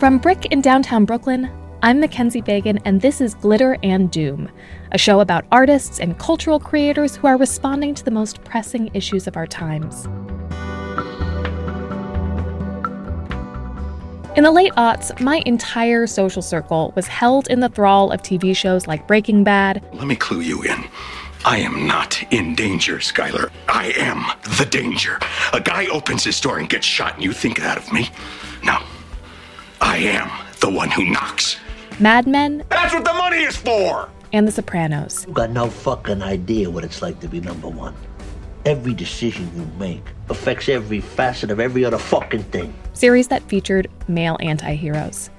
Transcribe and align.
From 0.00 0.16
BRIC 0.16 0.46
in 0.46 0.62
downtown 0.62 1.04
Brooklyn, 1.04 1.50
I'm 1.82 2.00
Mackenzie 2.00 2.40
Fagan, 2.40 2.78
and 2.86 3.02
this 3.02 3.20
is 3.20 3.34
Glitter 3.34 3.76
and 3.82 4.10
Doom, 4.10 4.50
a 4.92 4.96
show 4.96 5.20
about 5.20 5.44
artists 5.52 6.00
and 6.00 6.18
cultural 6.18 6.58
creators 6.58 7.16
who 7.16 7.26
are 7.26 7.36
responding 7.36 7.94
to 7.96 8.02
the 8.02 8.10
most 8.10 8.42
pressing 8.42 8.90
issues 8.94 9.26
of 9.26 9.36
our 9.36 9.46
times. 9.46 10.06
In 14.38 14.44
the 14.44 14.50
late 14.50 14.72
aughts, 14.72 15.20
my 15.20 15.42
entire 15.44 16.06
social 16.06 16.40
circle 16.40 16.94
was 16.96 17.06
held 17.06 17.48
in 17.48 17.60
the 17.60 17.68
thrall 17.68 18.10
of 18.10 18.22
TV 18.22 18.56
shows 18.56 18.86
like 18.86 19.06
Breaking 19.06 19.44
Bad. 19.44 19.84
Let 19.92 20.06
me 20.06 20.16
clue 20.16 20.40
you 20.40 20.62
in. 20.62 20.82
I 21.44 21.58
am 21.58 21.86
not 21.86 22.22
in 22.32 22.54
danger, 22.54 23.00
Skyler. 23.00 23.50
I 23.68 23.92
am 23.98 24.24
the 24.56 24.64
danger. 24.64 25.18
A 25.52 25.60
guy 25.60 25.88
opens 25.88 26.24
his 26.24 26.40
door 26.40 26.58
and 26.58 26.70
gets 26.70 26.86
shot, 26.86 27.16
and 27.16 27.22
you 27.22 27.34
think 27.34 27.60
that 27.60 27.76
of 27.76 27.92
me? 27.92 28.08
No. 29.80 29.86
I 29.86 29.96
am 29.96 30.30
the 30.60 30.70
one 30.70 30.90
who 30.90 31.04
knocks. 31.04 31.56
Mad 31.98 32.26
Men. 32.26 32.64
That's 32.68 32.94
what 32.94 33.04
the 33.04 33.12
money 33.14 33.38
is 33.38 33.56
for! 33.56 34.08
And 34.32 34.46
The 34.46 34.52
Sopranos. 34.52 35.26
You 35.26 35.34
got 35.34 35.50
no 35.50 35.68
fucking 35.68 36.22
idea 36.22 36.70
what 36.70 36.84
it's 36.84 37.02
like 37.02 37.18
to 37.20 37.28
be 37.28 37.40
number 37.40 37.68
one. 37.68 37.94
Every 38.64 38.94
decision 38.94 39.50
you 39.56 39.66
make 39.78 40.04
affects 40.28 40.68
every 40.68 41.00
facet 41.00 41.50
of 41.50 41.60
every 41.60 41.84
other 41.84 41.98
fucking 41.98 42.44
thing. 42.44 42.72
Series 42.92 43.28
that 43.28 43.42
featured 43.44 43.88
male 44.06 44.36
anti 44.40 44.74
heroes. 44.74 45.30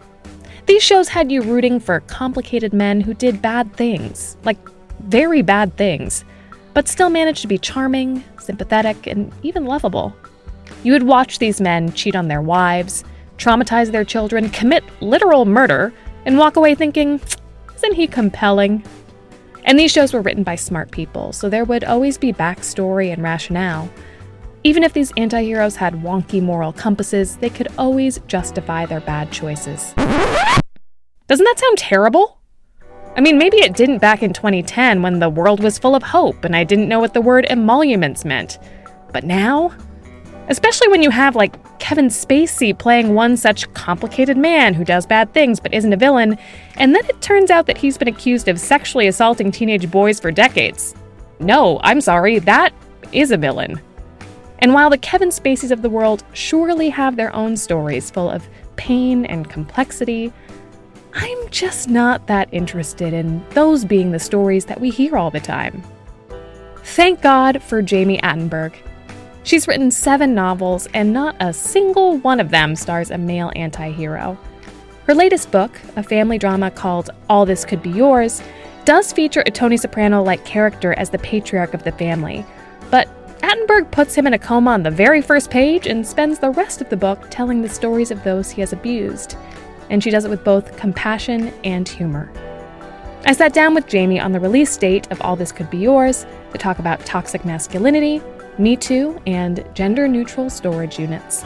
These 0.65 0.83
shows 0.83 1.07
had 1.07 1.31
you 1.31 1.41
rooting 1.41 1.79
for 1.79 1.99
complicated 2.01 2.73
men 2.73 3.01
who 3.01 3.13
did 3.13 3.41
bad 3.41 3.73
things, 3.75 4.37
like 4.43 4.57
very 5.01 5.41
bad 5.41 5.75
things, 5.77 6.25
but 6.73 6.87
still 6.87 7.09
managed 7.09 7.41
to 7.41 7.47
be 7.47 7.57
charming, 7.57 8.23
sympathetic, 8.39 9.07
and 9.07 9.31
even 9.43 9.65
lovable. 9.65 10.15
You 10.83 10.93
would 10.93 11.03
watch 11.03 11.39
these 11.39 11.61
men 11.61 11.93
cheat 11.93 12.15
on 12.15 12.27
their 12.27 12.41
wives, 12.41 13.03
traumatize 13.41 13.91
their 13.91 14.05
children, 14.05 14.49
commit 14.49 14.83
literal 15.01 15.45
murder, 15.45 15.93
and 16.25 16.37
walk 16.37 16.55
away 16.55 16.75
thinking, 16.75 17.19
isn't 17.75 17.93
he 17.93 18.07
compelling? 18.07 18.83
And 19.63 19.79
these 19.79 19.91
shows 19.91 20.13
were 20.13 20.21
written 20.21 20.43
by 20.43 20.55
smart 20.55 20.91
people, 20.91 21.33
so 21.33 21.49
there 21.49 21.65
would 21.65 21.83
always 21.83 22.17
be 22.17 22.31
backstory 22.31 23.11
and 23.11 23.23
rationale. 23.23 23.89
Even 24.63 24.83
if 24.83 24.93
these 24.93 25.11
anti 25.17 25.43
heroes 25.43 25.75
had 25.75 25.95
wonky 25.95 26.41
moral 26.41 26.71
compasses, 26.71 27.37
they 27.37 27.49
could 27.49 27.67
always 27.77 28.19
justify 28.27 28.85
their 28.85 29.01
bad 29.01 29.31
choices. 29.31 29.93
Doesn't 31.27 31.45
that 31.45 31.59
sound 31.59 31.77
terrible? 31.77 32.37
I 33.15 33.21
mean, 33.21 33.37
maybe 33.37 33.57
it 33.57 33.75
didn't 33.75 33.97
back 33.97 34.23
in 34.23 34.33
2010 34.33 35.01
when 35.01 35.19
the 35.19 35.29
world 35.29 35.61
was 35.61 35.79
full 35.79 35.95
of 35.95 36.03
hope 36.03 36.45
and 36.45 36.55
I 36.55 36.63
didn't 36.63 36.87
know 36.87 36.99
what 36.99 37.13
the 37.13 37.21
word 37.21 37.45
emoluments 37.49 38.23
meant. 38.23 38.59
But 39.11 39.23
now? 39.23 39.73
Especially 40.51 40.89
when 40.89 41.01
you 41.01 41.09
have, 41.09 41.33
like, 41.33 41.79
Kevin 41.79 42.07
Spacey 42.07 42.77
playing 42.77 43.15
one 43.15 43.37
such 43.37 43.73
complicated 43.73 44.35
man 44.35 44.73
who 44.73 44.83
does 44.83 45.05
bad 45.05 45.33
things 45.33 45.61
but 45.61 45.73
isn't 45.73 45.93
a 45.93 45.97
villain, 45.97 46.37
and 46.75 46.93
then 46.93 47.05
it 47.05 47.21
turns 47.21 47.49
out 47.49 47.67
that 47.67 47.77
he's 47.77 47.97
been 47.97 48.09
accused 48.09 48.49
of 48.49 48.59
sexually 48.59 49.07
assaulting 49.07 49.49
teenage 49.49 49.89
boys 49.89 50.19
for 50.19 50.29
decades. 50.29 50.93
No, 51.39 51.79
I'm 51.83 52.01
sorry, 52.01 52.39
that 52.39 52.73
is 53.13 53.31
a 53.31 53.37
villain. 53.37 53.79
And 54.59 54.73
while 54.73 54.89
the 54.89 54.97
Kevin 54.97 55.29
Spaceys 55.29 55.71
of 55.71 55.81
the 55.81 55.89
world 55.89 56.25
surely 56.33 56.89
have 56.89 57.15
their 57.15 57.33
own 57.33 57.55
stories 57.55 58.11
full 58.11 58.29
of 58.29 58.45
pain 58.75 59.25
and 59.27 59.49
complexity, 59.49 60.33
I'm 61.13 61.49
just 61.49 61.87
not 61.87 62.27
that 62.27 62.49
interested 62.51 63.13
in 63.13 63.41
those 63.51 63.85
being 63.85 64.11
the 64.11 64.19
stories 64.19 64.65
that 64.65 64.81
we 64.81 64.89
hear 64.89 65.15
all 65.15 65.31
the 65.31 65.39
time. 65.39 65.81
Thank 66.83 67.21
God 67.21 67.63
for 67.63 67.81
Jami 67.81 68.17
Attenberg. 68.17 68.75
She's 69.43 69.67
written 69.67 69.89
seven 69.89 70.35
novels, 70.35 70.87
and 70.93 71.13
not 71.13 71.35
a 71.39 71.51
single 71.51 72.17
one 72.19 72.39
of 72.39 72.51
them 72.51 72.75
stars 72.75 73.09
a 73.11 73.17
male 73.17 73.51
anti 73.55 73.91
hero. 73.91 74.37
Her 75.07 75.15
latest 75.15 75.51
book, 75.51 75.71
a 75.95 76.03
family 76.03 76.37
drama 76.37 76.69
called 76.69 77.09
All 77.27 77.45
This 77.45 77.65
Could 77.65 77.81
Be 77.81 77.89
Yours, 77.89 78.43
does 78.85 79.11
feature 79.11 79.43
a 79.45 79.51
Tony 79.51 79.77
Soprano 79.77 80.21
like 80.23 80.45
character 80.45 80.93
as 80.93 81.09
the 81.09 81.19
patriarch 81.19 81.73
of 81.73 81.83
the 81.83 81.91
family, 81.91 82.45
but 82.89 83.07
Attenberg 83.41 83.91
puts 83.91 84.13
him 84.13 84.27
in 84.27 84.33
a 84.33 84.39
coma 84.39 84.71
on 84.71 84.83
the 84.83 84.91
very 84.91 85.21
first 85.21 85.49
page 85.49 85.87
and 85.87 86.05
spends 86.05 86.37
the 86.37 86.51
rest 86.51 86.79
of 86.79 86.89
the 86.89 86.97
book 86.97 87.25
telling 87.29 87.61
the 87.61 87.69
stories 87.69 88.11
of 88.11 88.23
those 88.23 88.51
he 88.51 88.61
has 88.61 88.73
abused. 88.73 89.35
And 89.89 90.03
she 90.03 90.11
does 90.11 90.25
it 90.25 90.29
with 90.29 90.43
both 90.43 90.77
compassion 90.77 91.51
and 91.63 91.89
humor. 91.89 92.31
I 93.25 93.33
sat 93.33 93.53
down 93.53 93.73
with 93.73 93.87
Jami 93.87 94.19
on 94.19 94.31
the 94.31 94.39
release 94.39 94.77
date 94.77 95.11
of 95.11 95.21
All 95.21 95.35
This 95.35 95.51
Could 95.51 95.69
Be 95.69 95.79
Yours 95.79 96.25
to 96.51 96.57
talk 96.57 96.79
about 96.79 97.05
toxic 97.05 97.43
masculinity, 97.43 98.21
me 98.57 98.75
Too, 98.75 99.19
and 99.25 99.63
gender 99.73 100.07
neutral 100.07 100.49
storage 100.49 100.99
units. 100.99 101.43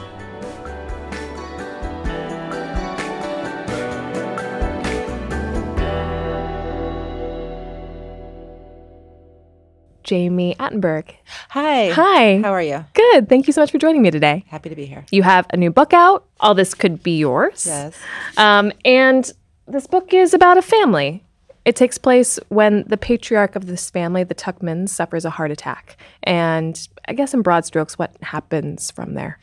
Jami 10.05 10.55
Attenberg. 10.55 11.09
Hi. 11.49 11.89
Hi. 11.89 12.39
How 12.39 12.53
are 12.53 12.61
you? 12.61 12.85
Good. 12.93 13.27
Thank 13.27 13.47
you 13.47 13.53
so 13.53 13.61
much 13.61 13.72
for 13.72 13.79
joining 13.79 14.03
me 14.03 14.11
today. 14.11 14.45
Happy 14.47 14.69
to 14.69 14.75
be 14.75 14.85
here. 14.85 15.03
You 15.11 15.23
have 15.23 15.47
a 15.49 15.57
new 15.57 15.72
book 15.72 15.93
out. 15.93 16.25
All 16.39 16.53
this 16.53 16.75
could 16.75 17.01
be 17.01 17.17
yours. 17.17 17.66
Yes. 17.66 17.97
Um, 18.37 18.72
and 18.85 19.29
this 19.67 19.87
book 19.87 20.13
is 20.13 20.33
about 20.35 20.59
a 20.59 20.61
family. 20.61 21.24
It 21.65 21.75
takes 21.75 21.97
place 21.97 22.39
when 22.49 22.83
the 22.87 22.97
patriarch 22.97 23.55
of 23.55 23.65
this 23.65 23.89
family, 23.89 24.23
the 24.23 24.35
Tuchmans, 24.35 24.89
suffers 24.89 25.25
a 25.25 25.31
heart 25.31 25.49
attack. 25.49 25.97
And 26.23 26.87
I 27.07 27.13
guess 27.13 27.33
in 27.33 27.41
broad 27.41 27.65
strokes, 27.65 27.97
what 27.97 28.15
happens 28.21 28.91
from 28.91 29.15
there? 29.15 29.39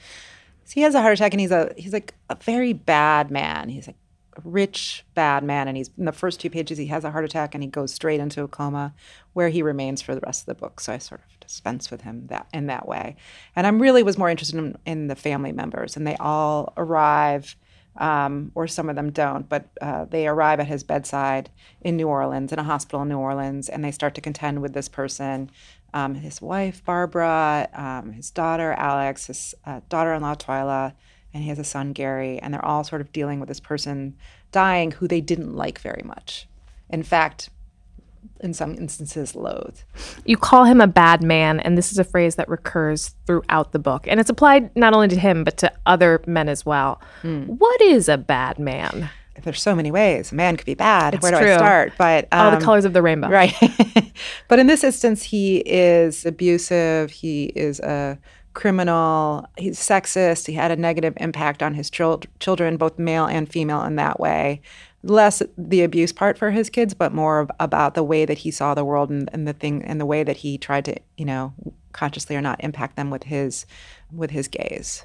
So 0.65 0.75
he 0.75 0.83
has 0.83 0.95
a 0.95 1.03
heart 1.03 1.15
attack, 1.15 1.35
and 1.35 1.41
he's 1.41 1.51
a 1.51 1.75
he's 1.77 1.93
like 1.93 2.15
a 2.31 2.37
very 2.37 2.73
bad 2.73 3.31
man. 3.31 3.69
He's 3.69 3.89
like 3.89 3.97
a 4.37 4.41
rich 4.45 5.05
bad 5.15 5.43
man, 5.43 5.69
and 5.69 5.77
he's 5.77 5.91
in 5.99 6.05
the 6.05 6.13
first 6.13 6.41
two 6.41 6.49
pages 6.49 6.79
he 6.79 6.87
has 6.87 7.05
a 7.05 7.11
heart 7.11 7.25
attack, 7.25 7.55
and 7.55 7.63
he 7.63 7.69
goes 7.69 7.93
straight 7.93 8.21
into 8.21 8.43
a 8.45 8.49
coma, 8.49 8.95
where 9.33 9.49
he 9.49 9.63
remains 9.63 10.01
for 10.01 10.15
the 10.15 10.23
rest 10.23 10.43
of 10.43 10.47
the 10.47 10.55
book. 10.55 10.81
So 10.81 10.93
I 10.93 10.99
sort 10.99 11.21
of 11.21 11.41
dispense 11.41 11.91
with 11.91 12.03
him 12.03 12.29
that 12.29 12.47
in 12.55 12.69
that 12.69 12.87
way. 12.87 13.17
And 13.57 13.67
I'm 13.67 13.83
really 13.83 14.03
was 14.05 14.17
more 14.17 14.31
interested 14.31 14.59
in, 14.59 14.79
in 14.87 15.09
the 15.09 15.17
family 15.17 15.53
members, 15.53 15.97
and 15.97 16.07
they 16.07 16.17
all 16.17 16.73
arrive. 16.77 17.57
Um, 17.99 18.53
or 18.55 18.67
some 18.67 18.89
of 18.89 18.97
them 18.97 19.11
don't, 19.11 19.47
but 19.47 19.69
uh, 19.83 20.07
they 20.07 20.27
arrive 20.27 20.61
at 20.61 20.67
his 20.67 20.83
bedside 20.83 21.51
in 21.83 21.99
New 21.99 22.09
Orleans, 22.09 22.51
in 22.51 22.59
a 22.59 22.63
hospital 22.65 23.03
in 23.03 23.09
New 23.11 23.19
Orleans, 23.19 23.69
and 23.69 23.85
they 23.85 23.91
start 23.91 24.15
to 24.15 24.23
contend 24.23 24.63
with 24.63 24.73
this 24.73 24.89
person 24.89 25.51
um, 25.95 26.15
his 26.15 26.41
wife, 26.41 26.85
Barbara, 26.85 27.69
um, 27.75 28.13
his 28.13 28.31
daughter, 28.31 28.73
Alex, 28.73 29.27
his 29.27 29.55
uh, 29.67 29.81
daughter 29.89 30.15
in 30.15 30.23
law, 30.23 30.35
Twyla, 30.35 30.95
and 31.35 31.43
he 31.43 31.49
has 31.49 31.59
a 31.59 31.65
son, 31.65 31.93
Gary, 31.93 32.39
and 32.39 32.53
they're 32.53 32.65
all 32.65 32.85
sort 32.85 33.01
of 33.01 33.13
dealing 33.13 33.41
with 33.41 33.49
this 33.49 33.61
person 33.61 34.17
dying 34.53 34.93
who 34.93 35.09
they 35.09 35.21
didn't 35.21 35.55
like 35.55 35.79
very 35.81 36.03
much. 36.05 36.47
In 36.89 37.03
fact, 37.03 37.51
in 38.41 38.53
some 38.53 38.75
instances, 38.75 39.35
loathe. 39.35 39.79
You 40.25 40.37
call 40.37 40.65
him 40.65 40.81
a 40.81 40.87
bad 40.87 41.23
man, 41.23 41.61
and 41.61 41.79
this 41.79 41.93
is 41.93 41.99
a 41.99 42.05
phrase 42.05 42.35
that 42.37 42.49
recurs 42.49 43.15
throughout 43.27 43.73
the 43.73 43.79
book. 43.79 44.07
And 44.09 44.19
it's 44.21 44.31
applied 44.31 44.75
not 44.77 44.95
only 44.95 45.09
to 45.09 45.19
him, 45.19 45.45
but 45.45 45.57
to 45.59 45.73
other 45.87 46.21
men 46.27 46.49
as 46.49 46.67
well. 46.67 47.01
Mm. 47.23 47.47
What 47.47 47.81
is 47.81 48.09
a 48.09 48.19
bad 48.19 48.59
man? 48.59 49.11
There's 49.43 49.63
so 49.63 49.75
many 49.75 49.91
ways. 49.91 50.31
A 50.31 50.35
man 50.35 50.57
could 50.57 50.67
be 50.67 50.75
bad. 50.75 51.15
It's 51.15 51.23
Where 51.23 51.33
do 51.33 51.39
true. 51.39 51.53
I 51.53 51.57
start? 51.57 51.93
But 51.97 52.29
All 52.33 52.51
the 52.51 52.59
um, 52.59 52.63
colors 52.63 52.85
of 52.85 52.93
the 52.93 53.03
rainbow. 53.03 53.29
Right. 53.29 53.55
but 54.49 54.59
in 54.59 54.67
this 54.67 54.85
instance, 54.85 55.23
he 55.23 55.59
is 55.59 56.27
abusive. 56.27 57.11
He 57.11 57.45
is 57.57 57.81
a 57.81 58.19
criminal. 58.55 59.49
He's 59.57 59.79
sexist. 59.79 60.47
He 60.47 60.53
had 60.53 60.71
a 60.71 60.77
negative 60.77 61.15
impact 61.17 61.63
on 61.63 61.75
his 61.75 61.91
chil- 61.91 62.23
children, 62.41 62.77
both 62.77 62.99
male 62.99 63.25
and 63.25 63.51
female, 63.51 63.83
in 63.85 63.97
that 63.97 64.21
way. 64.21 64.61
Less 65.05 65.43
the 65.59 65.83
abuse 65.83 66.13
part 66.13 66.39
for 66.39 66.51
his 66.51 66.71
kids, 66.71 66.95
but 66.95 67.13
more 67.13 67.41
of, 67.41 67.51
about 67.59 67.95
the 67.95 68.05
way 68.05 68.25
that 68.25 68.39
he 68.39 68.51
saw 68.51 68.75
the 68.75 68.85
world 68.85 69.11
and, 69.11 69.29
and 69.33 69.49
the 69.49 69.53
thing 69.53 69.83
and 69.85 70.01
the 70.01 70.07
way 70.07 70.23
that 70.23 70.37
he 70.37 70.59
tried 70.59 70.85
to, 70.85 70.97
you 71.17 71.25
know, 71.25 71.53
consciously 71.93 72.37
or 72.37 72.41
not, 72.41 72.63
impact 72.63 72.97
them 72.97 73.11
with 73.11 73.25
his 73.25 73.67
with 74.13 74.31
his 74.31 74.47
gaze. 74.47 75.05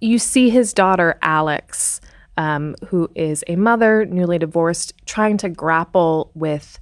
You 0.00 0.18
see 0.18 0.50
his 0.50 0.74
daughter, 0.74 1.18
Alex, 1.22 2.02
um, 2.36 2.74
who 2.88 3.10
is 3.14 3.42
a 3.46 3.56
mother, 3.56 4.04
newly 4.04 4.38
divorced, 4.38 4.92
trying 5.06 5.38
to 5.38 5.48
grapple 5.48 6.30
with 6.34 6.78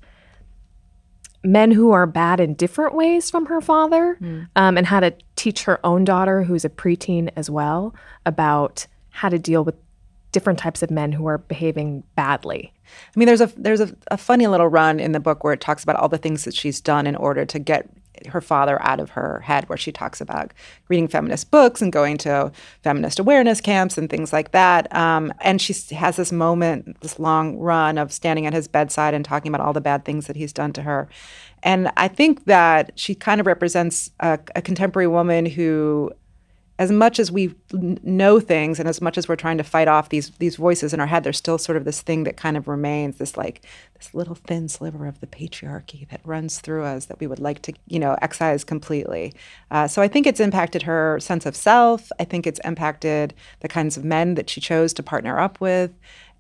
men 1.45 1.71
who 1.71 1.93
are 1.93 2.07
bad 2.07 2.41
in 2.41 2.55
different 2.55 2.95
ways 2.95 3.31
from 3.31 3.47
her 3.47 3.61
father 3.61 4.17
um, 4.57 4.77
and 4.79 4.87
how 4.87 4.99
to 4.99 5.15
teach 5.37 5.65
her 5.65 5.79
own 5.87 6.05
daughter, 6.05 6.43
who's 6.43 6.65
a 6.65 6.71
preteen 6.71 7.31
as 7.37 7.51
well, 7.51 7.95
about 8.27 8.87
how 9.11 9.29
to 9.29 9.39
deal 9.39 9.63
with 9.63 9.77
different 10.35 10.59
types 10.59 10.83
of 10.83 10.91
men 10.91 11.13
who 11.13 11.27
are 11.27 11.39
behaving 11.39 12.03
badly. 12.17 12.73
I 12.85 13.19
mean, 13.19 13.27
there's 13.27 13.41
a 13.41 13.47
there's 13.57 13.81
a, 13.81 13.97
a 14.11 14.19
funny 14.19 14.47
little 14.47 14.69
run 14.69 15.01
in 15.01 15.13
the 15.13 15.21
book 15.21 15.43
where 15.43 15.55
it 15.55 15.61
talks 15.61 15.83
about 15.83 15.97
all 15.97 16.09
the 16.09 16.19
things 16.19 16.45
that 16.45 16.55
she's 16.55 16.81
done 16.81 17.07
in 17.07 17.17
order 17.17 17.47
to 17.47 17.59
get 17.59 17.89
her 18.29 18.41
father 18.41 18.81
out 18.83 19.01
of 19.01 19.11
her 19.11 19.41
head, 19.41 19.69
where 19.69 19.79
she 19.79 19.93
talks 19.93 20.21
about 20.21 20.53
reading 20.89 21.09
feminist 21.09 21.51
books 21.51 21.81
and 21.81 21.93
going 21.93 22.17
to 22.19 22.51
feminist 22.83 23.19
awareness 23.19 23.61
camps 23.61 23.97
and 23.97 24.11
things 24.11 24.33
like 24.33 24.51
that. 24.51 24.95
Um, 24.95 25.33
and 25.41 25.61
she 25.61 25.73
has 25.95 26.17
this 26.17 26.33
moment, 26.33 27.01
this 27.01 27.19
long 27.19 27.57
run 27.59 27.97
of 27.97 28.13
standing 28.13 28.47
at 28.47 28.53
his 28.53 28.69
bedside 28.69 29.15
and 29.15 29.25
talking 29.25 29.55
about 29.55 29.65
all 29.65 29.73
the 29.73 29.81
bad 29.81 30.05
things 30.05 30.27
that 30.27 30.37
he's 30.37 30.53
done 30.53 30.73
to 30.75 30.83
her. 30.83 31.09
And 31.63 31.91
I 31.97 32.09
think 32.09 32.45
that 32.45 32.93
she 32.95 33.15
kind 33.15 33.41
of 33.41 33.47
represents 33.47 34.11
a, 34.21 34.39
a 34.55 34.63
contemporary 34.63 35.09
woman 35.09 35.47
who 35.47 36.13
as 36.79 36.91
much 36.91 37.21
as 37.21 37.31
we 37.31 37.55
know 37.73 38.41
things 38.41 38.81
and 38.81 38.89
as 38.89 39.01
much 39.01 39.17
as 39.17 39.29
we're 39.29 39.37
trying 39.37 39.59
to 39.59 39.65
fight 39.65 39.87
off 39.87 40.09
these 40.09 40.31
these 40.39 40.57
voices 40.57 40.93
in 40.93 41.01
our 41.01 41.07
head 41.07 41.23
there's 41.23 41.37
still 41.37 41.59
sort 41.59 41.77
of 41.77 41.85
this 41.85 42.03
thing 42.03 42.25
that 42.25 42.37
kind 42.37 42.57
of 42.57 42.67
remains 42.67 43.17
this 43.17 43.37
like 43.37 43.65
this 43.97 44.13
little 44.13 44.35
thin 44.35 44.69
sliver 44.69 45.07
of 45.07 45.21
the 45.21 45.27
patriarchy 45.27 46.09
that 46.09 46.21
runs 46.25 46.59
through 46.59 46.85
us 46.85 47.07
that 47.07 47.21
we 47.21 47.27
would 47.27 47.39
like 47.39 47.63
to 47.63 47.73
you 47.87 47.99
know 47.99 48.17
excise 48.23 48.65
completely. 48.65 49.33
Uh, 49.71 49.87
so 49.87 50.03
i 50.03 50.09
think 50.09 50.27
it's 50.27 50.41
impacted 50.41 50.83
her 50.83 51.19
sense 51.21 51.47
of 51.47 51.55
self. 51.55 52.11
I 52.19 52.25
think 52.25 52.47
it's 52.47 52.61
impacted 52.65 53.35
the 53.61 53.69
kinds 53.69 53.97
of 53.97 54.05
men 54.05 54.35
that 54.35 54.51
she 54.51 54.61
chose 54.61 54.93
to 54.95 55.03
partner 55.03 55.39
up 55.39 55.61
with. 55.61 55.93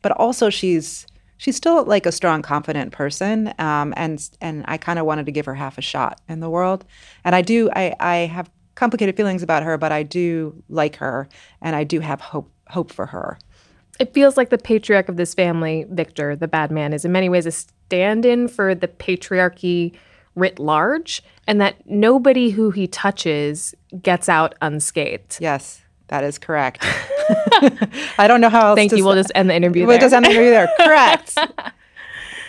But 0.03 0.13
also 0.13 0.51
she's 0.51 1.07
she's 1.37 1.57
still 1.57 1.85
like 1.85 2.07
a 2.07 2.13
strong 2.13 2.43
confident 2.43 2.93
person 2.93 3.53
um, 3.59 3.93
and 3.97 4.29
and 4.41 4.65
i 4.67 4.77
kind 4.77 4.99
of 4.99 5.07
wanted 5.07 5.27
to 5.27 5.33
give 5.33 5.47
her 5.47 5.55
half 5.55 5.79
a 5.79 5.83
shot 5.83 6.21
in 6.29 6.41
the 6.41 6.51
world. 6.51 6.85
And 7.25 7.35
i 7.37 7.43
do 7.43 7.71
i 7.75 7.95
i 8.01 8.17
have 8.27 8.51
complicated 8.75 9.17
feelings 9.17 9.43
about 9.43 9.63
her, 9.63 9.79
but 9.79 9.93
I 9.93 10.03
do 10.03 10.63
like 10.69 10.97
her 10.97 11.29
and 11.61 11.77
I 11.77 11.85
do 11.85 12.01
have 12.01 12.21
hope 12.21 12.51
hope 12.69 12.93
for 12.93 13.07
her. 13.07 13.39
It 14.01 14.13
feels 14.13 14.37
like 14.37 14.51
the 14.51 14.59
patriarch 14.59 15.09
of 15.09 15.17
this 15.17 15.35
family, 15.35 15.87
Victor, 15.89 16.35
the 16.35 16.49
bad 16.49 16.71
man, 16.71 16.93
is 16.93 17.05
in 17.05 17.13
many 17.13 17.29
ways 17.29 17.47
a 17.47 17.53
stand-in 17.53 18.49
for 18.49 18.75
the 18.75 18.89
patriarchy 18.89 19.95
writ 20.35 20.59
large, 20.59 21.23
and 21.47 21.61
that 21.61 21.77
nobody 21.87 22.51
who 22.51 22.71
he 22.71 22.89
touches 22.89 23.75
gets 24.03 24.29
out 24.29 24.55
unscathed. 24.61 25.39
Yes, 25.41 25.83
that 26.09 26.25
is 26.25 26.39
correct. 26.39 26.79
I 28.19 28.27
don't 28.27 28.41
know 28.41 28.49
how 28.49 28.69
else. 28.69 28.77
Thank 28.77 28.93
you. 28.93 29.05
We'll 29.05 29.15
just 29.15 29.33
end 29.35 29.49
the 29.49 29.55
interview. 29.55 29.87
We'll 29.87 29.99
there. 29.99 30.01
just 30.01 30.15
end 30.15 30.25
the 30.25 30.31
interview 30.31 30.51
there. 30.51 30.69
Correct. 30.79 31.39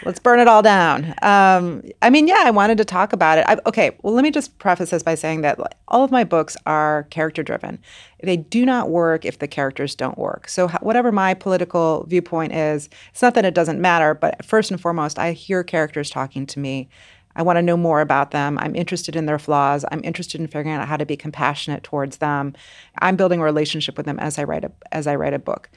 Let's 0.06 0.20
burn 0.20 0.40
it 0.40 0.48
all 0.48 0.62
down. 0.62 1.16
Um, 1.24 1.82
I 2.04 2.12
mean, 2.12 2.28
yeah, 2.28 2.44
I 2.46 2.52
wanted 2.52 2.78
to 2.78 2.86
talk 2.86 3.12
about 3.12 3.40
it. 3.40 3.46
I, 3.48 3.58
okay, 3.66 3.98
well, 4.04 4.14
let 4.14 4.22
me 4.22 4.30
just 4.30 4.60
preface 4.60 4.92
this 4.92 5.02
by 5.02 5.16
saying 5.16 5.42
that 5.42 5.60
all 5.88 6.04
of 6.04 6.12
my 6.12 6.24
books 6.24 6.56
are 6.68 7.08
character 7.10 7.42
driven. 7.42 7.80
They 8.22 8.38
do 8.38 8.68
not 8.68 8.92
work 8.92 9.26
if 9.26 9.40
the 9.40 9.48
characters 9.48 9.96
don't 9.96 10.18
work. 10.18 10.48
So, 10.48 10.68
whatever 10.68 11.12
my 11.12 11.34
political 11.34 12.06
viewpoint 12.08 12.54
is, 12.54 12.88
it's 13.10 13.24
not 13.24 13.34
that 13.34 13.46
it 13.46 13.56
doesn't 13.56 13.82
matter, 13.82 14.14
but 14.14 14.46
first 14.46 14.70
and 14.70 14.80
foremost, 14.80 15.18
I 15.18 15.32
hear 15.32 15.64
characters 15.64 16.12
talking 16.12 16.46
to 16.48 16.60
me. 16.60 16.88
I 17.36 17.42
want 17.42 17.58
to 17.58 17.64
know 17.64 17.76
more 17.76 18.00
about 18.00 18.30
them. 18.30 18.60
I'm 18.60 18.76
interested 18.76 19.16
in 19.16 19.26
their 19.26 19.40
flaws. 19.40 19.84
I'm 19.92 20.04
interested 20.04 20.40
in 20.40 20.48
figuring 20.48 20.76
out 20.78 20.88
how 20.88 20.98
to 20.98 21.06
be 21.06 21.18
compassionate 21.18 21.84
towards 21.84 22.18
them. 22.18 22.54
I'm 23.00 23.16
building 23.16 23.40
a 23.40 23.44
relationship 23.44 23.98
with 23.98 24.06
them 24.06 24.20
as 24.20 24.38
I 24.38 24.44
write 24.44 24.64
a 24.66 24.72
as 24.92 25.08
I 25.08 25.16
write 25.16 25.34
a 25.34 25.40
book. 25.40 25.70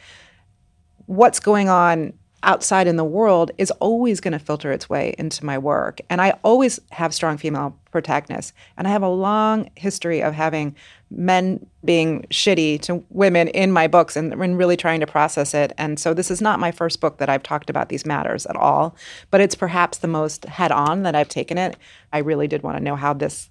What's 1.07 1.41
going 1.41 1.71
on 1.71 2.13
outside 2.49 2.87
in 2.87 2.97
the 2.97 3.05
world 3.05 3.51
is 3.59 3.71
always 3.73 4.21
going 4.21 4.33
to 4.33 4.39
filter 4.39 4.73
its 4.73 4.89
way 4.89 5.15
into 5.19 5.45
my 5.45 5.59
work. 5.59 6.01
And 6.09 6.19
I 6.23 6.31
always 6.43 6.81
have 6.93 7.13
strong 7.13 7.37
female 7.37 7.77
protagonists. 7.91 8.55
And 8.79 8.89
I 8.89 8.91
have 8.91 9.03
a 9.03 9.09
long 9.09 9.69
history 9.77 10.23
of 10.23 10.33
having 10.33 10.75
men 11.11 11.67
being 11.85 12.23
shitty 12.31 12.81
to 12.81 13.05
women 13.11 13.49
in 13.49 13.71
my 13.71 13.87
books 13.87 14.17
and, 14.17 14.33
and 14.33 14.57
really 14.57 14.79
trying 14.79 15.01
to 15.01 15.07
process 15.07 15.53
it. 15.53 15.75
And 15.77 16.01
so 16.01 16.15
this 16.15 16.31
is 16.31 16.41
not 16.41 16.59
my 16.59 16.73
first 16.73 17.03
book 17.03 17.19
that 17.19 17.29
I've 17.29 17.43
talked 17.43 17.69
about 17.69 17.91
these 17.91 18.07
matters 18.07 18.47
at 18.47 18.57
all, 18.57 18.97
but 19.31 19.43
it's 19.43 19.55
perhaps 19.55 19.99
the 19.99 20.09
most 20.09 20.47
head 20.47 20.73
on 20.73 21.03
that 21.03 21.15
I've 21.15 21.29
taken 21.29 21.59
it. 21.59 21.77
I 22.15 22.19
really 22.19 22.49
did 22.49 22.63
want 22.63 22.79
to 22.79 22.83
know 22.83 22.97
how 22.97 23.13
this 23.13 23.51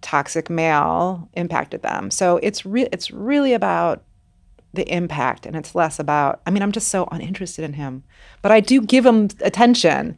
toxic 0.00 0.50
male 0.50 1.28
impacted 1.34 1.82
them. 1.82 2.10
So 2.10 2.38
it's 2.42 2.66
re- 2.66 2.88
it's 2.90 3.12
really 3.12 3.52
about 3.52 4.02
the 4.74 4.86
impact 4.92 5.46
and 5.46 5.56
it's 5.56 5.74
less 5.74 5.98
about 5.98 6.40
i 6.46 6.50
mean 6.50 6.62
i'm 6.62 6.72
just 6.72 6.88
so 6.88 7.08
uninterested 7.10 7.64
in 7.64 7.72
him 7.74 8.02
but 8.42 8.52
i 8.52 8.60
do 8.60 8.80
give 8.80 9.04
him 9.04 9.28
attention 9.40 10.16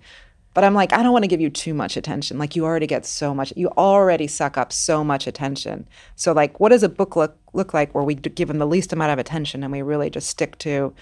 but 0.55 0.64
i'm 0.64 0.75
like 0.75 0.93
i 0.93 1.02
don't 1.02 1.12
want 1.12 1.23
to 1.23 1.29
give 1.29 1.41
you 1.41 1.50
too 1.50 1.75
much 1.75 1.97
attention. 1.97 2.38
Like 2.38 2.56
you 2.56 2.64
already 2.64 2.87
get 2.87 3.06
so 3.06 3.35
much 3.35 3.52
you 3.56 3.69
already 3.79 4.26
suck 4.26 4.58
up 4.58 4.73
so 4.73 5.05
much 5.05 5.26
attention. 5.26 5.87
So 6.17 6.32
like 6.32 6.58
what 6.58 6.70
does 6.70 6.82
a 6.82 6.88
book 6.88 7.17
look 7.17 7.37
look 7.52 7.73
like 7.73 7.94
where 7.94 8.05
we 8.05 8.14
give 8.14 8.50
him 8.50 8.58
the 8.58 8.67
least 8.67 8.93
amount 8.93 9.12
of 9.12 9.19
attention 9.19 9.62
and 9.62 9.73
we 9.73 9.82
really 9.82 10.11
just 10.11 10.29
stick 10.29 10.58
to 10.58 10.93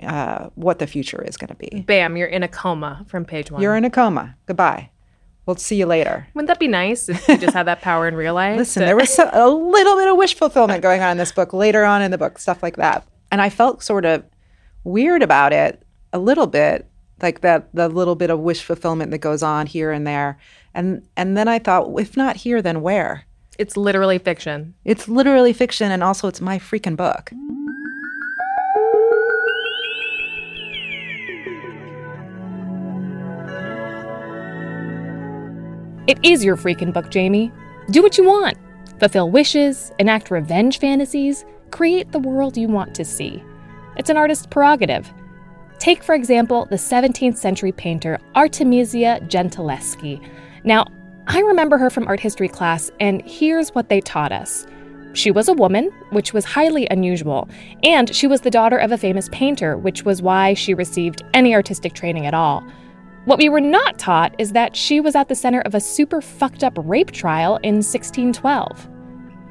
uh, 0.00 0.48
what 0.54 0.78
the 0.78 0.86
future 0.86 1.22
is 1.22 1.36
going 1.36 1.48
to 1.48 1.54
be? 1.54 1.82
Bam 1.82 2.16
you're 2.16 2.28
in 2.28 2.42
a 2.42 2.48
coma 2.48 3.04
from 3.08 3.24
page 3.24 3.50
one. 3.50 3.60
You're 3.60 3.76
in 3.76 3.84
a 3.84 3.90
coma. 3.90 4.36
Goodbye 4.46 4.90
We'll 5.46 5.56
see 5.56 5.76
you 5.76 5.86
later. 5.86 6.28
Wouldn't 6.34 6.48
that 6.48 6.60
be 6.60 6.68
nice 6.68 7.08
if 7.08 7.26
you 7.26 7.38
just 7.38 7.54
had 7.54 7.66
that 7.66 7.80
power 7.80 8.06
in 8.06 8.14
real 8.14 8.34
life? 8.34 8.56
Listen, 8.56 8.84
there 8.84 8.96
was 8.96 9.18
a 9.18 9.48
little 9.48 9.96
bit 9.96 10.08
of 10.08 10.16
wish 10.16 10.34
fulfillment 10.34 10.82
going 10.82 11.00
on 11.00 11.12
in 11.12 11.16
this 11.16 11.32
book 11.32 11.52
later 11.52 11.84
on 11.84 12.02
in 12.02 12.10
the 12.10 12.18
book, 12.18 12.38
stuff 12.38 12.62
like 12.62 12.76
that. 12.76 13.06
And 13.32 13.40
I 13.40 13.50
felt 13.50 13.82
sort 13.82 14.04
of 14.04 14.24
weird 14.84 15.22
about 15.22 15.52
it 15.52 15.82
a 16.12 16.18
little 16.18 16.46
bit, 16.46 16.86
like 17.22 17.40
that 17.40 17.74
the 17.74 17.88
little 17.88 18.14
bit 18.14 18.30
of 18.30 18.40
wish 18.40 18.62
fulfillment 18.62 19.10
that 19.10 19.18
goes 19.18 19.42
on 19.42 19.66
here 19.66 19.90
and 19.90 20.06
there. 20.06 20.38
And 20.74 21.06
and 21.16 21.36
then 21.36 21.48
I 21.48 21.58
thought, 21.58 21.88
if 21.98 22.16
not 22.16 22.36
here, 22.36 22.62
then 22.62 22.82
where? 22.82 23.24
It's 23.58 23.76
literally 23.76 24.18
fiction. 24.18 24.74
It's 24.84 25.08
literally 25.08 25.52
fiction 25.52 25.90
and 25.90 26.02
also 26.02 26.28
it's 26.28 26.40
my 26.40 26.58
freaking 26.58 26.96
book. 26.96 27.32
It 36.10 36.18
is 36.24 36.44
your 36.44 36.56
freaking 36.56 36.92
book, 36.92 37.08
Jami. 37.08 37.52
Do 37.92 38.02
what 38.02 38.18
you 38.18 38.24
want. 38.24 38.58
Fulfill 38.98 39.30
wishes, 39.30 39.92
enact 40.00 40.32
revenge 40.32 40.80
fantasies, 40.80 41.44
create 41.70 42.10
the 42.10 42.18
world 42.18 42.56
you 42.56 42.66
want 42.66 42.96
to 42.96 43.04
see. 43.04 43.40
It's 43.96 44.10
an 44.10 44.16
artist's 44.16 44.44
prerogative. 44.44 45.08
Take, 45.78 46.02
for 46.02 46.16
example, 46.16 46.66
the 46.66 46.74
17th 46.74 47.36
century 47.36 47.70
painter 47.70 48.18
Artemisia 48.34 49.20
Gentileschi. 49.28 50.20
Now, 50.64 50.84
I 51.28 51.42
remember 51.42 51.78
her 51.78 51.90
from 51.90 52.08
art 52.08 52.18
history 52.18 52.48
class, 52.48 52.90
and 52.98 53.22
here's 53.24 53.70
what 53.70 53.88
they 53.88 54.00
taught 54.00 54.32
us. 54.32 54.66
She 55.12 55.30
was 55.30 55.46
a 55.46 55.54
woman, 55.54 55.92
which 56.10 56.32
was 56.32 56.44
highly 56.44 56.88
unusual, 56.90 57.48
and 57.84 58.12
she 58.12 58.26
was 58.26 58.40
the 58.40 58.50
daughter 58.50 58.78
of 58.78 58.90
a 58.90 58.98
famous 58.98 59.28
painter, 59.30 59.76
which 59.76 60.04
was 60.04 60.22
why 60.22 60.54
she 60.54 60.74
received 60.74 61.22
any 61.34 61.54
artistic 61.54 61.92
training 61.92 62.26
at 62.26 62.34
all. 62.34 62.64
What 63.26 63.38
we 63.38 63.50
were 63.50 63.60
not 63.60 63.98
taught 63.98 64.34
is 64.38 64.52
that 64.52 64.74
she 64.74 64.98
was 64.98 65.14
at 65.14 65.28
the 65.28 65.34
center 65.34 65.60
of 65.60 65.74
a 65.74 65.80
super 65.80 66.22
fucked 66.22 66.64
up 66.64 66.78
rape 66.78 67.10
trial 67.10 67.56
in 67.56 67.76
1612. 67.76 68.88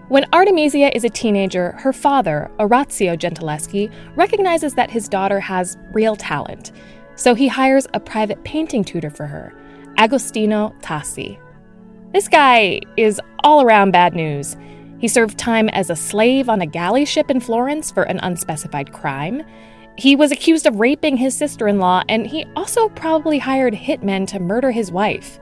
When 0.08 0.26
Artemisia 0.34 0.96
is 0.96 1.04
a 1.04 1.10
teenager, 1.10 1.74
her 1.74 1.94
father, 1.94 2.50
Orazio 2.60 3.16
Gentileschi, 3.16 3.94
recognizes 4.16 4.74
that 4.74 4.90
his 4.90 5.08
daughter 5.08 5.40
has 5.40 5.78
real 5.94 6.16
talent. 6.16 6.72
So 7.16 7.36
he 7.36 7.48
hires 7.48 7.86
a 7.94 8.00
private 8.00 8.44
painting 8.44 8.84
tutor 8.84 9.12
for 9.12 9.28
her, 9.28 9.54
Agostino 9.98 10.74
Tassi. 10.82 11.40
This 12.12 12.28
guy 12.28 12.80
is 12.98 13.22
all 13.44 13.62
around 13.62 13.92
bad 13.92 14.16
news. 14.16 14.58
He 14.98 15.08
served 15.08 15.38
time 15.38 15.70
as 15.70 15.92
a 15.92 15.96
slave 15.96 16.50
on 16.50 16.62
a 16.62 16.66
galley 16.66 17.06
ship 17.06 17.30
in 17.30 17.40
Florence 17.40 17.92
for 17.92 18.02
an 18.02 18.20
unspecified 18.24 18.92
crime. 18.92 19.44
He 20.00 20.16
was 20.16 20.32
accused 20.32 20.66
of 20.66 20.80
raping 20.80 21.18
his 21.18 21.36
sister 21.36 21.68
in 21.68 21.78
law, 21.78 22.04
and 22.08 22.26
he 22.26 22.46
also 22.56 22.88
probably 22.88 23.38
hired 23.38 23.74
hitmen 23.74 24.26
to 24.28 24.40
murder 24.40 24.72
his 24.72 24.94
wife. 24.94 25.42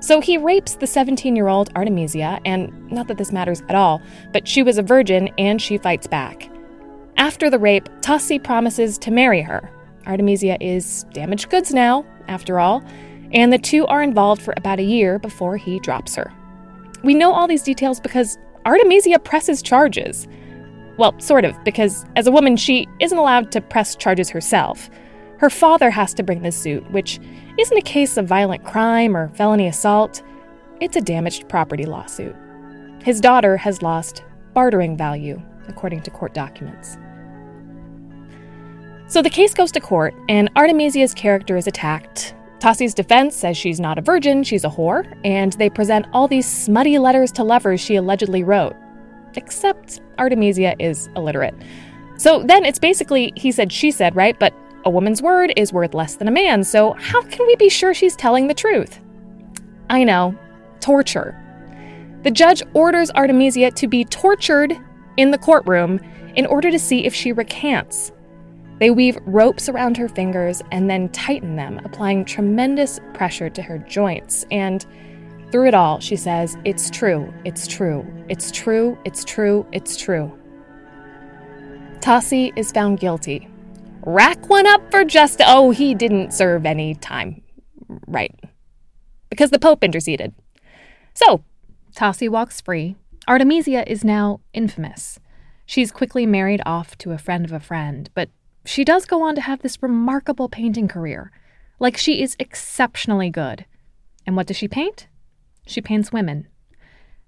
So 0.00 0.20
he 0.20 0.36
rapes 0.36 0.74
the 0.74 0.86
17 0.86 1.34
year 1.34 1.48
old 1.48 1.70
Artemisia, 1.74 2.38
and 2.44 2.92
not 2.92 3.08
that 3.08 3.16
this 3.16 3.32
matters 3.32 3.62
at 3.70 3.74
all, 3.74 4.02
but 4.30 4.46
she 4.46 4.62
was 4.62 4.76
a 4.76 4.82
virgin 4.82 5.30
and 5.38 5.60
she 5.60 5.78
fights 5.78 6.06
back. 6.06 6.50
After 7.16 7.48
the 7.48 7.58
rape, 7.58 7.88
Tassi 8.02 8.42
promises 8.42 8.98
to 8.98 9.10
marry 9.10 9.40
her. 9.40 9.70
Artemisia 10.06 10.58
is 10.60 11.04
damaged 11.14 11.48
goods 11.48 11.72
now, 11.72 12.04
after 12.28 12.60
all, 12.60 12.84
and 13.32 13.50
the 13.50 13.58
two 13.58 13.86
are 13.86 14.02
involved 14.02 14.42
for 14.42 14.52
about 14.58 14.80
a 14.80 14.84
year 14.84 15.18
before 15.18 15.56
he 15.56 15.80
drops 15.80 16.14
her. 16.14 16.30
We 17.02 17.14
know 17.14 17.32
all 17.32 17.48
these 17.48 17.62
details 17.62 18.00
because 18.00 18.36
Artemisia 18.66 19.18
presses 19.18 19.62
charges. 19.62 20.28
Well, 20.98 21.18
sort 21.20 21.44
of, 21.44 21.62
because 21.62 22.04
as 22.16 22.26
a 22.26 22.32
woman, 22.32 22.56
she 22.56 22.88
isn't 22.98 23.16
allowed 23.16 23.52
to 23.52 23.60
press 23.60 23.94
charges 23.94 24.28
herself. 24.28 24.90
Her 25.38 25.48
father 25.48 25.90
has 25.90 26.12
to 26.14 26.24
bring 26.24 26.42
the 26.42 26.50
suit, 26.50 26.90
which 26.90 27.20
isn't 27.56 27.76
a 27.76 27.82
case 27.82 28.16
of 28.16 28.26
violent 28.26 28.64
crime 28.64 29.16
or 29.16 29.28
felony 29.30 29.68
assault, 29.68 30.22
it's 30.80 30.96
a 30.96 31.00
damaged 31.00 31.48
property 31.48 31.86
lawsuit. 31.86 32.34
His 33.02 33.20
daughter 33.20 33.56
has 33.56 33.80
lost 33.80 34.24
bartering 34.54 34.96
value, 34.96 35.40
according 35.68 36.02
to 36.02 36.10
court 36.10 36.34
documents. 36.34 36.98
So 39.06 39.22
the 39.22 39.30
case 39.30 39.54
goes 39.54 39.70
to 39.72 39.80
court, 39.80 40.14
and 40.28 40.50
Artemisia's 40.56 41.14
character 41.14 41.56
is 41.56 41.68
attacked. 41.68 42.34
Tassi's 42.58 42.92
defense 42.92 43.36
says 43.36 43.56
she's 43.56 43.78
not 43.78 43.98
a 43.98 44.02
virgin, 44.02 44.42
she's 44.42 44.64
a 44.64 44.68
whore, 44.68 45.16
and 45.24 45.52
they 45.54 45.70
present 45.70 46.06
all 46.12 46.26
these 46.26 46.46
smutty 46.46 46.98
letters 46.98 47.30
to 47.32 47.44
lovers 47.44 47.80
she 47.80 47.94
allegedly 47.94 48.42
wrote 48.42 48.74
except 49.36 50.00
Artemisia 50.18 50.74
is 50.78 51.08
illiterate. 51.16 51.54
So 52.16 52.42
then 52.42 52.64
it's 52.64 52.78
basically 52.78 53.32
he 53.36 53.52
said, 53.52 53.72
she 53.72 53.90
said, 53.90 54.16
right? 54.16 54.38
But 54.38 54.54
a 54.84 54.90
woman's 54.90 55.22
word 55.22 55.52
is 55.56 55.72
worth 55.72 55.94
less 55.94 56.16
than 56.16 56.28
a 56.28 56.32
man, 56.32 56.64
so 56.64 56.92
how 56.94 57.22
can 57.22 57.46
we 57.46 57.56
be 57.56 57.68
sure 57.68 57.94
she's 57.94 58.16
telling 58.16 58.46
the 58.46 58.54
truth? 58.54 59.00
I 59.90 60.04
know, 60.04 60.36
torture. 60.80 61.36
The 62.22 62.30
judge 62.30 62.62
orders 62.74 63.10
Artemisia 63.12 63.70
to 63.70 63.86
be 63.86 64.04
tortured 64.04 64.76
in 65.16 65.30
the 65.30 65.38
courtroom 65.38 66.00
in 66.34 66.46
order 66.46 66.70
to 66.70 66.78
see 66.78 67.04
if 67.04 67.14
she 67.14 67.32
recants. 67.32 68.12
They 68.78 68.90
weave 68.90 69.18
ropes 69.26 69.68
around 69.68 69.96
her 69.96 70.08
fingers 70.08 70.62
and 70.70 70.88
then 70.88 71.08
tighten 71.08 71.56
them, 71.56 71.80
applying 71.84 72.24
tremendous 72.24 73.00
pressure 73.12 73.50
to 73.50 73.62
her 73.62 73.78
joints. 73.78 74.46
And 74.50 74.86
Through 75.50 75.68
it 75.68 75.74
all, 75.74 75.98
she 76.00 76.16
says, 76.16 76.56
It's 76.64 76.90
true, 76.90 77.32
it's 77.44 77.66
true, 77.66 78.06
it's 78.28 78.50
true, 78.50 78.98
it's 79.04 79.24
true, 79.24 79.66
it's 79.72 79.96
true. 79.96 80.38
Tassi 82.00 82.52
is 82.56 82.70
found 82.70 83.00
guilty. 83.00 83.48
Rack 84.02 84.48
one 84.48 84.66
up 84.66 84.90
for 84.90 85.04
just. 85.04 85.40
Oh, 85.44 85.70
he 85.70 85.94
didn't 85.94 86.32
serve 86.32 86.64
any 86.64 86.94
time. 86.94 87.42
Right. 88.06 88.34
Because 89.30 89.50
the 89.50 89.58
Pope 89.58 89.82
interceded. 89.82 90.34
So, 91.14 91.42
Tassi 91.94 92.28
walks 92.28 92.60
free. 92.60 92.96
Artemisia 93.26 93.90
is 93.90 94.04
now 94.04 94.40
infamous. 94.52 95.18
She's 95.66 95.90
quickly 95.90 96.24
married 96.24 96.62
off 96.64 96.96
to 96.98 97.12
a 97.12 97.18
friend 97.18 97.44
of 97.44 97.52
a 97.52 97.60
friend, 97.60 98.08
but 98.14 98.30
she 98.64 98.84
does 98.84 99.04
go 99.04 99.22
on 99.22 99.34
to 99.34 99.40
have 99.42 99.60
this 99.60 99.82
remarkable 99.82 100.48
painting 100.48 100.88
career. 100.88 101.30
Like, 101.78 101.96
she 101.96 102.22
is 102.22 102.36
exceptionally 102.38 103.30
good. 103.30 103.66
And 104.26 104.36
what 104.36 104.46
does 104.46 104.56
she 104.56 104.68
paint? 104.68 105.08
She 105.68 105.82
paints 105.82 106.10
women. 106.10 106.48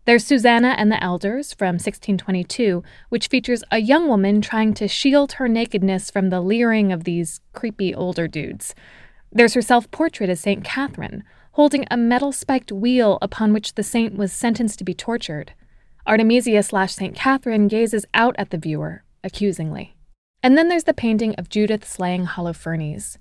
There's 0.06 0.24
Susanna 0.24 0.74
and 0.78 0.90
the 0.90 1.02
Elders 1.02 1.52
from 1.52 1.74
1622, 1.74 2.82
which 3.10 3.28
features 3.28 3.62
a 3.70 3.78
young 3.78 4.08
woman 4.08 4.40
trying 4.40 4.72
to 4.74 4.88
shield 4.88 5.32
her 5.32 5.46
nakedness 5.46 6.10
from 6.10 6.30
the 6.30 6.40
leering 6.40 6.90
of 6.90 7.04
these 7.04 7.40
creepy 7.52 7.94
older 7.94 8.26
dudes. 8.26 8.74
There's 9.30 9.52
her 9.52 9.62
self 9.62 9.90
portrait 9.90 10.30
as 10.30 10.40
St. 10.40 10.64
Catherine, 10.64 11.22
holding 11.52 11.84
a 11.90 11.98
metal 11.98 12.32
spiked 12.32 12.72
wheel 12.72 13.18
upon 13.20 13.52
which 13.52 13.74
the 13.74 13.82
saint 13.82 14.16
was 14.16 14.32
sentenced 14.32 14.78
to 14.78 14.84
be 14.84 14.94
tortured. 14.94 15.52
Artemisia 16.06 16.62
slash 16.62 16.94
St. 16.94 17.14
Catherine 17.14 17.68
gazes 17.68 18.06
out 18.14 18.34
at 18.38 18.48
the 18.48 18.58
viewer, 18.58 19.04
accusingly. 19.22 19.96
And 20.42 20.56
then 20.56 20.68
there's 20.68 20.84
the 20.84 20.94
painting 20.94 21.34
of 21.34 21.50
Judith 21.50 21.86
slaying 21.86 22.24
Holofernes. 22.24 23.18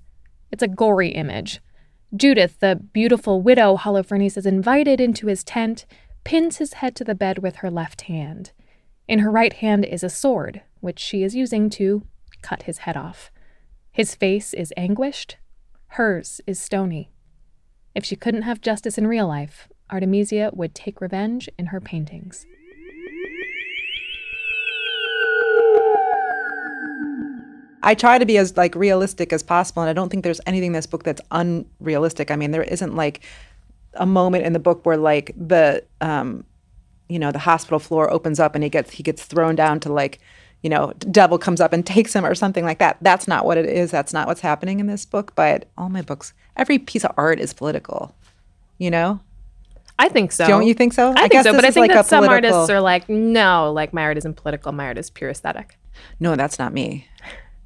It's 0.50 0.62
a 0.62 0.68
gory 0.68 1.10
image. 1.10 1.60
Judith, 2.14 2.58
the 2.58 2.80
beautiful 2.92 3.40
widow 3.40 3.76
Holofernes 3.76 4.36
is 4.36 4.44
invited 4.44 5.00
into 5.00 5.28
his 5.28 5.44
tent, 5.44 5.86
pins 6.24 6.56
his 6.56 6.74
head 6.74 6.96
to 6.96 7.04
the 7.04 7.14
bed 7.14 7.38
with 7.38 7.56
her 7.56 7.70
left 7.70 8.02
hand. 8.02 8.50
In 9.06 9.20
her 9.20 9.30
right 9.30 9.52
hand 9.52 9.84
is 9.84 10.02
a 10.02 10.10
sword, 10.10 10.62
which 10.80 10.98
she 10.98 11.22
is 11.22 11.36
using 11.36 11.70
to 11.70 12.02
cut 12.42 12.64
his 12.64 12.78
head 12.78 12.96
off. 12.96 13.30
His 13.92 14.16
face 14.16 14.52
is 14.52 14.72
anguished, 14.76 15.36
hers 15.88 16.40
is 16.48 16.58
stony. 16.58 17.12
If 17.94 18.04
she 18.04 18.16
couldn't 18.16 18.42
have 18.42 18.60
justice 18.60 18.98
in 18.98 19.06
real 19.06 19.28
life, 19.28 19.68
Artemisia 19.88 20.50
would 20.52 20.74
take 20.74 21.00
revenge 21.00 21.48
in 21.58 21.66
her 21.66 21.80
paintings. 21.80 22.44
I 27.82 27.94
try 27.94 28.18
to 28.18 28.26
be 28.26 28.36
as 28.36 28.56
like 28.56 28.74
realistic 28.74 29.32
as 29.32 29.42
possible, 29.42 29.82
and 29.82 29.90
I 29.90 29.92
don't 29.92 30.10
think 30.10 30.24
there's 30.24 30.40
anything 30.46 30.68
in 30.68 30.72
this 30.72 30.86
book 30.86 31.04
that's 31.04 31.20
unrealistic. 31.30 32.30
I 32.30 32.36
mean, 32.36 32.50
there 32.50 32.62
isn't 32.62 32.94
like 32.94 33.20
a 33.94 34.06
moment 34.06 34.44
in 34.44 34.52
the 34.52 34.58
book 34.58 34.84
where 34.84 34.96
like 34.96 35.32
the 35.36 35.84
um, 36.00 36.44
you 37.08 37.18
know 37.18 37.32
the 37.32 37.38
hospital 37.38 37.78
floor 37.78 38.10
opens 38.10 38.38
up 38.38 38.54
and 38.54 38.62
he 38.62 38.70
gets 38.70 38.92
he 38.92 39.02
gets 39.02 39.24
thrown 39.24 39.56
down 39.56 39.80
to 39.80 39.92
like 39.92 40.20
you 40.62 40.70
know 40.70 40.92
devil 41.10 41.38
comes 41.38 41.60
up 41.60 41.72
and 41.72 41.84
takes 41.94 42.14
him 42.14 42.24
or 42.24 42.34
something 42.34 42.64
like 42.64 42.78
that. 42.78 42.98
That's 43.00 43.26
not 43.26 43.44
what 43.44 43.58
it 43.58 43.66
is. 43.66 43.90
That's 43.90 44.12
not 44.12 44.26
what's 44.26 44.40
happening 44.40 44.80
in 44.80 44.86
this 44.86 45.04
book. 45.04 45.34
But 45.34 45.68
all 45.78 45.88
my 45.88 46.02
books, 46.02 46.32
every 46.56 46.78
piece 46.78 47.04
of 47.04 47.12
art 47.16 47.40
is 47.40 47.52
political. 47.52 48.14
You 48.78 48.90
know, 48.90 49.20
I 49.98 50.08
think 50.08 50.32
so. 50.32 50.46
don't 50.46 50.66
you 50.66 50.72
think 50.72 50.94
so? 50.94 51.10
I, 51.10 51.28
think 51.28 51.32
guess 51.32 51.44
so, 51.44 51.52
but 51.52 51.64
I 51.66 51.70
think 51.70 51.88
like 51.88 51.92
that 51.92 52.06
some 52.06 52.24
political- 52.24 52.54
artists 52.54 52.70
are 52.70 52.80
like, 52.80 53.08
no, 53.10 53.70
like 53.70 53.92
my 53.92 54.02
art 54.02 54.16
isn't 54.16 54.34
political, 54.34 54.72
my 54.72 54.86
art 54.86 54.96
is 54.96 55.10
pure 55.10 55.28
aesthetic. 55.28 55.78
No, 56.18 56.36
that's 56.36 56.58
not 56.58 56.72
me. 56.72 57.06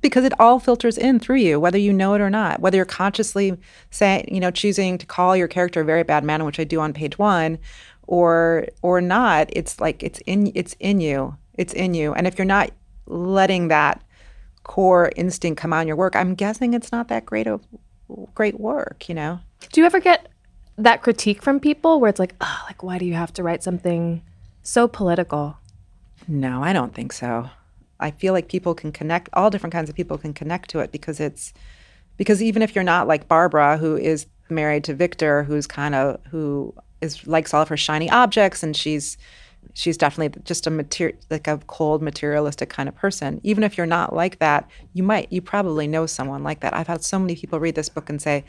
Because 0.04 0.24
it 0.24 0.38
all 0.38 0.60
filters 0.60 0.98
in 0.98 1.18
through 1.18 1.38
you, 1.38 1.58
whether 1.58 1.78
you 1.78 1.90
know 1.90 2.12
it 2.12 2.20
or 2.20 2.28
not. 2.28 2.60
Whether 2.60 2.76
you're 2.76 2.84
consciously 2.84 3.56
saying, 3.90 4.28
you 4.30 4.38
know, 4.38 4.50
choosing 4.50 4.98
to 4.98 5.06
call 5.06 5.34
your 5.34 5.48
character 5.48 5.80
a 5.80 5.84
very 5.84 6.02
bad 6.02 6.24
man, 6.24 6.44
which 6.44 6.60
I 6.60 6.64
do 6.64 6.78
on 6.78 6.92
page 6.92 7.18
one, 7.18 7.58
or 8.06 8.66
or 8.82 9.00
not, 9.00 9.48
it's 9.50 9.80
like 9.80 10.02
it's 10.02 10.20
in 10.26 10.52
it's 10.54 10.76
in 10.78 11.00
you. 11.00 11.38
It's 11.54 11.72
in 11.72 11.94
you. 11.94 12.12
And 12.12 12.26
if 12.26 12.36
you're 12.36 12.44
not 12.44 12.70
letting 13.06 13.68
that 13.68 14.02
core 14.64 15.10
instinct 15.16 15.58
come 15.58 15.72
out 15.72 15.80
in 15.80 15.88
your 15.88 15.96
work, 15.96 16.14
I'm 16.16 16.34
guessing 16.34 16.74
it's 16.74 16.92
not 16.92 17.08
that 17.08 17.24
great 17.24 17.46
of 17.46 17.62
great 18.34 18.60
work, 18.60 19.08
you 19.08 19.14
know? 19.14 19.40
Do 19.72 19.80
you 19.80 19.86
ever 19.86 20.00
get 20.00 20.28
that 20.76 21.00
critique 21.00 21.42
from 21.42 21.60
people 21.60 21.98
where 21.98 22.10
it's 22.10 22.20
like, 22.20 22.34
oh, 22.42 22.62
like 22.66 22.82
why 22.82 22.98
do 22.98 23.06
you 23.06 23.14
have 23.14 23.32
to 23.32 23.42
write 23.42 23.62
something 23.62 24.22
so 24.62 24.86
political? 24.86 25.56
No, 26.28 26.62
I 26.62 26.74
don't 26.74 26.94
think 26.94 27.14
so. 27.14 27.48
I 28.04 28.10
feel 28.10 28.34
like 28.34 28.48
people 28.48 28.74
can 28.74 28.92
connect, 28.92 29.30
all 29.32 29.50
different 29.50 29.72
kinds 29.72 29.88
of 29.88 29.96
people 29.96 30.18
can 30.18 30.34
connect 30.34 30.70
to 30.70 30.80
it 30.80 30.92
because 30.92 31.20
it's, 31.20 31.54
because 32.16 32.42
even 32.42 32.62
if 32.62 32.74
you're 32.74 32.84
not 32.84 33.08
like 33.08 33.26
Barbara, 33.28 33.78
who 33.78 33.96
is 33.96 34.26
married 34.50 34.84
to 34.84 34.94
Victor, 34.94 35.42
who's 35.42 35.66
kind 35.66 35.94
of, 35.94 36.20
who 36.30 36.74
is 37.00 37.26
likes 37.26 37.54
all 37.54 37.62
of 37.62 37.68
her 37.68 37.76
shiny 37.76 38.10
objects 38.10 38.62
and 38.62 38.76
she's, 38.76 39.16
she's 39.72 39.96
definitely 39.96 40.40
just 40.44 40.66
a 40.66 40.70
material, 40.70 41.18
like 41.30 41.48
a 41.48 41.58
cold 41.66 42.02
materialistic 42.02 42.68
kind 42.68 42.88
of 42.88 42.94
person. 42.94 43.40
Even 43.42 43.64
if 43.64 43.76
you're 43.78 43.86
not 43.86 44.14
like 44.14 44.38
that, 44.38 44.68
you 44.92 45.02
might, 45.02 45.32
you 45.32 45.40
probably 45.40 45.86
know 45.86 46.04
someone 46.04 46.42
like 46.44 46.60
that. 46.60 46.76
I've 46.76 46.86
had 46.86 47.02
so 47.02 47.18
many 47.18 47.34
people 47.34 47.58
read 47.58 47.74
this 47.74 47.88
book 47.88 48.10
and 48.10 48.20
say, 48.20 48.44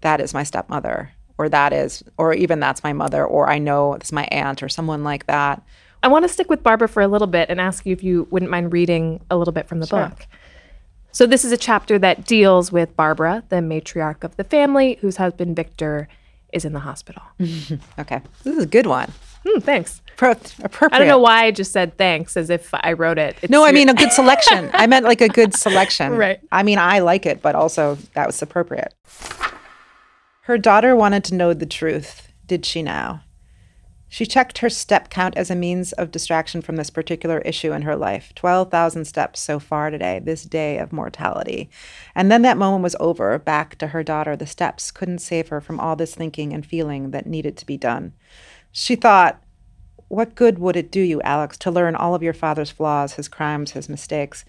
that 0.00 0.20
is 0.20 0.34
my 0.34 0.42
stepmother, 0.42 1.12
or 1.38 1.48
that 1.48 1.72
is, 1.72 2.02
or 2.18 2.34
even 2.34 2.60
that's 2.60 2.82
my 2.82 2.92
mother, 2.92 3.24
or 3.24 3.48
I 3.48 3.58
know 3.58 3.94
it's 3.94 4.12
my 4.12 4.24
aunt, 4.24 4.62
or 4.62 4.68
someone 4.68 5.04
like 5.04 5.26
that. 5.26 5.62
I 6.06 6.08
want 6.08 6.24
to 6.24 6.28
stick 6.28 6.48
with 6.48 6.62
Barbara 6.62 6.86
for 6.86 7.02
a 7.02 7.08
little 7.08 7.26
bit 7.26 7.50
and 7.50 7.60
ask 7.60 7.84
you 7.84 7.92
if 7.92 8.00
you 8.04 8.28
wouldn't 8.30 8.48
mind 8.48 8.72
reading 8.72 9.24
a 9.28 9.36
little 9.36 9.50
bit 9.52 9.66
from 9.66 9.80
the 9.80 9.88
book. 9.88 10.28
So, 11.10 11.26
this 11.26 11.44
is 11.44 11.50
a 11.50 11.56
chapter 11.56 11.98
that 11.98 12.24
deals 12.24 12.70
with 12.70 12.94
Barbara, 12.94 13.42
the 13.48 13.56
matriarch 13.56 14.22
of 14.22 14.36
the 14.36 14.44
family, 14.44 14.98
whose 15.00 15.16
husband 15.16 15.56
Victor 15.56 16.06
is 16.52 16.64
in 16.64 16.74
the 16.74 16.78
hospital. 16.78 17.22
Okay, 17.98 18.20
this 18.44 18.56
is 18.56 18.62
a 18.62 18.68
good 18.68 18.86
one. 18.86 19.10
Hmm, 19.44 19.58
thanks. 19.58 20.00
Pro- 20.16 20.30
appropriate. 20.62 20.92
I 20.94 20.98
don't 20.98 21.08
know 21.08 21.18
why 21.18 21.46
I 21.46 21.50
just 21.50 21.72
said 21.72 21.98
thanks 21.98 22.36
as 22.36 22.50
if 22.50 22.70
I 22.72 22.92
wrote 22.92 23.18
it. 23.18 23.36
It's 23.42 23.50
No, 23.50 23.64
I 23.66 23.72
mean 23.72 23.88
a 23.88 23.94
good 23.94 24.12
selection. 24.20 24.70
I 24.74 24.86
meant 24.86 25.04
like 25.04 25.20
a 25.20 25.28
good 25.28 25.56
selection. 25.56 26.12
Right. 26.12 26.38
I 26.52 26.62
mean, 26.62 26.78
I 26.78 27.00
like 27.00 27.26
it, 27.26 27.42
but 27.42 27.56
also 27.56 27.98
that 28.14 28.28
was 28.28 28.40
appropriate. 28.40 28.94
Her 30.42 30.56
daughter 30.56 30.94
wanted 30.94 31.24
to 31.24 31.34
know 31.34 31.52
the 31.52 31.66
truth. 31.66 32.28
Did 32.46 32.64
she 32.64 32.80
now? 32.80 33.22
She 34.16 34.24
checked 34.24 34.60
her 34.60 34.70
step 34.70 35.10
count 35.10 35.36
as 35.36 35.50
a 35.50 35.54
means 35.54 35.92
of 35.92 36.10
distraction 36.10 36.62
from 36.62 36.76
this 36.76 36.88
particular 36.88 37.40
issue 37.40 37.74
in 37.74 37.82
her 37.82 37.94
life 37.94 38.34
12,000 38.34 39.04
steps 39.04 39.40
so 39.40 39.58
far 39.58 39.90
today, 39.90 40.22
this 40.24 40.44
day 40.44 40.78
of 40.78 40.90
mortality. 40.90 41.68
And 42.14 42.32
then 42.32 42.40
that 42.40 42.56
moment 42.56 42.82
was 42.82 42.96
over. 42.98 43.38
Back 43.38 43.76
to 43.76 43.88
her 43.88 44.02
daughter. 44.02 44.34
The 44.34 44.46
steps 44.46 44.90
couldn't 44.90 45.18
save 45.18 45.48
her 45.48 45.60
from 45.60 45.78
all 45.78 45.96
this 45.96 46.14
thinking 46.14 46.54
and 46.54 46.64
feeling 46.64 47.10
that 47.10 47.26
needed 47.26 47.58
to 47.58 47.66
be 47.66 47.76
done. 47.76 48.14
She 48.72 48.96
thought, 48.96 49.42
what 50.08 50.34
good 50.34 50.58
would 50.60 50.76
it 50.76 50.90
do 50.90 51.02
you, 51.02 51.20
Alex, 51.20 51.58
to 51.58 51.70
learn 51.70 51.94
all 51.94 52.14
of 52.14 52.22
your 52.22 52.32
father's 52.32 52.70
flaws, 52.70 53.16
his 53.16 53.28
crimes, 53.28 53.72
his 53.72 53.86
mistakes? 53.86 54.46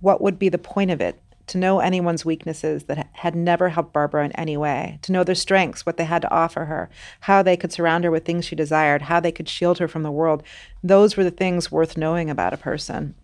What 0.00 0.22
would 0.22 0.38
be 0.38 0.48
the 0.48 0.56
point 0.56 0.90
of 0.90 1.02
it? 1.02 1.20
To 1.50 1.58
know 1.58 1.80
anyone's 1.80 2.24
weaknesses 2.24 2.84
that 2.84 3.08
had 3.12 3.34
never 3.34 3.70
helped 3.70 3.92
Barbara 3.92 4.24
in 4.24 4.30
any 4.36 4.56
way, 4.56 5.00
to 5.02 5.10
know 5.10 5.24
their 5.24 5.34
strengths, 5.34 5.84
what 5.84 5.96
they 5.96 6.04
had 6.04 6.22
to 6.22 6.30
offer 6.30 6.66
her, 6.66 6.88
how 7.22 7.42
they 7.42 7.56
could 7.56 7.72
surround 7.72 8.04
her 8.04 8.10
with 8.12 8.24
things 8.24 8.44
she 8.44 8.54
desired, 8.54 9.02
how 9.02 9.18
they 9.18 9.32
could 9.32 9.48
shield 9.48 9.78
her 9.78 9.88
from 9.88 10.04
the 10.04 10.12
world. 10.12 10.44
Those 10.80 11.16
were 11.16 11.24
the 11.24 11.32
things 11.32 11.72
worth 11.72 11.96
knowing 11.96 12.30
about 12.30 12.52
a 12.52 12.56
person. 12.56 13.16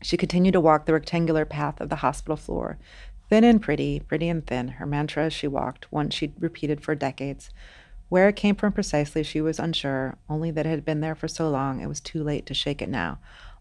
She 0.00 0.16
continued 0.16 0.52
to 0.52 0.60
walk 0.60 0.86
the 0.86 0.94
rectangular 0.94 1.44
path 1.44 1.82
of 1.82 1.90
the 1.90 1.96
hospital 1.96 2.38
floor. 2.38 2.78
Thin 3.28 3.44
and 3.44 3.60
pretty, 3.60 4.00
pretty 4.00 4.30
and 4.30 4.46
thin, 4.46 4.68
her 4.68 4.86
mantra 4.86 5.24
as 5.24 5.34
she 5.34 5.46
walked, 5.46 5.92
one 5.92 6.08
she'd 6.08 6.32
repeated 6.40 6.80
for 6.80 6.94
decades. 6.94 7.50
Where 8.08 8.30
it 8.30 8.36
came 8.36 8.54
from 8.54 8.72
precisely, 8.72 9.22
she 9.22 9.42
was 9.42 9.58
unsure, 9.58 10.16
only 10.30 10.50
that 10.50 10.64
it 10.64 10.70
had 10.70 10.84
been 10.86 11.02
there 11.02 11.14
for 11.14 11.28
so 11.28 11.50
long 11.50 11.82
it 11.82 11.88
was 11.88 12.00
too 12.00 12.24
late 12.24 12.46
to 12.46 12.54
shake 12.54 12.80
it 12.80 12.88
now. 12.88 13.18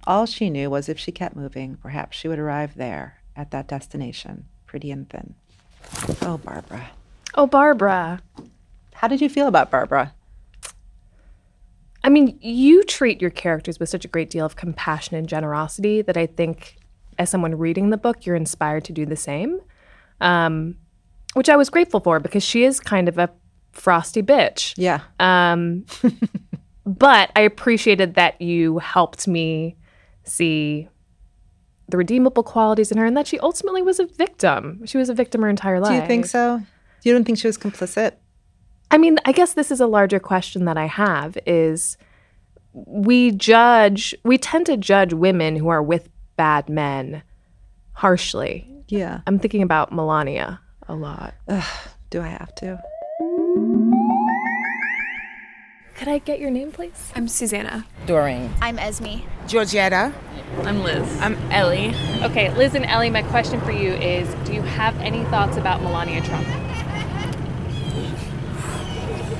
All 0.07 0.25
she 0.25 0.49
knew 0.49 0.69
was 0.69 0.87
if 0.87 0.97
she 0.97 1.11
kept 1.11 1.35
moving, 1.35 1.75
perhaps 1.75 2.15
she 2.15 2.29
would 2.29 2.39
arrive 2.39 2.75
there, 2.75 3.17
at 3.35 3.51
that 3.51 3.67
destination, 3.67 4.45
pretty 4.65 4.91
and 4.91 5.09
thin. 5.09 5.35
Oh, 6.21 6.37
Barbara. 6.37 6.91
Oh, 7.35 7.47
Barbara. 7.47 8.21
How 8.93 9.07
did 9.07 9.21
you 9.21 9.29
feel 9.29 9.47
about 9.47 9.71
Barbara? 9.71 10.13
I 12.03 12.09
mean, 12.09 12.37
you 12.41 12.83
treat 12.83 13.21
your 13.21 13.29
characters 13.29 13.79
with 13.79 13.89
such 13.89 14.05
a 14.05 14.09
great 14.09 14.29
deal 14.29 14.45
of 14.45 14.55
compassion 14.55 15.15
and 15.15 15.27
generosity 15.27 16.01
that 16.01 16.17
I 16.17 16.25
think, 16.25 16.77
as 17.17 17.29
someone 17.29 17.57
reading 17.57 17.89
the 17.89 17.97
book, 17.97 18.25
you're 18.25 18.35
inspired 18.35 18.83
to 18.85 18.93
do 18.93 19.05
the 19.05 19.15
same. 19.15 19.61
Um, 20.19 20.77
which 21.33 21.49
I 21.49 21.55
was 21.55 21.69
grateful 21.69 21.99
for 21.99 22.19
because 22.19 22.43
she 22.43 22.63
is 22.63 22.79
kind 22.79 23.09
of 23.09 23.17
a 23.17 23.29
frosty 23.71 24.21
bitch. 24.21 24.73
Yeah. 24.77 25.01
Um, 25.19 25.85
but 26.85 27.31
I 27.35 27.41
appreciated 27.41 28.15
that 28.15 28.39
you 28.41 28.77
helped 28.79 29.27
me 29.27 29.75
see 30.23 30.89
the 31.89 31.97
redeemable 31.97 32.43
qualities 32.43 32.91
in 32.91 32.97
her 32.97 33.05
and 33.05 33.15
that 33.17 33.27
she 33.27 33.39
ultimately 33.39 33.81
was 33.81 33.99
a 33.99 34.05
victim. 34.05 34.85
She 34.85 34.97
was 34.97 35.09
a 35.09 35.13
victim 35.13 35.41
her 35.41 35.49
entire 35.49 35.79
life. 35.79 35.91
Do 35.91 35.95
you 35.95 36.07
think 36.07 36.25
so? 36.25 36.61
You 37.03 37.13
don't 37.13 37.23
think 37.23 37.37
she 37.37 37.47
was 37.47 37.57
complicit? 37.57 38.13
I 38.89 38.97
mean, 38.97 39.17
I 39.25 39.31
guess 39.31 39.53
this 39.53 39.71
is 39.71 39.81
a 39.81 39.87
larger 39.87 40.19
question 40.19 40.65
that 40.65 40.77
I 40.77 40.85
have 40.85 41.37
is 41.45 41.97
we 42.73 43.31
judge 43.31 44.15
we 44.23 44.37
tend 44.37 44.65
to 44.67 44.77
judge 44.77 45.13
women 45.13 45.55
who 45.55 45.69
are 45.69 45.83
with 45.83 46.09
bad 46.37 46.69
men 46.69 47.23
harshly. 47.93 48.69
Yeah. 48.87 49.21
I'm 49.27 49.39
thinking 49.39 49.61
about 49.61 49.91
Melania 49.91 50.59
a 50.87 50.95
lot. 50.95 51.33
Do 52.09 52.21
I 52.21 52.27
have 52.27 52.53
to? 52.55 53.82
Could 56.03 56.11
I 56.11 56.17
get 56.17 56.41
your 56.41 56.51
name, 56.51 56.69
please? 56.73 57.13
I'm 57.15 57.29
Susanna. 57.29 57.85
Doreen. 58.07 58.53
I'm 58.61 58.77
Esme. 58.77 59.21
Georgetta. 59.47 60.13
I'm 60.65 60.83
Liz. 60.83 61.07
I'm 61.21 61.35
Ellie. 61.49 61.95
Okay, 62.23 62.53
Liz 62.57 62.75
and 62.75 62.85
Ellie, 62.85 63.09
my 63.09 63.23
question 63.23 63.61
for 63.61 63.71
you 63.71 63.93
is 63.93 64.27
Do 64.45 64.51
you 64.53 64.61
have 64.63 64.99
any 64.99 65.23
thoughts 65.23 65.55
about 65.55 65.81
Melania 65.81 66.21
Trump? 66.21 66.45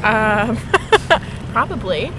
Um, 0.06 0.56
probably. 1.52 2.14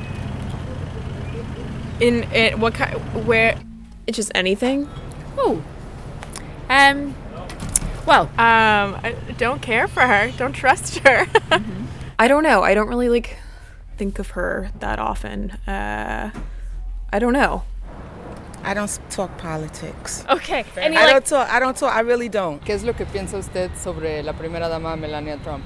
In 2.00 2.24
it, 2.24 2.58
what 2.58 2.74
kind? 2.74 2.98
Where? 3.26 3.58
It's 4.06 4.16
just 4.16 4.30
anything. 4.34 4.90
Oh. 5.38 5.64
Um, 6.68 7.14
well, 8.04 8.24
Um, 8.36 9.00
I 9.02 9.16
don't 9.38 9.62
care 9.62 9.88
for 9.88 10.02
her. 10.02 10.30
Don't 10.36 10.52
trust 10.52 10.98
her. 10.98 11.26
I 12.18 12.28
don't 12.28 12.42
know. 12.42 12.62
I 12.62 12.74
don't 12.74 12.88
really 12.88 13.08
like 13.08 13.38
think 13.96 14.18
of 14.18 14.30
her 14.30 14.70
that 14.80 14.98
often. 14.98 15.50
Uh, 15.66 16.30
I 17.12 17.18
don't 17.18 17.32
know. 17.32 17.62
I 18.62 18.72
don't 18.74 18.98
talk 19.10 19.36
politics. 19.38 20.24
okay. 20.30 20.64
Any 20.76 20.96
I 20.96 21.04
like 21.04 21.12
don't 21.12 21.26
talk. 21.26 21.48
I 21.50 21.60
don't 21.60 21.76
talk. 21.76 21.94
I 21.94 22.00
really 22.00 22.28
don't. 22.28 22.64
¿Qué 22.64 22.70
es 22.74 22.82
lo 22.82 22.94
que 22.94 23.04
piensa 23.06 23.36
usted 23.38 23.70
sobre 23.76 24.22
la 24.22 24.32
primera 24.32 24.68
dama 24.68 24.96
Melania 24.96 25.36
Trump? 25.38 25.64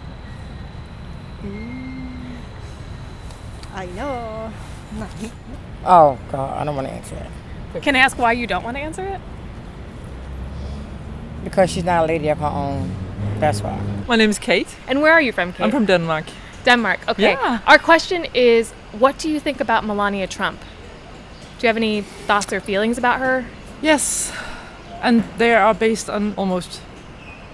I 3.75 3.87
know. 3.95 4.53
Oh, 5.85 6.19
God, 6.33 6.59
I 6.61 6.65
don't 6.65 6.75
want 6.75 6.89
to 6.89 6.93
answer 6.93 7.15
it. 7.75 7.83
Can 7.83 7.95
I 7.95 8.01
ask 8.01 8.19
why 8.19 8.33
you 8.33 8.47
don't 8.47 8.65
want 8.65 8.77
to 8.77 8.83
answer 8.83 9.05
it? 9.05 9.21
Because 11.45 11.71
she's 11.71 11.85
not 11.85 12.05
a 12.05 12.07
lady 12.07 12.29
of 12.29 12.39
her 12.39 12.47
own. 12.47 12.91
That's 13.39 13.63
why. 13.63 13.79
My 14.09 14.17
name 14.17 14.31
is 14.31 14.39
Kate. 14.39 14.75
And 14.89 15.01
where 15.03 15.13
are 15.13 15.21
you 15.21 15.33
from, 15.33 15.53
Kate? 15.53 15.63
I'm 15.65 15.71
from 15.71 15.87
Denmark. 15.87 16.25
Denmark. 16.69 17.01
Okay. 17.09 17.33
Yeah. 17.33 17.61
Our 17.67 17.79
question 17.79 18.27
is 18.35 18.73
what 18.93 19.19
do 19.19 19.31
you 19.31 19.41
think 19.41 19.61
about 19.61 19.85
Melania 19.85 20.27
Trump? 20.27 20.61
Do 21.59 21.67
you 21.67 21.69
have 21.69 21.77
any 21.77 22.03
thoughts 22.03 22.53
or 22.53 22.61
feelings 22.61 22.99
about 22.99 23.21
her? 23.21 23.45
Yes, 23.81 24.33
and 25.03 25.25
they 25.39 25.55
are 25.55 25.75
based 25.75 26.11
on 26.11 26.35
almost 26.37 26.81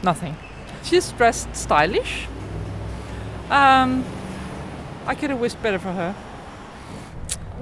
nothing. 0.03 0.37
She's 0.83 1.13
dressed 1.13 1.55
stylish. 1.55 2.27
Um, 3.51 4.05
I 5.07 5.15
could 5.15 5.31
have 5.31 5.41
wished 5.41 5.63
better 5.63 5.79
for 5.79 5.93
her. 5.93 6.15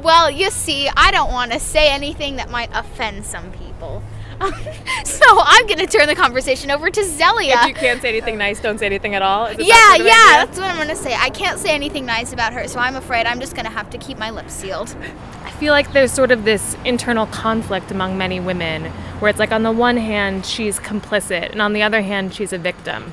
Well, 0.03 0.31
you 0.31 0.51
see, 0.51 0.89
I 0.97 1.11
don't 1.11 1.31
want 1.31 1.53
to 1.53 1.61
say 1.61 1.93
anything 1.93 2.37
that 2.37 2.51
might 2.51 2.71
offend 2.73 3.25
some 3.25 3.53
people. 3.53 4.03
so 5.05 5.25
I'm 5.29 5.67
going 5.67 5.79
to 5.79 5.87
turn 5.87 6.07
the 6.07 6.15
conversation 6.15 6.71
over 6.71 6.91
to 6.91 7.05
Zelia. 7.05 7.55
If 7.61 7.69
you 7.69 7.75
can't 7.75 8.03
say 8.03 8.09
anything 8.09 8.39
nice, 8.39 8.61
don't 8.61 8.79
say 8.79 8.87
anything 8.87 9.15
at 9.15 9.23
all. 9.23 9.47
Is 9.47 9.59
yeah, 9.59 9.67
that 9.67 9.99
yeah, 9.99 10.05
idea? 10.05 10.47
that's 10.47 10.59
what 10.59 10.69
I'm 10.69 10.77
going 10.77 10.89
to 10.89 10.97
say. 10.97 11.15
I 11.15 11.31
can't 11.31 11.59
say 11.59 11.71
anything 11.75 12.05
nice 12.07 12.33
about 12.33 12.53
her, 12.53 12.67
so 12.67 12.79
I'm 12.81 12.97
afraid 12.97 13.27
I'm 13.27 13.41
just 13.41 13.55
going 13.55 13.67
to 13.67 13.71
have 13.71 13.91
to 13.91 13.99
keep 13.99 14.19
my 14.19 14.31
lips 14.31 14.53
sealed. 14.53 14.97
I 15.45 15.51
feel 15.53 15.73
like 15.73 15.93
there's 15.93 16.13
sort 16.13 16.31
of 16.33 16.45
this 16.45 16.77
internal 16.85 17.27
conflict 17.27 17.91
among 17.91 18.19
many 18.19 18.41
women 18.41 18.87
where 19.21 19.31
it's 19.31 19.39
like 19.39 19.53
on 19.53 19.63
the 19.63 19.73
one 19.73 19.97
hand 19.97 20.45
she's 20.45 20.81
complicit 20.81 21.53
and 21.53 21.63
on 21.63 21.73
the 21.73 21.83
other 21.83 22.03
hand 22.03 22.35
she's 22.35 22.53
a 22.53 22.59
victim. 22.59 23.13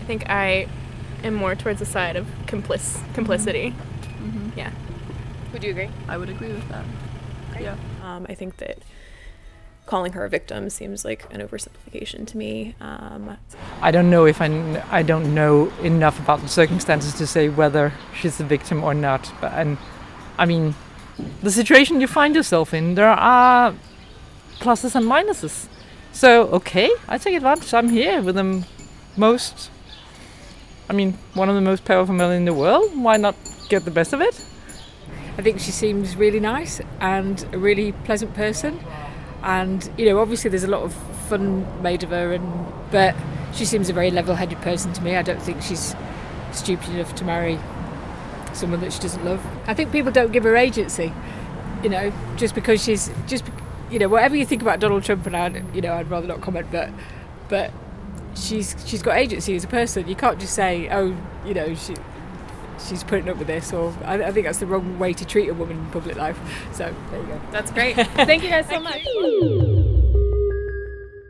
I 0.00 0.04
think 0.04 0.28
I 0.28 0.66
am 1.22 1.34
more 1.34 1.54
towards 1.54 1.78
the 1.78 1.86
side 1.86 2.16
of 2.16 2.26
complic- 2.46 3.14
complicity. 3.14 3.74
Yeah. 4.56 4.70
Would 5.52 5.62
you 5.62 5.70
agree? 5.70 5.90
I 6.08 6.16
would 6.16 6.28
agree 6.28 6.52
with 6.52 6.68
that. 6.68 6.84
Yeah. 7.60 7.76
Um, 8.02 8.26
I 8.28 8.34
think 8.34 8.56
that 8.56 8.78
calling 9.86 10.12
her 10.12 10.24
a 10.24 10.28
victim 10.28 10.70
seems 10.70 11.04
like 11.04 11.26
an 11.30 11.40
oversimplification 11.40 12.26
to 12.26 12.36
me. 12.36 12.74
Um, 12.80 13.36
I 13.82 13.90
don't 13.90 14.10
know 14.10 14.26
if 14.26 14.40
I, 14.40 14.48
kn- 14.48 14.82
I 14.90 15.02
don't 15.02 15.34
know 15.34 15.70
enough 15.82 16.18
about 16.18 16.40
the 16.40 16.48
circumstances 16.48 17.14
to 17.14 17.26
say 17.26 17.48
whether 17.48 17.92
she's 18.18 18.40
a 18.40 18.44
victim 18.44 18.82
or 18.82 18.94
not. 18.94 19.32
But 19.40 19.52
and 19.52 19.78
I 20.38 20.46
mean, 20.46 20.74
the 21.42 21.50
situation 21.50 22.00
you 22.00 22.06
find 22.06 22.34
yourself 22.34 22.72
in, 22.72 22.94
there 22.94 23.08
are 23.08 23.74
pluses 24.60 24.94
and 24.94 25.06
minuses. 25.06 25.68
So 26.12 26.48
okay, 26.48 26.90
I 27.08 27.18
take 27.18 27.34
advantage. 27.36 27.74
I'm 27.74 27.90
here 27.90 28.22
with 28.22 28.36
the 28.36 28.66
most. 29.16 29.70
I 30.88 30.92
mean, 30.92 31.18
one 31.34 31.48
of 31.48 31.54
the 31.54 31.60
most 31.60 31.84
powerful 31.84 32.14
men 32.14 32.32
in 32.32 32.44
the 32.44 32.54
world. 32.54 32.96
Why 32.96 33.16
not 33.16 33.36
get 33.68 33.84
the 33.84 33.90
best 33.90 34.12
of 34.12 34.20
it? 34.20 34.44
I 35.36 35.42
think 35.42 35.58
she 35.58 35.72
seems 35.72 36.16
really 36.16 36.38
nice 36.38 36.80
and 37.00 37.44
a 37.52 37.58
really 37.58 37.92
pleasant 37.92 38.34
person. 38.34 38.78
And 39.44 39.88
you 39.98 40.06
know, 40.06 40.18
obviously, 40.20 40.48
there's 40.50 40.64
a 40.64 40.68
lot 40.68 40.82
of 40.82 40.94
fun 41.28 41.82
made 41.82 42.02
of 42.02 42.10
her, 42.10 42.32
and 42.32 42.72
but 42.90 43.14
she 43.52 43.64
seems 43.64 43.88
a 43.90 43.92
very 43.92 44.10
level-headed 44.10 44.58
person 44.62 44.92
to 44.94 45.02
me. 45.02 45.16
I 45.16 45.22
don't 45.22 45.40
think 45.40 45.62
she's 45.62 45.94
stupid 46.52 46.88
enough 46.90 47.14
to 47.16 47.24
marry 47.24 47.58
someone 48.54 48.80
that 48.80 48.92
she 48.92 49.00
doesn't 49.00 49.24
love. 49.24 49.44
I 49.66 49.74
think 49.74 49.92
people 49.92 50.10
don't 50.10 50.32
give 50.32 50.44
her 50.44 50.56
agency. 50.56 51.12
You 51.82 51.90
know, 51.90 52.12
just 52.36 52.54
because 52.54 52.82
she's 52.82 53.10
just, 53.26 53.44
you 53.90 53.98
know, 53.98 54.08
whatever 54.08 54.34
you 54.34 54.46
think 54.46 54.62
about 54.62 54.80
Donald 54.80 55.04
Trump, 55.04 55.26
and 55.26 55.36
I, 55.36 55.62
you 55.74 55.82
know, 55.82 55.92
I'd 55.92 56.10
rather 56.10 56.26
not 56.26 56.40
comment, 56.40 56.68
but 56.72 56.90
but 57.50 57.70
she's 58.34 58.74
she's 58.86 59.02
got 59.02 59.18
agency 59.18 59.54
as 59.54 59.64
a 59.64 59.68
person. 59.68 60.08
You 60.08 60.16
can't 60.16 60.40
just 60.40 60.54
say, 60.54 60.88
oh, 60.90 61.14
you 61.44 61.52
know, 61.52 61.74
she 61.74 61.94
she's 62.80 63.04
putting 63.04 63.28
up 63.28 63.36
with 63.36 63.46
this, 63.46 63.72
or 63.72 63.94
I, 64.04 64.24
I 64.24 64.32
think 64.32 64.46
that's 64.46 64.58
the 64.58 64.66
wrong 64.66 64.98
way 64.98 65.12
to 65.12 65.24
treat 65.24 65.48
a 65.48 65.54
woman 65.54 65.78
in 65.78 65.86
public 65.90 66.16
life. 66.16 66.38
So 66.72 66.94
there 67.10 67.20
you 67.20 67.26
go. 67.26 67.40
That's 67.50 67.70
great. 67.70 67.96
Thank 67.96 68.42
you 68.42 68.50
guys 68.50 68.68
so 68.68 68.80
much. 68.80 69.06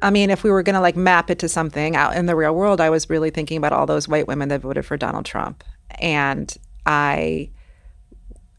I 0.03 0.11
mean, 0.11 0.29
if 0.29 0.45
we 0.45 0.51
were 0.51 0.63
going 0.63 0.75
to 0.75 0.81
like 0.81 0.97
map 0.97 1.31
it 1.31 1.39
to 1.39 1.49
something 1.49 1.97
out 1.97 2.15
in 2.15 2.27
the 2.27 2.37
real 2.37 2.55
world, 2.55 2.81
I 2.81 2.91
was 2.91 3.09
really 3.09 3.31
thinking 3.31 3.57
about 3.57 3.73
all 3.73 3.87
those 3.87 4.07
white 4.07 4.27
women 4.27 4.51
that 4.51 4.61
voted 4.61 4.85
for 4.85 4.97
Donald 4.99 5.25
Trump, 5.25 5.65
and 5.99 6.55
I, 6.85 7.51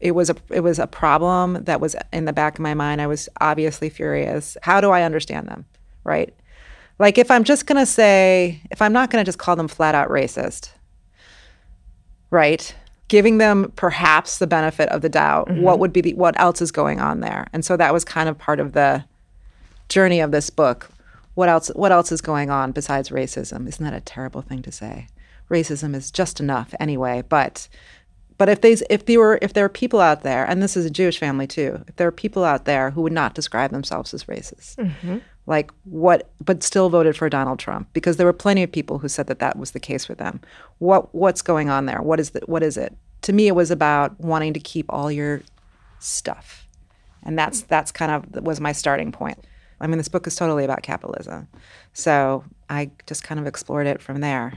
it 0.00 0.10
was 0.12 0.28
a 0.28 0.36
it 0.50 0.60
was 0.60 0.78
a 0.78 0.88
problem 0.88 1.64
that 1.64 1.80
was 1.80 1.94
in 2.12 2.24
the 2.24 2.32
back 2.32 2.54
of 2.54 2.60
my 2.60 2.74
mind. 2.74 3.00
I 3.00 3.06
was 3.06 3.28
obviously 3.40 3.90
furious. 3.90 4.56
How 4.62 4.80
do 4.80 4.90
I 4.90 5.02
understand 5.02 5.46
them, 5.46 5.66
right? 6.02 6.34
Like 6.98 7.18
if 7.18 7.30
I'm 7.30 7.44
just 7.44 7.66
going 7.66 7.78
to 7.78 7.86
say, 7.86 8.60
if 8.70 8.80
I'm 8.80 8.92
not 8.92 9.10
going 9.10 9.22
to 9.22 9.28
just 9.28 9.38
call 9.38 9.54
them 9.54 9.68
flat 9.68 9.94
out 9.94 10.08
racist, 10.08 10.70
right? 12.36 12.74
Giving 13.08 13.38
them 13.38 13.72
perhaps 13.76 14.38
the 14.38 14.46
benefit 14.46 14.90
of 14.90 15.00
the 15.00 15.08
doubt. 15.08 15.48
Mm-hmm. 15.48 15.62
What 15.62 15.78
would 15.78 15.92
be 15.92 16.02
the 16.02 16.14
what 16.14 16.38
else 16.38 16.60
is 16.60 16.70
going 16.70 17.00
on 17.00 17.20
there? 17.20 17.46
And 17.52 17.64
so 17.64 17.76
that 17.78 17.94
was 17.94 18.04
kind 18.04 18.28
of 18.28 18.36
part 18.36 18.60
of 18.60 18.72
the 18.72 19.04
journey 19.88 20.20
of 20.20 20.32
this 20.32 20.50
book. 20.50 20.90
What 21.34 21.48
else 21.48 21.68
what 21.68 21.92
else 21.92 22.12
is 22.12 22.20
going 22.20 22.50
on 22.50 22.72
besides 22.72 23.08
racism? 23.08 23.66
Isn't 23.66 23.84
that 23.84 23.94
a 23.94 24.00
terrible 24.00 24.42
thing 24.42 24.60
to 24.62 24.70
say? 24.70 25.08
Racism 25.50 25.94
is 25.94 26.10
just 26.10 26.38
enough 26.38 26.74
anyway, 26.78 27.22
but 27.26 27.68
but 28.36 28.50
if 28.50 28.60
these 28.60 28.82
if 28.90 29.06
there 29.06 29.18
were 29.18 29.38
if 29.40 29.54
there 29.54 29.64
are 29.64 29.70
people 29.70 30.00
out 30.00 30.22
there, 30.22 30.44
and 30.44 30.62
this 30.62 30.76
is 30.76 30.84
a 30.84 30.90
Jewish 30.90 31.18
family 31.18 31.46
too, 31.46 31.84
if 31.88 31.96
there 31.96 32.08
are 32.08 32.12
people 32.12 32.44
out 32.44 32.66
there 32.66 32.90
who 32.90 33.00
would 33.00 33.12
not 33.12 33.34
describe 33.34 33.70
themselves 33.70 34.12
as 34.12 34.24
racist, 34.24 34.76
mm-hmm. 34.76 35.18
Like 35.46 35.70
what, 35.84 36.30
but 36.44 36.62
still 36.62 36.88
voted 36.90 37.16
for 37.16 37.28
Donald 37.28 37.58
Trump 37.58 37.88
because 37.92 38.16
there 38.16 38.26
were 38.26 38.32
plenty 38.32 38.62
of 38.62 38.70
people 38.72 38.98
who 38.98 39.08
said 39.08 39.26
that 39.28 39.38
that 39.38 39.56
was 39.58 39.70
the 39.70 39.80
case 39.80 40.04
for 40.04 40.14
them. 40.14 40.40
What 40.78 41.14
what's 41.14 41.42
going 41.42 41.70
on 41.70 41.86
there? 41.86 42.02
What 42.02 42.18
is 42.20 42.30
the, 42.30 42.40
what 42.46 42.62
is 42.62 42.76
it? 42.76 42.96
To 43.22 43.32
me, 43.32 43.46
it 43.46 43.54
was 43.54 43.70
about 43.70 44.18
wanting 44.20 44.52
to 44.54 44.60
keep 44.60 44.86
all 44.88 45.10
your 45.10 45.42
stuff, 45.98 46.66
and 47.22 47.38
that's 47.38 47.62
that's 47.62 47.92
kind 47.92 48.12
of 48.12 48.44
was 48.44 48.60
my 48.60 48.72
starting 48.72 49.12
point. 49.12 49.38
I 49.80 49.86
mean, 49.86 49.98
this 49.98 50.08
book 50.08 50.26
is 50.26 50.34
totally 50.36 50.64
about 50.64 50.82
capitalism, 50.82 51.48
so 51.92 52.44
I 52.70 52.90
just 53.06 53.22
kind 53.24 53.38
of 53.40 53.46
explored 53.46 53.86
it 53.86 54.00
from 54.02 54.20
there. 54.20 54.52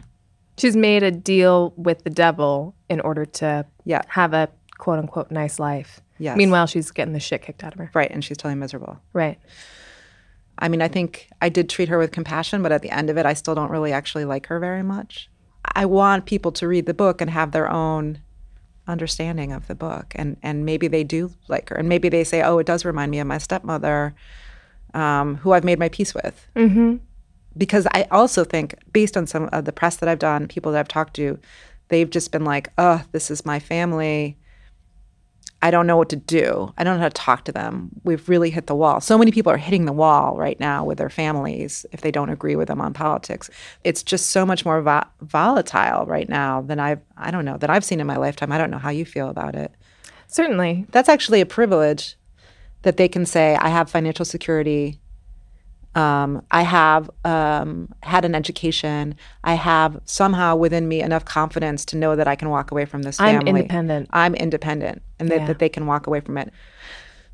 She's 0.58 0.75
made 0.75 1.04
a 1.04 1.12
deal 1.12 1.73
with 1.78 2.04
the 2.04 2.10
devil 2.10 2.75
in 2.89 2.99
order 2.99 3.25
to 3.25 3.65
Yeah. 3.86 4.02
have 4.10 4.34
a 4.34 4.49
quote 4.78 4.99
unquote 4.99 5.32
nice 5.32 5.60
life. 5.60 6.02
Yes. 6.17 6.36
Meanwhile, 6.38 6.67
she's 6.67 6.91
getting 6.91 7.13
the 7.13 7.19
shit 7.19 7.41
kicked 7.41 7.63
out 7.63 7.73
of 7.73 7.80
her. 7.80 7.91
Right, 7.93 8.12
and 8.12 8.23
she's 8.23 8.38
totally 8.38 8.56
miserable. 8.56 8.99
Right. 9.13 9.39
I 10.60 10.67
mean, 10.67 10.82
I 10.82 10.89
think 10.89 11.30
I 11.41 11.50
did 11.50 11.69
treat 11.69 11.89
her 11.89 11.98
with 11.98 12.12
compassion, 12.12 12.62
but 12.62 12.72
at 12.72 12.82
the 12.82 12.91
end 12.91 13.10
of 13.10 13.17
it, 13.17 13.26
I 13.26 13.34
still 13.34 13.56
don't 13.56 13.72
really 13.72 13.93
actually 13.93 14.26
like 14.26 14.48
her 14.48 14.60
very 14.60 14.84
much. 14.84 15.30
I 15.63 15.86
want 15.86 16.26
people 16.26 16.52
to 16.54 16.67
read 16.67 16.86
the 16.86 16.93
book 16.93 17.22
and 17.22 17.30
have 17.32 17.52
their 17.52 17.72
own 17.72 18.19
understanding 18.88 19.52
of 19.52 19.67
the 19.67 19.76
book, 19.76 20.13
and 20.15 20.36
and 20.43 20.65
maybe 20.65 20.88
they 20.88 21.04
do 21.04 21.32
like 21.48 21.69
her, 21.69 21.76
and 21.76 21.88
maybe 21.88 22.10
they 22.10 22.24
say, 22.24 22.41
"Oh, 22.41 22.60
it 22.60 22.67
does 22.67 22.84
remind 22.86 23.12
me 23.12 23.19
of 23.19 23.28
my 23.28 23.38
stepmother, 23.38 24.13
um, 24.93 25.36
who 25.36 25.54
I've 25.54 25.63
made 25.63 25.80
my 25.80 25.89
peace 25.89 26.13
with." 26.13 26.48
Mm-hmm. 26.56 26.98
Because 27.58 27.88
I 27.93 28.08
also 28.12 28.43
think, 28.43 28.76
based 28.91 29.17
on 29.17 29.28
some 29.28 29.50
of 29.52 29.65
the 29.65 29.72
press 29.72 29.98
that 29.98 30.10
I've 30.10 30.19
done, 30.19 30.48
people 30.48 30.72
that 30.72 30.80
I've 30.80 30.88
talked 30.88 31.15
to, 31.15 31.39
they've 31.88 32.10
just 32.10 32.32
been 32.32 32.43
like, 32.43 32.72
"Oh, 32.78 33.04
this 33.12 33.32
is 33.32 33.45
my 33.45 33.60
family." 33.60 34.38
I 35.62 35.71
don't 35.71 35.88
know 35.88 35.97
what 35.97 36.09
to 36.09 36.15
do. 36.15 36.73
I 36.77 36.83
don't 36.83 36.95
know 36.95 37.01
how 37.01 37.09
to 37.09 37.13
talk 37.13 37.43
to 37.45 37.51
them. 37.51 37.89
We've 38.03 38.27
really 38.29 38.49
hit 38.49 38.67
the 38.67 38.75
wall. 38.75 39.01
So 39.01 39.17
many 39.17 39.31
people 39.31 39.51
are 39.51 39.57
hitting 39.57 39.85
the 39.85 39.93
wall 39.93 40.38
right 40.38 40.57
now 40.59 40.85
with 40.85 40.97
their 40.97 41.09
families 41.09 41.85
if 41.91 42.01
they 42.01 42.12
don't 42.12 42.29
agree 42.29 42.55
with 42.55 42.69
them 42.69 42.79
on 42.79 42.93
politics. 42.93 43.49
It's 43.83 44.01
just 44.01 44.27
so 44.27 44.45
much 44.45 44.63
more 44.63 44.81
vo- 44.81 45.03
volatile 45.21 46.05
right 46.05 46.29
now 46.29 46.62
than 46.62 46.79
I've 46.79 47.01
I 47.17 47.31
don't 47.31 47.45
know 47.45 47.57
that 47.57 47.69
I've 47.69 47.83
seen 47.83 47.99
in 47.99 48.07
my 48.07 48.15
lifetime. 48.15 48.51
I 48.51 48.57
don't 48.57 48.71
know 48.71 48.77
how 48.77 48.89
you 48.89 49.05
feel 49.05 49.29
about 49.29 49.55
it. 49.55 49.73
Certainly. 50.27 50.85
That's 50.91 51.09
actually 51.09 51.41
a 51.41 51.45
privilege 51.45 52.15
that 52.83 52.97
they 52.97 53.09
can 53.09 53.25
say 53.25 53.55
I 53.55 53.69
have 53.69 53.89
financial 53.89 54.25
security. 54.25 55.01
Um, 55.95 56.43
I 56.52 56.62
have 56.62 57.10
um, 57.25 57.89
had 58.04 58.23
an 58.23 58.36
education. 58.36 59.15
I 59.43 59.56
have 59.56 59.99
somehow 60.06 60.56
within 60.56 60.88
me 60.88 61.02
enough 61.02 61.25
confidence 61.25 61.84
to 61.86 61.97
know 61.97 62.15
that 62.15 62.28
I 62.28 62.36
can 62.36 62.49
walk 62.49 62.71
away 62.71 62.86
from 62.86 63.02
this 63.02 63.19
I'm 63.19 63.38
family. 63.39 63.62
independent. 63.62 64.10
I'm 64.13 64.36
independent, 64.36 65.02
and 65.19 65.30
that, 65.32 65.39
Yeah. 65.41 65.47
that 65.47 65.60
they 65.60 65.69
can 65.69 65.88
walk 65.88 66.06
away 66.08 66.19
from 66.19 66.38
it. 66.38 66.52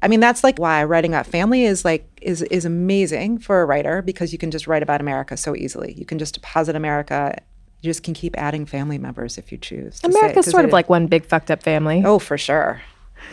I 0.02 0.08
mean, 0.08 0.20
that's 0.20 0.44
like 0.44 0.58
why 0.58 0.84
writing 0.84 1.14
about 1.14 1.26
family 1.26 1.64
is 1.66 1.84
like 1.84 2.08
is 2.22 2.42
is 2.44 2.64
amazing 2.66 3.40
for 3.40 3.62
a 3.62 3.66
writer 3.66 4.02
because 4.02 4.32
you 4.32 4.38
can 4.38 4.52
just 4.52 4.68
write 4.68 4.84
about 4.84 5.02
America 5.02 5.36
so 5.36 5.56
easily. 5.56 5.94
You 5.98 6.06
can 6.06 6.18
just 6.20 6.34
deposit 6.36 6.76
America. 6.76 7.36
You 7.82 7.90
just 7.90 8.04
can 8.04 8.14
keep 8.14 8.38
adding 8.38 8.66
family 8.66 8.98
members 8.98 9.38
if 9.38 9.52
you 9.52 9.58
choose. 9.58 10.00
to 10.00 10.12
say- 10.12 10.18
America's 10.20 10.46
sort 10.46 10.62
say 10.62 10.68
of 10.68 10.74
like 10.74 10.90
one 10.90 11.08
big 11.08 11.26
fucked 11.26 11.50
up 11.52 11.62
family. 11.64 12.04
oh, 12.06 12.20
for 12.20 12.38
sure, 12.38 12.82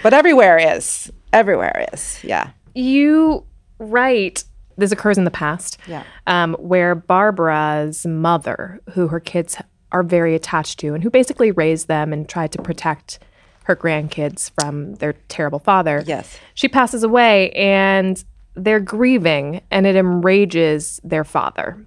but 0.03 0.13
everywhere 0.15 0.59
is 0.59 1.13
everywhere 1.33 1.87
is 1.93 2.19
yeah. 2.25 2.51
You 2.75 3.45
write, 3.79 4.45
this 4.77 4.93
occurs 4.93 5.19
in 5.19 5.25
the 5.25 5.31
past, 5.31 5.79
Yeah. 5.87 6.03
um, 6.27 6.55
where 6.55 6.95
Barbara's 6.95 8.07
mother, 8.07 8.81
who 8.93 9.09
her 9.09 9.21
kids 9.21 9.57
are 9.91 10.03
very 10.03 10.35
attached 10.35 10.79
to, 10.81 10.95
and 10.95 11.03
who 11.03 11.11
basically 11.11 11.51
raised 11.51 11.89
them 11.89 12.13
and 12.13 12.29
tried 12.29 12.53
to 12.53 12.63
protect 12.63 13.19
her 13.65 13.77
grandkids 13.77 14.51
from 14.59 14.95
their 14.97 15.13
terrible 15.29 15.59
father. 15.59 16.03
Yes. 16.07 16.39
She 16.55 16.69
passes 16.69 17.03
away 17.05 17.51
and 17.53 18.23
they're 18.55 18.81
grieving, 18.81 19.63
and 19.71 19.87
it 19.87 19.97
enrages 19.97 21.01
their 21.05 21.25
father. 21.25 21.79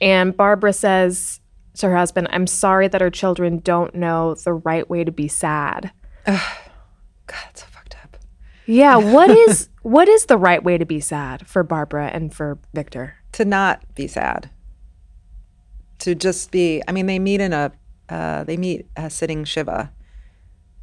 And 0.00 0.36
Barbara 0.36 0.72
says 0.72 1.40
to 1.78 1.88
her 1.88 1.96
husband, 1.96 2.28
I'm 2.30 2.46
sorry 2.46 2.88
that 2.88 3.00
our 3.00 3.08
children 3.08 3.60
don't 3.60 3.94
know 3.94 4.34
the 4.34 4.52
right 4.52 4.88
way 4.90 5.04
to 5.04 5.12
be 5.12 5.28
sad. 5.28 5.90
God, 6.26 6.40
it's 7.50 7.60
so 7.62 7.66
fucked 7.70 7.96
up. 8.02 8.16
Yeah, 8.72 8.96
what 8.96 9.30
is 9.48 9.68
what 9.82 10.08
is 10.08 10.26
the 10.26 10.36
right 10.38 10.62
way 10.62 10.78
to 10.78 10.86
be 10.86 11.00
sad 11.00 11.46
for 11.46 11.62
Barbara 11.62 12.08
and 12.08 12.32
for 12.32 12.58
Victor? 12.74 13.16
to 13.32 13.44
not 13.46 13.82
be 13.94 14.06
sad. 14.06 14.50
To 16.00 16.14
just 16.14 16.50
be 16.50 16.82
i 16.88 16.92
mean 16.92 17.06
they 17.06 17.18
meet 17.18 17.40
in 17.40 17.52
a 17.52 17.72
uh, 18.08 18.44
they 18.44 18.56
meet 18.58 18.86
a 18.96 19.08
sitting 19.08 19.44
shiva 19.44 19.90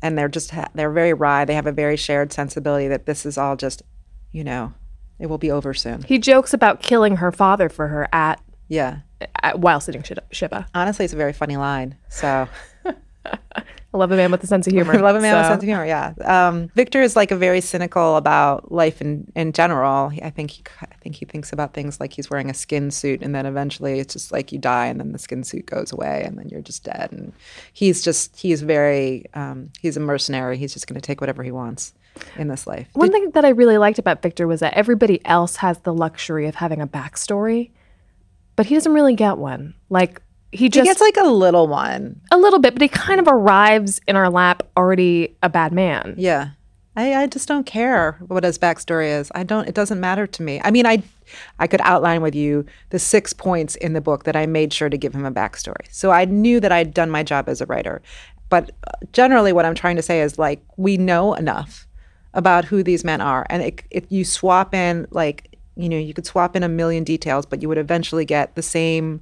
and 0.02 0.18
they're 0.18 0.30
just 0.30 0.50
ha- 0.52 0.70
they're 0.74 0.90
very 0.92 1.14
wry. 1.14 1.46
They 1.46 1.54
have 1.54 1.68
a 1.68 1.72
very 1.72 1.96
shared 1.98 2.34
sensibility 2.34 2.88
that 2.88 3.06
this 3.06 3.26
is 3.26 3.38
all 3.38 3.56
just 3.56 3.84
you 4.32 4.44
know 4.44 4.74
it 5.20 5.28
will 5.28 5.38
be 5.38 5.52
over 5.52 5.74
soon. 5.74 6.02
He 6.04 6.18
jokes 6.18 6.54
about 6.54 6.82
killing 6.82 7.18
her 7.18 7.32
father 7.32 7.70
for 7.70 7.88
her 7.90 8.08
at, 8.14 8.42
yeah. 8.70 9.00
at 9.44 9.60
while 9.60 9.80
sitting 9.82 10.02
Shiva- 10.02 10.24
Shiva. 10.32 10.66
honestly 10.74 11.06
it's 11.06 11.14
a 11.14 11.18
very 11.18 11.34
funny 11.34 11.58
line 11.58 11.98
so 12.08 12.48
I 13.92 13.98
love 13.98 14.12
a 14.12 14.16
man 14.16 14.30
with 14.30 14.44
a 14.44 14.48
sense 14.48 14.68
of 14.68 14.74
humor. 14.74 14.94
I 14.94 14.98
love 15.02 15.16
a 15.16 15.20
man 15.20 15.36
with 15.36 15.46
a 15.46 15.50
sense 15.50 15.64
of 15.64 15.68
humor. 15.68 15.86
Yeah, 15.86 16.14
um, 16.24 16.70
Victor 16.76 17.02
is 17.02 17.16
like 17.16 17.32
a 17.32 17.36
very 17.36 17.60
cynical 17.60 18.18
about 18.18 18.72
life 18.72 19.02
in, 19.02 19.32
in 19.36 19.52
general. 19.52 20.12
I 20.22 20.30
think 20.30 20.52
he, 20.52 20.64
I 20.82 20.96
think 21.02 21.16
he 21.16 21.26
thinks 21.26 21.52
about 21.52 21.74
things 21.74 22.00
like 22.00 22.14
he's 22.14 22.30
wearing 22.30 22.52
a 22.52 22.54
skin 22.54 22.92
suit, 22.92 23.24
and 23.24 23.34
then 23.34 23.48
eventually 23.48 24.00
it's 24.00 24.14
just 24.14 24.32
like 24.32 24.52
you 24.52 24.60
die, 24.60 24.86
and 24.86 25.00
then 25.00 25.12
the 25.12 25.18
skin 25.18 25.44
suit 25.44 25.66
goes 25.66 25.92
away, 25.92 26.24
and 26.24 26.38
then 26.38 26.50
you're 26.50 26.62
just 26.62 26.84
dead. 26.84 27.12
And 27.12 27.34
he's 27.74 28.04
just 28.04 28.40
he's 28.40 28.62
very 28.62 29.26
um, 29.34 29.72
he's 29.80 29.98
a 29.98 30.02
mercenary. 30.02 30.58
He's 30.58 30.74
just 30.74 30.86
going 30.86 31.00
to 31.00 31.06
take 31.06 31.20
whatever 31.20 31.42
he 31.42 31.52
wants 31.52 31.94
in 32.36 32.48
this 32.48 32.68
life. 32.68 32.90
One 32.94 33.12
thing 33.12 33.32
that 33.32 33.46
I 33.46 33.50
really 33.50 33.80
liked 33.80 33.98
about 33.98 34.22
Victor 34.22 34.46
was 34.46 34.60
that 34.60 34.74
everybody 34.74 35.26
else 35.26 35.58
has 35.58 35.80
the 35.80 35.94
luxury 35.94 36.48
of 36.48 36.56
having 36.56 36.80
a 36.82 36.88
backstory, 36.88 37.72
but 38.56 38.68
he 38.68 38.76
doesn't 38.76 38.94
really 38.94 39.16
get 39.16 39.38
one. 39.38 39.74
Like 39.90 40.22
he 40.52 40.66
He 40.66 40.70
just 40.70 40.86
gets 40.86 41.02
like 41.02 41.18
a 41.18 41.28
little 41.28 41.68
one. 41.68 42.22
a 42.32 42.38
little 42.38 42.60
bit, 42.60 42.74
but 42.74 42.82
he 42.82 42.88
kind 42.88 43.20
of 43.20 43.28
arrives 43.28 44.02
in 44.08 44.16
our 44.16 44.30
lap 44.30 44.64
already 44.76 45.36
a 45.44 45.50
bad 45.50 45.72
man. 45.72 46.16
Yeah. 46.18 46.52
I, 46.96 47.16
I 47.16 47.28
just 47.28 47.48
don't 47.48 47.66
care 47.66 48.18
what 48.28 48.44
his 48.44 48.58
backstory 48.58 49.08
is. 49.20 49.32
I 49.34 49.44
don't. 49.44 49.68
It 49.68 49.76
doesn't 49.76 50.00
matter 50.00 50.28
to 50.28 50.44
me. 50.44 50.60
I 50.64 50.72
mean, 50.72 50.86
I, 50.86 51.02
I 51.60 51.68
could 51.68 51.82
outline 51.82 52.22
with 52.22 52.36
you 52.36 52.66
the 52.90 53.00
six 53.00 53.32
points 53.32 53.76
in 53.76 53.94
the 53.94 54.02
book 54.02 54.24
that 54.24 54.36
I 54.36 54.46
made 54.48 54.74
sure 54.74 54.90
to 54.90 54.98
give 54.98 55.14
him 55.14 55.24
a 55.24 55.32
backstory. 55.32 55.86
So 55.92 56.12
I 56.12 56.26
knew 56.26 56.60
that 56.60 56.72
I'd 56.72 56.94
done 56.94 57.10
my 57.10 57.24
job 57.24 57.48
as 57.48 57.62
a 57.62 57.66
writer. 57.68 58.02
But 58.50 58.72
uh, 58.86 59.06
generally, 59.14 59.54
what 59.54 59.66
I'm 59.66 59.76
trying 59.76 59.96
to 59.96 60.02
say 60.02 60.22
is 60.22 60.40
like 60.40 60.62
we 60.76 60.98
know 60.98 61.36
enough 61.36 61.88
about 62.34 62.66
who 62.66 62.84
these 62.84 63.04
men 63.04 63.22
are, 63.22 63.46
and 63.50 63.64
it, 63.64 63.84
if 63.92 64.12
you 64.12 64.26
swap 64.26 64.74
in 64.74 65.08
like 65.12 65.58
you 65.76 65.88
know 65.88 65.98
you 65.98 66.14
could 66.14 66.26
swap 66.26 66.56
in 66.56 66.64
a 66.64 66.70
million 66.70 67.04
details, 67.04 67.46
but 67.46 67.62
you 67.62 67.70
would 67.70 67.78
eventually 67.78 68.26
get 68.26 68.56
the 68.56 68.64
same 68.64 69.22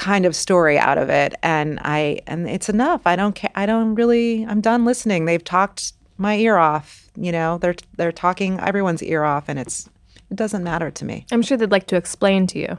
kind 0.00 0.24
of 0.24 0.34
story 0.34 0.78
out 0.78 0.96
of 0.96 1.10
it 1.10 1.34
and 1.42 1.78
i 1.82 2.18
and 2.26 2.48
it's 2.48 2.70
enough. 2.70 3.02
I 3.04 3.16
don't 3.16 3.34
care 3.34 3.50
i 3.54 3.66
don't 3.66 3.94
really 3.94 4.44
i'm 4.46 4.62
done 4.62 4.86
listening. 4.86 5.26
They've 5.26 5.44
talked 5.44 5.92
my 6.16 6.36
ear 6.36 6.56
off 6.56 7.10
you 7.16 7.30
know 7.30 7.58
they're 7.58 7.76
they're 7.96 8.10
talking 8.12 8.58
everyone's 8.60 9.02
ear 9.02 9.24
off 9.24 9.44
and 9.48 9.58
it's 9.58 9.90
it 10.30 10.36
doesn't 10.36 10.64
matter 10.64 10.90
to 10.90 11.04
me. 11.04 11.26
I'm 11.30 11.42
sure 11.42 11.58
they'd 11.58 11.70
like 11.70 11.86
to 11.88 11.96
explain 11.96 12.46
to 12.48 12.58
you. 12.58 12.78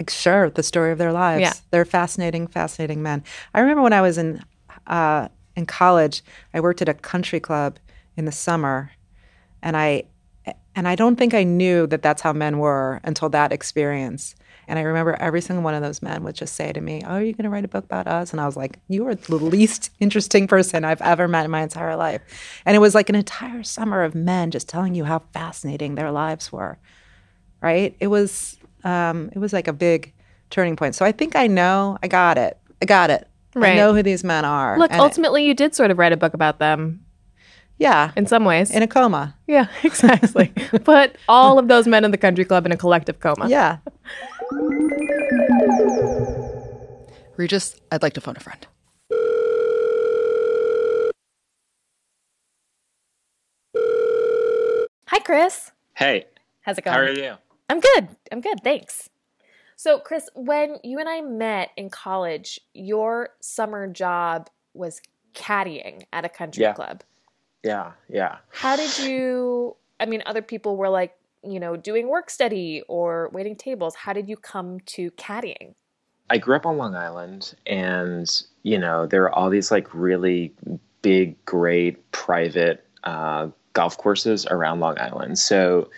like 0.00 0.10
sure 0.10 0.50
the 0.50 0.62
story 0.64 0.90
of 0.90 0.98
their 0.98 1.12
lives. 1.12 1.42
Yeah. 1.42 1.52
they're 1.70 1.84
fascinating 1.84 2.48
fascinating 2.48 3.02
men. 3.02 3.22
I 3.54 3.60
remember 3.60 3.82
when 3.82 3.92
i 3.92 4.00
was 4.00 4.18
in 4.18 4.42
uh 4.88 5.28
in 5.54 5.64
college 5.66 6.22
i 6.54 6.58
worked 6.60 6.82
at 6.82 6.88
a 6.88 6.94
country 6.94 7.38
club 7.38 7.78
in 8.16 8.24
the 8.24 8.32
summer 8.32 8.90
and 9.62 9.76
i 9.76 10.02
and 10.74 10.88
i 10.88 10.96
don't 10.96 11.16
think 11.16 11.34
i 11.34 11.44
knew 11.44 11.86
that 11.86 12.02
that's 12.02 12.22
how 12.22 12.32
men 12.32 12.58
were 12.58 13.00
until 13.04 13.28
that 13.28 13.52
experience 13.52 14.34
and 14.68 14.78
i 14.78 14.82
remember 14.82 15.16
every 15.20 15.40
single 15.40 15.62
one 15.62 15.74
of 15.74 15.82
those 15.82 16.02
men 16.02 16.22
would 16.24 16.34
just 16.34 16.54
say 16.54 16.72
to 16.72 16.80
me 16.80 17.02
oh 17.04 17.14
are 17.14 17.22
you 17.22 17.32
going 17.32 17.44
to 17.44 17.50
write 17.50 17.64
a 17.64 17.68
book 17.68 17.84
about 17.84 18.06
us? 18.06 18.32
And 18.32 18.40
i 18.40 18.46
was 18.46 18.56
like 18.56 18.78
you 18.88 19.06
are 19.06 19.14
the 19.14 19.36
least 19.36 19.90
interesting 20.00 20.46
person 20.46 20.84
i've 20.84 21.02
ever 21.02 21.28
met 21.28 21.44
in 21.44 21.50
my 21.50 21.62
entire 21.62 21.96
life. 21.96 22.22
And 22.64 22.74
it 22.76 22.80
was 22.80 22.94
like 22.94 23.08
an 23.08 23.14
entire 23.14 23.62
summer 23.62 24.02
of 24.02 24.14
men 24.14 24.50
just 24.50 24.68
telling 24.68 24.94
you 24.94 25.04
how 25.04 25.20
fascinating 25.32 25.94
their 25.94 26.10
lives 26.10 26.52
were 26.52 26.78
right? 27.60 27.94
It 28.00 28.08
was 28.08 28.58
um, 28.84 29.30
it 29.32 29.38
was 29.38 29.52
like 29.52 29.68
a 29.68 29.72
big 29.72 30.12
turning 30.50 30.76
point. 30.76 30.94
So 30.94 31.04
i 31.04 31.12
think 31.12 31.36
i 31.36 31.46
know 31.46 31.98
i 32.02 32.08
got 32.08 32.36
it 32.38 32.58
i 32.80 32.84
got 32.84 33.10
it. 33.10 33.28
I 33.54 33.74
know 33.76 33.94
who 33.94 34.02
these 34.02 34.24
men 34.24 34.44
are 34.44 34.78
Look, 34.78 34.90
And- 34.92 35.00
ultimately, 35.00 35.44
you 35.44 35.54
did 35.54 35.74
sort 35.74 35.90
of 35.90 35.98
write 35.98 36.12
a 36.12 36.16
book 36.16 36.32
about 36.34 36.58
them 36.58 37.04
yeah 37.78 38.12
in 38.16 38.26
some 38.26 38.44
ways. 38.44 38.70
in 38.70 38.82
a 38.82 38.86
coma 38.86 39.34
yeah, 39.46 39.66
exactly. 39.82 40.48
Put 40.84 41.16
all 41.28 41.58
of 41.58 41.68
those 41.68 41.86
men 41.86 42.04
in 42.04 42.10
the 42.10 42.16
country 42.18 42.44
club 42.44 42.64
in 42.66 42.72
a 42.72 42.76
collective 42.76 43.20
coma. 43.20 43.48
yeah 43.48 43.78
Regis, 47.36 47.76
I'd 47.90 48.02
like 48.02 48.12
to 48.14 48.20
phone 48.20 48.36
a 48.36 48.40
friend. 48.40 48.66
Hi, 55.08 55.18
Chris. 55.18 55.70
Hey, 55.94 56.26
How's 56.62 56.78
it 56.78 56.84
going? 56.84 56.94
how 56.94 57.00
are 57.02 57.10
you? 57.10 57.34
I'm 57.68 57.80
good. 57.80 58.08
I'm 58.30 58.40
good. 58.40 58.60
Thanks. 58.62 59.08
So, 59.76 59.98
Chris, 59.98 60.28
when 60.34 60.76
you 60.84 60.98
and 61.00 61.08
I 61.08 61.20
met 61.20 61.70
in 61.76 61.90
college, 61.90 62.60
your 62.72 63.30
summer 63.40 63.86
job 63.88 64.48
was 64.74 65.02
caddying 65.34 66.02
at 66.12 66.24
a 66.24 66.28
country 66.28 66.62
Yeah. 66.62 66.72
club. 66.72 67.02
Yeah, 67.62 67.92
yeah. 68.08 68.38
How 68.50 68.76
did 68.76 68.98
you? 68.98 69.76
I 70.00 70.06
mean, 70.06 70.22
other 70.26 70.42
people 70.42 70.76
were 70.76 70.88
like, 70.88 71.16
you 71.44 71.60
know, 71.60 71.76
doing 71.76 72.08
work 72.08 72.30
study 72.30 72.82
or 72.88 73.30
waiting 73.32 73.56
tables. 73.56 73.94
How 73.94 74.12
did 74.12 74.28
you 74.28 74.36
come 74.36 74.80
to 74.80 75.10
caddying? 75.12 75.74
I 76.30 76.38
grew 76.38 76.56
up 76.56 76.66
on 76.66 76.78
Long 76.78 76.94
Island, 76.94 77.54
and 77.66 78.28
you 78.62 78.78
know 78.78 79.06
there 79.06 79.24
are 79.24 79.32
all 79.32 79.50
these 79.50 79.70
like 79.70 79.92
really 79.94 80.52
big, 81.02 81.44
great 81.44 82.10
private 82.12 82.86
uh, 83.04 83.48
golf 83.72 83.98
courses 83.98 84.46
around 84.46 84.80
Long 84.80 84.98
Island. 84.98 85.38
So 85.38 85.90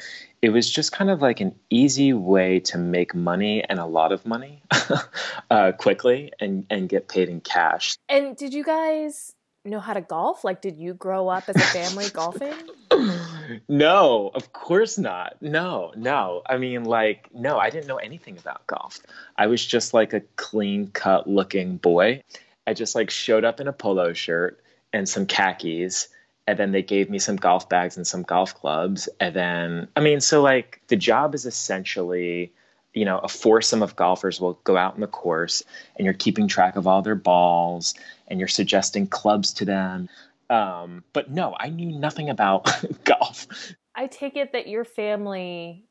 it 0.42 0.50
was 0.50 0.70
just 0.70 0.92
kind 0.92 1.10
of 1.10 1.22
like 1.22 1.40
an 1.40 1.54
easy 1.70 2.12
way 2.12 2.60
to 2.60 2.78
make 2.78 3.14
money 3.14 3.64
and 3.64 3.78
a 3.78 3.86
lot 3.86 4.12
of 4.12 4.26
money 4.26 4.62
uh, 5.50 5.72
quickly 5.72 6.32
and 6.40 6.66
and 6.68 6.88
get 6.88 7.08
paid 7.08 7.28
in 7.28 7.40
cash. 7.40 7.96
And 8.08 8.36
did 8.36 8.52
you 8.52 8.64
guys 8.64 9.33
know 9.70 9.80
how 9.80 9.94
to 9.94 10.00
golf? 10.00 10.44
Like, 10.44 10.60
did 10.60 10.76
you 10.76 10.94
grow 10.94 11.28
up 11.28 11.48
as 11.48 11.56
a 11.56 11.60
family 11.60 12.08
golfing? 12.10 12.54
No, 13.68 14.30
of 14.34 14.52
course 14.52 14.96
not. 14.98 15.36
No, 15.40 15.92
no. 15.96 16.42
I 16.46 16.56
mean, 16.56 16.84
like, 16.84 17.28
no, 17.34 17.58
I 17.58 17.70
didn't 17.70 17.88
know 17.88 17.96
anything 17.96 18.38
about 18.38 18.66
golf. 18.66 19.00
I 19.36 19.46
was 19.48 19.64
just 19.64 19.92
like 19.92 20.12
a 20.12 20.20
clean 20.36 20.88
cut 20.88 21.28
looking 21.28 21.76
boy. 21.76 22.22
I 22.66 22.74
just 22.74 22.94
like 22.94 23.10
showed 23.10 23.44
up 23.44 23.60
in 23.60 23.68
a 23.68 23.72
polo 23.72 24.12
shirt 24.12 24.62
and 24.92 25.08
some 25.08 25.26
khakis. 25.26 26.08
And 26.46 26.58
then 26.58 26.72
they 26.72 26.82
gave 26.82 27.10
me 27.10 27.18
some 27.18 27.36
golf 27.36 27.68
bags 27.68 27.96
and 27.96 28.06
some 28.06 28.22
golf 28.22 28.54
clubs. 28.54 29.08
And 29.20 29.34
then, 29.34 29.88
I 29.96 30.00
mean, 30.00 30.20
so 30.20 30.42
like 30.42 30.80
the 30.88 30.96
job 30.96 31.34
is 31.34 31.46
essentially, 31.46 32.52
you 32.92 33.04
know, 33.04 33.18
a 33.18 33.28
foursome 33.28 33.82
of 33.82 33.96
golfers 33.96 34.40
will 34.40 34.58
go 34.64 34.76
out 34.76 34.94
in 34.94 35.00
the 35.00 35.06
course 35.06 35.62
and 35.96 36.04
you're 36.04 36.14
keeping 36.14 36.48
track 36.48 36.76
of 36.76 36.86
all 36.86 37.02
their 37.02 37.14
balls 37.14 37.94
and 38.28 38.38
you're 38.38 38.48
suggesting 38.48 39.06
clubs 39.06 39.52
to 39.54 39.64
them. 39.64 40.08
Um, 40.50 41.04
but 41.12 41.30
no, 41.30 41.56
I 41.58 41.68
knew 41.68 41.90
nothing 41.98 42.30
about 42.30 42.68
golf. 43.04 43.46
I 43.94 44.06
take 44.06 44.36
it 44.36 44.52
that 44.52 44.66
your 44.68 44.84
family 44.84 45.84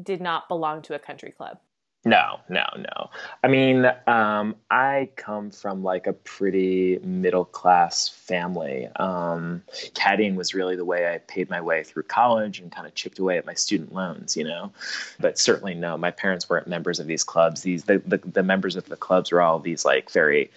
did 0.00 0.20
not 0.20 0.48
belong 0.48 0.82
to 0.82 0.94
a 0.94 0.98
country 0.98 1.30
club. 1.30 1.58
No, 2.06 2.40
no, 2.50 2.66
no. 2.76 3.10
I 3.42 3.48
mean, 3.48 3.90
um, 4.06 4.56
I 4.70 5.08
come 5.16 5.50
from 5.50 5.82
like 5.82 6.06
a 6.06 6.12
pretty 6.12 6.98
middle 7.02 7.46
class 7.46 8.08
family. 8.08 8.88
Um, 8.96 9.62
caddying 9.94 10.34
was 10.34 10.52
really 10.52 10.76
the 10.76 10.84
way 10.84 11.14
I 11.14 11.18
paid 11.18 11.48
my 11.48 11.62
way 11.62 11.82
through 11.82 12.02
college 12.02 12.60
and 12.60 12.70
kind 12.70 12.86
of 12.86 12.94
chipped 12.94 13.18
away 13.18 13.38
at 13.38 13.46
my 13.46 13.54
student 13.54 13.94
loans, 13.94 14.36
you 14.36 14.44
know. 14.44 14.70
But 15.18 15.38
certainly, 15.38 15.74
no, 15.74 15.96
my 15.96 16.10
parents 16.10 16.46
weren't 16.48 16.66
members 16.66 17.00
of 17.00 17.06
these 17.06 17.24
clubs. 17.24 17.62
These 17.62 17.84
the, 17.84 18.02
the, 18.04 18.18
the 18.18 18.42
members 18.42 18.76
of 18.76 18.84
the 18.86 18.96
clubs 18.96 19.32
were 19.32 19.40
all 19.40 19.58
these 19.58 19.86
like 19.86 20.10
very 20.10 20.50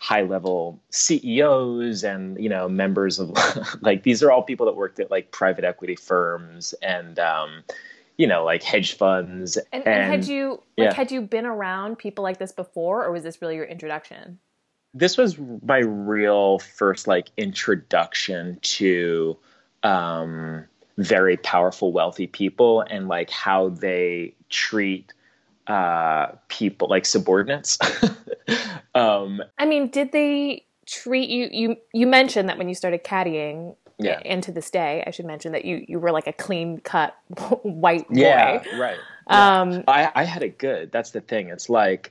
high 0.00 0.22
level 0.22 0.80
CEOs 0.90 2.02
and 2.02 2.42
you 2.42 2.48
know 2.48 2.68
members 2.68 3.18
of 3.18 3.30
like 3.82 4.02
these 4.02 4.22
are 4.22 4.32
all 4.32 4.42
people 4.42 4.66
that 4.66 4.74
worked 4.74 4.98
at 4.98 5.10
like 5.10 5.30
private 5.30 5.64
equity 5.64 5.94
firms 5.94 6.74
and 6.82 7.18
um, 7.18 7.62
you 8.20 8.26
know, 8.26 8.44
like 8.44 8.62
hedge 8.62 8.98
funds. 8.98 9.56
And, 9.72 9.86
and, 9.86 9.86
and 9.86 10.12
had 10.12 10.26
you 10.26 10.62
like 10.76 10.90
yeah. 10.90 10.92
had 10.92 11.10
you 11.10 11.22
been 11.22 11.46
around 11.46 11.96
people 11.96 12.22
like 12.22 12.38
this 12.38 12.52
before, 12.52 13.02
or 13.02 13.10
was 13.12 13.22
this 13.22 13.40
really 13.40 13.56
your 13.56 13.64
introduction? 13.64 14.38
This 14.92 15.16
was 15.16 15.38
my 15.64 15.78
real 15.78 16.58
first 16.58 17.06
like 17.06 17.30
introduction 17.38 18.58
to 18.60 19.38
um, 19.82 20.66
very 20.98 21.38
powerful, 21.38 21.92
wealthy 21.92 22.26
people 22.26 22.82
and 22.82 23.08
like 23.08 23.30
how 23.30 23.70
they 23.70 24.34
treat 24.50 25.14
uh, 25.70 26.32
people 26.48 26.88
like 26.88 27.06
subordinates. 27.06 27.78
um, 28.96 29.40
I 29.56 29.66
mean, 29.66 29.88
did 29.88 30.10
they 30.10 30.66
treat 30.84 31.30
you? 31.30 31.48
You 31.52 31.76
you 31.94 32.08
mentioned 32.08 32.48
that 32.48 32.58
when 32.58 32.68
you 32.68 32.74
started 32.74 33.04
caddying, 33.04 33.76
yeah. 33.98 34.20
and 34.24 34.42
to 34.42 34.50
this 34.50 34.68
day, 34.68 35.04
I 35.06 35.12
should 35.12 35.26
mention 35.26 35.52
that 35.52 35.64
you 35.64 35.84
you 35.86 36.00
were 36.00 36.10
like 36.10 36.26
a 36.26 36.32
clean 36.32 36.80
cut 36.80 37.16
white 37.62 38.08
boy. 38.08 38.20
Yeah, 38.20 38.64
right. 38.76 38.98
Yeah. 39.30 39.60
Um, 39.60 39.84
I 39.86 40.10
I 40.12 40.24
had 40.24 40.42
it 40.42 40.58
good. 40.58 40.90
That's 40.90 41.12
the 41.12 41.20
thing. 41.20 41.50
It's 41.50 41.70
like 41.70 42.10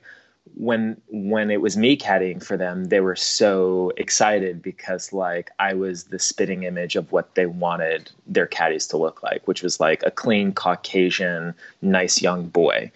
when 0.54 0.98
when 1.08 1.50
it 1.50 1.60
was 1.60 1.76
me 1.76 1.98
caddying 1.98 2.42
for 2.42 2.56
them, 2.56 2.86
they 2.86 3.00
were 3.00 3.16
so 3.16 3.92
excited 3.98 4.62
because 4.62 5.12
like 5.12 5.50
I 5.58 5.74
was 5.74 6.04
the 6.04 6.18
spitting 6.18 6.62
image 6.62 6.96
of 6.96 7.12
what 7.12 7.34
they 7.34 7.44
wanted 7.44 8.10
their 8.26 8.46
caddies 8.46 8.86
to 8.86 8.96
look 8.96 9.22
like, 9.22 9.46
which 9.46 9.62
was 9.62 9.80
like 9.80 10.02
a 10.06 10.10
clean 10.10 10.52
Caucasian, 10.52 11.54
nice 11.82 12.22
young 12.22 12.48
boy. 12.48 12.90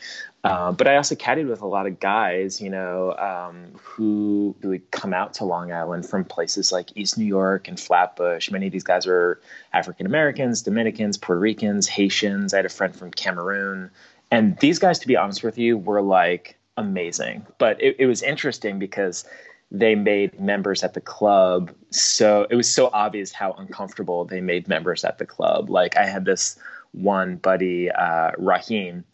Uh, 0.44 0.70
but 0.72 0.87
I 0.87 0.96
also 0.96 1.14
caddied 1.14 1.48
with 1.48 1.62
a 1.62 1.66
lot 1.66 1.87
of 1.87 1.98
guys, 2.00 2.61
you 2.61 2.68
know, 2.68 3.16
um, 3.16 3.72
who, 3.80 4.54
who 4.61 4.68
would 4.68 4.90
come 4.90 5.14
out 5.14 5.33
to 5.35 5.44
Long 5.44 5.72
Island 5.72 6.04
from 6.04 6.22
places 6.22 6.70
like 6.70 6.90
East 6.94 7.16
New 7.16 7.24
York 7.24 7.66
and 7.66 7.80
Flatbush. 7.80 8.50
Many 8.50 8.66
of 8.66 8.72
these 8.72 8.85
guys 8.85 9.07
were 9.07 9.40
African 9.72 10.04
Americans, 10.04 10.61
Dominicans, 10.61 11.16
Puerto 11.16 11.40
Ricans, 11.40 11.88
Haitians. 11.88 12.52
I 12.52 12.59
had 12.59 12.66
a 12.66 12.68
friend 12.68 12.94
from 12.94 13.11
Cameroon. 13.11 13.90
And 14.30 14.59
these 14.59 14.78
guys, 14.78 14.98
to 14.98 15.07
be 15.07 15.16
honest 15.16 15.42
with 15.42 15.57
you, 15.57 15.78
were 15.78 16.02
like 16.02 16.59
amazing. 16.76 17.46
But 17.57 17.83
it, 17.83 17.96
it 17.98 18.07
was 18.07 18.22
interesting 18.22 18.78
because 18.78 19.24
they 19.70 19.94
made 19.94 20.38
members 20.38 20.85
at 20.85 20.92
the 20.92 21.00
club 21.00 21.72
so 21.90 22.46
it 22.50 22.54
was 22.54 22.70
so 22.70 22.90
obvious 22.92 23.33
how 23.33 23.52
uncomfortable 23.52 24.24
they 24.24 24.40
made 24.40 24.68
members 24.68 25.04
at 25.04 25.18
the 25.18 25.26
club. 25.26 25.70
Like 25.70 25.96
I 25.96 26.04
had 26.04 26.26
this 26.26 26.59
one 26.92 27.37
buddy, 27.37 27.90
uh, 27.90 28.33
Raheem, 28.38 29.04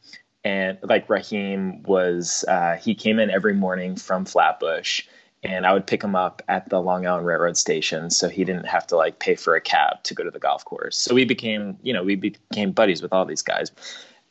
and 0.45 0.79
like 0.83 1.09
Raheem 1.09 1.83
was 1.83 2.45
uh, 2.49 2.77
he 2.77 2.95
came 2.95 3.19
in 3.19 3.31
every 3.31 3.55
morning 3.55 3.97
from 3.97 4.25
Flatbush 4.25 5.03
and 5.43 5.67
I 5.67 5.73
would 5.73 5.87
pick 5.87 6.03
him 6.03 6.15
up 6.15 6.43
at 6.49 6.69
the 6.69 6.81
Long 6.81 7.07
Island 7.07 7.27
Railroad 7.27 7.57
station 7.57 8.11
so 8.11 8.29
he 8.29 8.45
didn't 8.45 8.67
have 8.67 8.87
to 8.89 8.97
like 8.97 9.19
pay 9.19 9.35
for 9.35 9.55
a 9.55 9.61
cab 9.61 10.03
to 10.05 10.15
go 10.15 10.23
to 10.23 10.31
the 10.31 10.39
golf 10.39 10.65
course. 10.65 10.99
So 10.99 11.15
we 11.15 11.25
became, 11.25 11.79
you 11.83 11.93
know, 11.93 12.03
we 12.03 12.15
became 12.15 12.73
buddies 12.73 13.01
with 13.01 13.13
all 13.13 13.25
these 13.25 13.43
guys. 13.43 13.71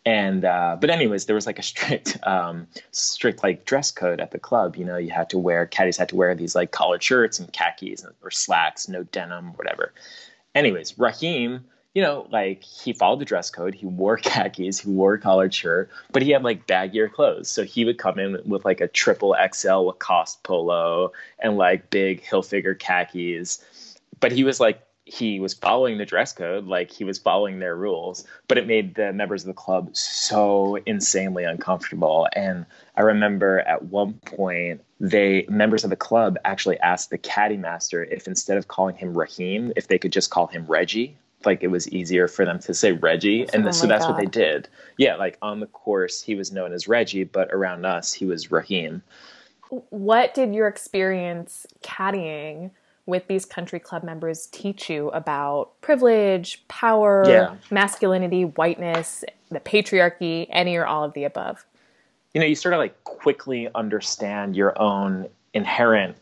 And 0.06 0.46
uh, 0.46 0.78
but 0.80 0.90
anyways, 0.90 1.26
there 1.26 1.36
was 1.36 1.46
like 1.46 1.60
a 1.60 1.64
strict 1.64 2.18
um, 2.28 2.68
strict 2.92 3.44
like 3.44 3.66
dress 3.66 3.92
code 3.92 4.20
at 4.20 4.32
the 4.32 4.40
club. 4.40 4.76
You 4.76 4.86
know, 4.86 4.98
you 4.98 5.12
had 5.12 5.30
to 5.32 5.38
wear 5.38 5.66
caddies 5.66 5.98
had 5.98 6.10
to 6.10 6.16
wear 6.16 6.34
these 6.36 6.56
like 6.56 6.72
collared 6.72 7.04
shirts 7.04 7.40
and 7.40 7.52
khakis 7.52 8.06
or 8.22 8.32
slacks, 8.32 8.88
no 8.88 9.04
denim, 9.04 9.54
whatever. 9.54 9.94
Anyways, 10.56 10.98
Raheem 10.98 11.66
you 12.00 12.06
know, 12.06 12.26
like 12.32 12.64
he 12.64 12.94
followed 12.94 13.20
the 13.20 13.26
dress 13.26 13.50
code. 13.50 13.76
He 13.76 13.86
wore 13.86 14.16
khakis, 14.24 14.80
he 14.80 14.90
wore 14.90 15.16
a 15.16 15.20
collared 15.20 15.54
shirt, 15.54 15.90
but 16.14 16.22
he 16.22 16.32
had 16.32 16.46
like 16.46 16.66
baggier 16.66 17.12
clothes. 17.12 17.50
So 17.50 17.66
he 17.66 17.84
would 17.84 17.98
come 17.98 18.18
in 18.18 18.38
with 18.46 18.64
like 18.64 18.80
a 18.80 18.88
triple 18.88 19.36
XL 19.54 19.82
Lacoste 19.82 20.42
polo 20.44 21.12
and 21.40 21.58
like 21.58 21.90
big 21.90 22.24
Hilfiger 22.24 22.80
khakis. 22.80 23.62
But 24.22 24.32
he 24.32 24.46
was 24.46 24.62
like, 24.62 24.82
he 25.04 25.42
was 25.42 25.54
following 25.54 25.98
the 25.98 26.06
dress 26.06 26.32
code, 26.32 26.68
like 26.68 26.90
he 26.90 27.04
was 27.04 27.18
following 27.18 27.60
their 27.60 27.76
rules, 27.76 28.26
but 28.48 28.58
it 28.58 28.66
made 28.66 28.96
the 28.96 29.12
members 29.12 29.44
of 29.44 29.48
the 29.48 29.54
club 29.54 29.90
so 29.92 30.78
insanely 30.86 31.44
uncomfortable. 31.44 32.30
And 32.34 32.66
I 32.96 33.02
remember 33.02 33.60
at 33.60 33.84
one 33.84 34.14
point, 34.14 34.86
they 35.02 35.46
members 35.50 35.84
of 35.84 35.90
the 35.90 35.98
club 35.98 36.38
actually 36.46 36.80
asked 36.80 37.10
the 37.10 37.18
caddy 37.18 37.58
master 37.58 38.06
if 38.06 38.26
instead 38.26 38.58
of 38.58 38.70
calling 38.70 38.96
him 38.96 39.18
Raheem, 39.18 39.74
if 39.76 39.90
they 39.90 39.98
could 39.98 40.14
just 40.14 40.30
call 40.30 40.48
him 40.48 40.66
Reggie 40.66 41.18
like 41.46 41.64
it 41.64 41.68
was 41.68 41.88
easier 41.90 42.28
for 42.28 42.46
them 42.46 42.60
to 42.60 42.74
say 42.74 42.92
Reggie, 42.92 43.48
and 43.54 43.68
oh 43.68 43.72
so 43.72 43.88
that's 43.88 44.06
God. 44.06 44.12
what 44.12 44.20
they 44.20 44.26
did. 44.26 44.68
Yeah, 44.98 45.16
like 45.16 45.38
on 45.42 45.60
the 45.60 45.68
course 45.68 46.22
he 46.22 46.36
was 46.36 46.52
known 46.52 46.74
as 46.74 46.88
Reggie, 46.88 47.24
but 47.24 47.50
around 47.52 47.86
us 47.86 48.14
he 48.14 48.26
was 48.26 48.52
Raheem. 48.52 49.02
What 49.90 50.34
did 50.34 50.54
your 50.54 50.68
experience 50.68 51.68
caddying 51.84 52.72
with 53.06 53.28
these 53.28 53.46
country 53.46 53.80
club 53.80 54.04
members 54.04 54.48
teach 54.48 54.90
you 54.90 55.10
about 55.10 55.80
privilege, 55.82 56.66
power, 56.68 57.24
yeah. 57.28 57.56
masculinity, 57.72 58.46
whiteness, 58.46 59.24
the 59.50 59.60
patriarchy, 59.60 60.48
any 60.52 60.76
or 60.76 60.86
all 60.86 61.04
of 61.04 61.14
the 61.14 61.24
above? 61.24 61.66
You 62.34 62.42
know, 62.42 62.48
you 62.48 62.56
sort 62.56 62.74
of 62.74 62.78
like 62.78 63.04
quickly 63.04 63.68
understand 63.74 64.56
your 64.56 64.80
own 64.80 65.28
inherent 65.54 66.16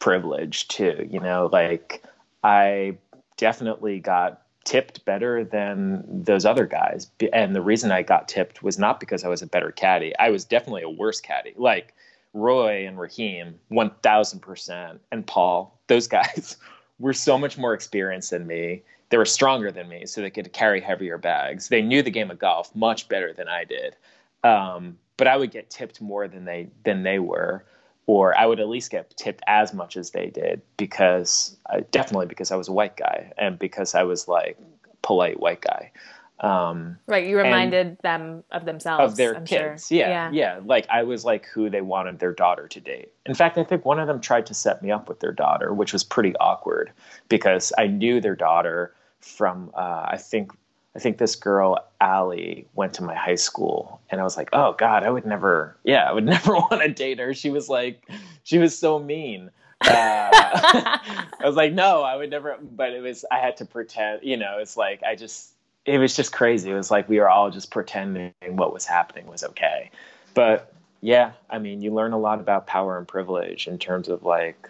privilege 0.00 0.66
too. 0.68 1.08
You 1.08 1.20
know, 1.20 1.48
like 1.52 2.02
I 2.42 2.96
definitely 3.36 4.00
got 4.00 4.41
tipped 4.64 5.04
better 5.04 5.44
than 5.44 6.04
those 6.08 6.44
other 6.44 6.66
guys. 6.66 7.10
And 7.32 7.54
the 7.54 7.60
reason 7.60 7.90
I 7.90 8.02
got 8.02 8.28
tipped 8.28 8.62
was 8.62 8.78
not 8.78 9.00
because 9.00 9.24
I 9.24 9.28
was 9.28 9.42
a 9.42 9.46
better 9.46 9.70
caddy. 9.70 10.16
I 10.18 10.30
was 10.30 10.44
definitely 10.44 10.82
a 10.82 10.90
worse 10.90 11.20
caddy. 11.20 11.54
Like 11.56 11.94
Roy 12.32 12.86
and 12.86 12.98
Raheem, 12.98 13.58
1000%, 13.70 14.98
and 15.10 15.26
Paul, 15.26 15.78
those 15.86 16.08
guys 16.08 16.56
were 16.98 17.12
so 17.12 17.38
much 17.38 17.58
more 17.58 17.74
experienced 17.74 18.30
than 18.30 18.46
me. 18.46 18.82
They 19.10 19.18
were 19.18 19.24
stronger 19.24 19.70
than 19.70 19.88
me, 19.88 20.06
so 20.06 20.20
they 20.20 20.30
could 20.30 20.52
carry 20.52 20.80
heavier 20.80 21.18
bags. 21.18 21.68
They 21.68 21.82
knew 21.82 22.02
the 22.02 22.10
game 22.10 22.30
of 22.30 22.38
golf 22.38 22.74
much 22.74 23.08
better 23.08 23.32
than 23.32 23.46
I 23.46 23.64
did. 23.64 23.96
Um, 24.42 24.96
but 25.18 25.26
I 25.26 25.36
would 25.36 25.50
get 25.50 25.68
tipped 25.68 26.00
more 26.00 26.26
than 26.26 26.46
they 26.46 26.68
than 26.84 27.02
they 27.02 27.18
were 27.18 27.64
or 28.06 28.36
I 28.36 28.46
would 28.46 28.60
at 28.60 28.68
least 28.68 28.90
get 28.90 29.16
tipped 29.16 29.42
as 29.46 29.72
much 29.72 29.96
as 29.96 30.10
they 30.10 30.26
did 30.26 30.60
because 30.76 31.56
I, 31.70 31.80
definitely 31.80 32.26
because 32.26 32.50
I 32.50 32.56
was 32.56 32.68
a 32.68 32.72
white 32.72 32.96
guy 32.96 33.32
and 33.38 33.58
because 33.58 33.94
I 33.94 34.02
was 34.02 34.28
like 34.28 34.58
polite 35.02 35.40
white 35.40 35.60
guy. 35.60 35.92
Um, 36.40 36.98
right, 37.06 37.24
you 37.24 37.36
reminded 37.36 37.98
them 38.02 38.42
of 38.50 38.64
themselves 38.64 39.12
of 39.12 39.16
their 39.16 39.36
I'm 39.36 39.44
kids. 39.44 39.86
Sure. 39.86 39.98
Yeah, 39.98 40.08
yeah, 40.08 40.30
yeah. 40.32 40.60
Like 40.64 40.88
I 40.90 41.04
was 41.04 41.24
like 41.24 41.46
who 41.46 41.70
they 41.70 41.82
wanted 41.82 42.18
their 42.18 42.32
daughter 42.32 42.66
to 42.66 42.80
date. 42.80 43.12
In 43.26 43.34
fact, 43.34 43.58
I 43.58 43.64
think 43.64 43.84
one 43.84 44.00
of 44.00 44.08
them 44.08 44.20
tried 44.20 44.46
to 44.46 44.54
set 44.54 44.82
me 44.82 44.90
up 44.90 45.08
with 45.08 45.20
their 45.20 45.30
daughter, 45.32 45.72
which 45.72 45.92
was 45.92 46.02
pretty 46.02 46.34
awkward 46.36 46.90
because 47.28 47.72
I 47.78 47.86
knew 47.86 48.20
their 48.20 48.34
daughter 48.34 48.92
from 49.20 49.70
uh, 49.74 50.06
I 50.08 50.16
think 50.16 50.50
I 50.94 50.98
think 50.98 51.18
this 51.18 51.36
girl, 51.36 51.78
Allie, 52.00 52.66
went 52.74 52.92
to 52.94 53.02
my 53.02 53.14
high 53.14 53.36
school. 53.36 54.00
And 54.10 54.20
I 54.20 54.24
was 54.24 54.36
like, 54.36 54.50
oh 54.52 54.74
God, 54.74 55.04
I 55.04 55.10
would 55.10 55.24
never, 55.24 55.76
yeah, 55.84 56.08
I 56.08 56.12
would 56.12 56.24
never 56.36 56.54
want 56.54 56.82
to 56.82 56.88
date 56.88 57.18
her. 57.18 57.32
She 57.34 57.50
was 57.50 57.68
like, 57.68 58.08
she 58.42 58.58
was 58.58 58.78
so 58.78 58.98
mean. 58.98 59.50
Uh, 59.80 60.30
I 60.32 61.40
was 61.42 61.56
like, 61.56 61.72
no, 61.72 62.02
I 62.02 62.16
would 62.16 62.30
never. 62.30 62.56
But 62.60 62.92
it 62.92 63.00
was, 63.00 63.24
I 63.30 63.38
had 63.38 63.56
to 63.58 63.64
pretend, 63.64 64.20
you 64.22 64.36
know, 64.36 64.58
it's 64.58 64.76
like, 64.76 65.02
I 65.02 65.16
just, 65.16 65.52
it 65.84 65.98
was 65.98 66.14
just 66.14 66.32
crazy. 66.32 66.70
It 66.70 66.74
was 66.74 66.90
like 66.90 67.08
we 67.08 67.18
were 67.18 67.28
all 67.28 67.50
just 67.50 67.70
pretending 67.70 68.32
what 68.50 68.72
was 68.72 68.84
happening 68.84 69.26
was 69.26 69.42
okay. 69.42 69.90
But 70.34 70.72
yeah, 71.00 71.32
I 71.50 71.58
mean, 71.58 71.82
you 71.82 71.92
learn 71.92 72.12
a 72.12 72.18
lot 72.18 72.38
about 72.38 72.66
power 72.66 72.96
and 72.98 73.08
privilege 73.08 73.66
in 73.66 73.78
terms 73.78 74.08
of 74.08 74.22
like 74.22 74.68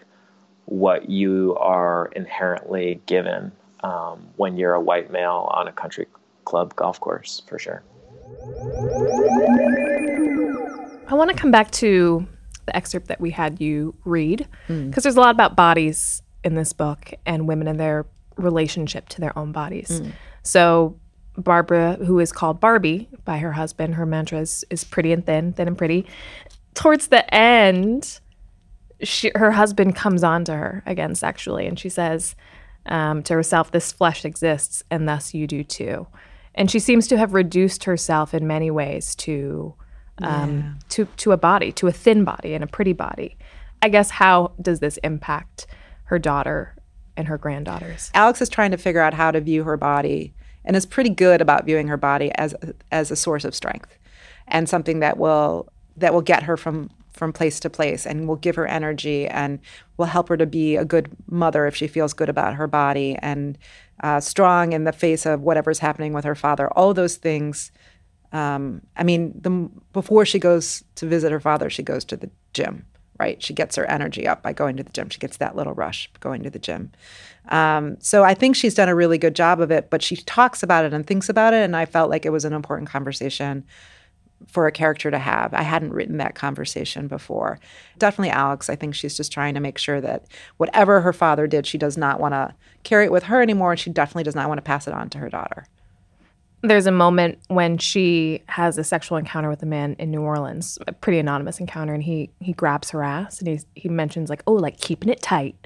what 0.65 1.11
you 1.11 1.57
are 1.61 2.07
inherently 2.17 3.03
given 3.07 3.53
um, 3.83 4.29
when 4.37 4.57
you're 4.57 4.75
a 4.75 4.81
white 4.81 5.11
male 5.11 5.49
on 5.53 5.69
a 5.69 5.73
country 5.73 6.07
club 6.45 6.75
golf 6.77 7.01
course, 7.01 7.43
for 7.49 7.59
sure. 7.59 7.83
I 11.09 11.15
want 11.15 11.31
to 11.31 11.37
come 11.37 11.51
back 11.51 11.71
to 11.73 12.27
the 12.67 12.77
excerpt 12.77 13.09
that 13.09 13.21
we 13.21 13.31
had 13.31 13.61
you 13.61 13.95
read 14.05 14.47
because 14.67 14.79
mm. 14.79 15.03
there's 15.03 15.17
a 15.17 15.21
lot 15.21 15.35
about 15.35 15.57
bodies 15.57 16.23
in 16.45 16.55
this 16.55 16.73
book 16.73 17.13
and 17.27 17.47
women 17.47 17.69
and 17.69 17.79
their 17.79 18.07
relationship 18.37 19.09
to 19.11 19.21
their 19.21 19.37
own 19.39 19.53
bodies. 19.53 20.01
Mm. 20.01 20.13
So 20.43 20.99
Barbara, 21.37 21.95
who 21.97 22.19
is 22.19 22.33
called 22.33 22.61
Barbie 22.61 23.09
by 23.25 23.39
her 23.39 23.53
husband, 23.53 23.95
her 23.95 24.07
mantra 24.07 24.41
is, 24.41 24.65
is 24.71 24.85
pretty 24.85 25.13
and 25.13 25.25
thin, 25.25 25.53
thin 25.53 25.69
and 25.69 25.79
pretty. 25.79 26.07
Towards 26.75 27.09
the 27.09 27.33
end, 27.35 28.21
she, 29.03 29.33
her 29.35 29.53
husband 29.53 29.97
comes 29.97 30.23
on 30.23 30.45
to 30.45 30.55
her 30.55 30.83
again 30.87 31.15
sexually, 31.15 31.67
and 31.67 31.79
she 31.79 31.89
says, 31.89 32.35
um, 32.87 33.23
to 33.25 33.35
herself, 33.35 33.71
This 33.71 33.93
flesh 33.93 34.25
exists, 34.25 34.83
and 34.91 35.09
thus 35.09 35.35
you 35.35 35.47
do 35.47 35.65
too. 35.65 36.07
And 36.55 36.71
she 36.71 36.79
seems 36.79 37.07
to 37.09 37.17
have 37.17 37.35
reduced 37.35 37.85
herself 37.85 38.35
in 38.35 38.47
many 38.47 38.71
ways 38.71 39.15
to 39.17 39.75
um, 40.19 40.79
to 40.91 41.07
to 41.17 41.33
a 41.33 41.37
body, 41.37 41.73
to 41.73 41.87
a 41.87 41.93
thin 41.93 42.25
body 42.25 42.55
and 42.55 42.63
a 42.63 42.67
pretty 42.67 42.93
body. 42.93 43.37
I 43.81 43.89
guess 43.89 44.11
how 44.11 44.53
does 44.61 44.81
this 44.81 44.99
impact 44.99 45.67
her 46.05 46.19
daughter 46.19 46.77
and 47.17 47.27
her 47.29 47.39
granddaughters? 47.39 48.11
Alex 48.15 48.41
is 48.41 48.49
trying 48.49 48.71
to 48.71 48.77
figure 48.77 49.01
out 49.01 49.15
how 49.15 49.31
to 49.31 49.41
view 49.41 49.65
her 49.65 49.77
body 49.77 50.35
and 50.65 50.77
is 50.77 50.87
pretty 50.87 51.11
good 51.11 51.41
about 51.41 51.65
viewing 51.65 51.89
her 51.89 51.97
body 51.97 52.31
as 52.37 52.55
as 52.91 53.11
a 53.11 53.17
source 53.17 53.45
of 53.45 53.55
strength 53.55 53.99
and 54.47 54.69
something 54.69 55.01
that 55.01 55.19
will 55.19 55.69
that 55.97 56.15
will 56.15 56.23
get 56.23 56.45
her 56.45 56.57
from 56.57 56.91
from 57.13 57.33
place 57.33 57.61
to 57.61 57.71
place 57.71 58.07
and 58.07 58.27
will 58.27 58.37
give 58.37 58.57
her 58.57 58.67
energy 58.67 59.27
and 59.29 59.59
will 60.03 60.09
help 60.09 60.29
her 60.29 60.37
to 60.37 60.47
be 60.47 60.75
a 60.75 60.85
good 60.85 61.09
mother 61.29 61.65
if 61.65 61.77
she 61.77 61.87
feels 61.87 62.13
good 62.13 62.29
about 62.29 62.55
her 62.55 62.67
body 62.67 63.17
and 63.23 63.57
uh, 64.03 64.19
strong 64.19 64.73
in 64.73 64.83
the 64.83 64.93
face 64.93 65.25
of 65.25 65.43
whatever's 65.43 65.79
happening 65.79 66.13
with 66.13 66.25
her 66.25 66.35
father. 66.35 66.69
All 66.73 66.93
those 66.93 67.17
things. 67.17 67.71
Um, 68.33 68.83
I 68.97 69.05
mean, 69.05 69.33
the, 69.41 69.71
before 69.93 70.27
she 70.27 70.41
goes 70.41 70.83
to 70.97 71.07
visit 71.07 71.31
her 71.31 71.39
father, 71.39 71.71
she 71.71 71.85
goes 71.85 72.05
to 72.07 72.17
the 72.17 72.31
gym, 72.53 72.85
right? 73.21 73.41
She 73.41 73.55
gets 73.55 73.77
her 73.77 73.85
energy 73.85 74.27
up 74.27 74.43
by 74.43 74.53
going 74.53 74.77
to 74.79 74.83
the 74.83 74.91
gym. 74.91 75.09
She 75.09 75.21
gets 75.21 75.37
that 75.37 75.55
little 75.55 75.75
rush 75.75 76.11
going 76.19 76.43
to 76.43 76.51
the 76.51 76.59
gym. 76.59 76.91
Um, 77.49 77.97
so 78.01 78.25
I 78.25 78.35
think 78.35 78.57
she's 78.57 78.75
done 78.75 78.89
a 78.89 78.97
really 78.97 79.19
good 79.19 79.37
job 79.37 79.61
of 79.61 79.71
it, 79.71 79.89
but 79.89 80.03
she 80.03 80.17
talks 80.17 80.65
about 80.65 80.85
it 80.85 80.93
and 80.93 81.07
thinks 81.07 81.29
about 81.29 81.55
it. 81.55 81.63
And 81.63 81.77
I 81.77 81.85
felt 81.87 82.11
like 82.11 82.27
it 82.27 82.31
was 82.31 82.45
an 82.45 82.55
important 82.55 82.91
conversation 82.91 83.65
for 84.47 84.67
a 84.67 84.73
character 84.73 85.11
to 85.11 85.19
have. 85.19 85.55
I 85.55 85.63
hadn't 85.63 85.93
written 85.93 86.19
that 86.19 86.35
conversation 86.35 87.09
before. 87.09 87.59
Definitely 87.99 88.31
Alex, 88.31 88.69
I 88.69 88.77
think 88.77 88.95
she's 88.95 89.17
just 89.17 89.33
trying 89.33 89.55
to 89.55 89.61
make 89.61 89.79
sure 89.79 90.01
that 90.01 90.25
whatever 90.57 91.01
her 91.01 91.13
father 91.13 91.47
did, 91.47 91.67
she 91.67 91.79
does 91.79 91.97
not 91.97 92.21
want 92.21 92.33
to 92.33 92.55
carry 92.85 93.07
it 93.07 93.13
with 93.13 93.25
her 93.25 93.43
anymore. 93.43 93.73
And 93.73 93.81
she 93.81 93.91
definitely 93.91 94.25
does 94.25 94.35
not 94.35 94.49
want 94.49 94.59
to 94.59 94.63
pass 94.63 94.87
it 94.87 94.95
on 94.95 95.11
to 95.11 95.19
her 95.19 95.29
daughter. 95.29 95.67
There's 96.65 96.87
a 96.87 96.93
moment 96.93 97.39
when 97.49 97.77
she 97.79 98.43
has 98.47 98.79
a 98.79 98.85
sexual 98.85 99.19
encounter 99.19 99.49
with 99.49 99.63
a 99.65 99.67
man 99.67 99.97
in 99.99 100.13
New 100.13 100.21
Orleans, 100.21 100.79
a 100.87 100.93
pretty 100.93 101.19
anonymous 101.19 101.59
encounter, 101.59 101.93
and 101.93 102.05
he 102.05 102.31
he 102.39 102.53
grabs 102.53 102.91
her 102.91 103.03
ass 103.03 103.41
and 103.41 103.49
he 103.49 103.61
he 103.75 103.89
mentions 103.89 104.31
like, 104.31 104.45
oh, 104.47 104.53
like 104.53 104.79
keeping 104.79 105.09
it 105.09 105.21
tight. 105.21 105.57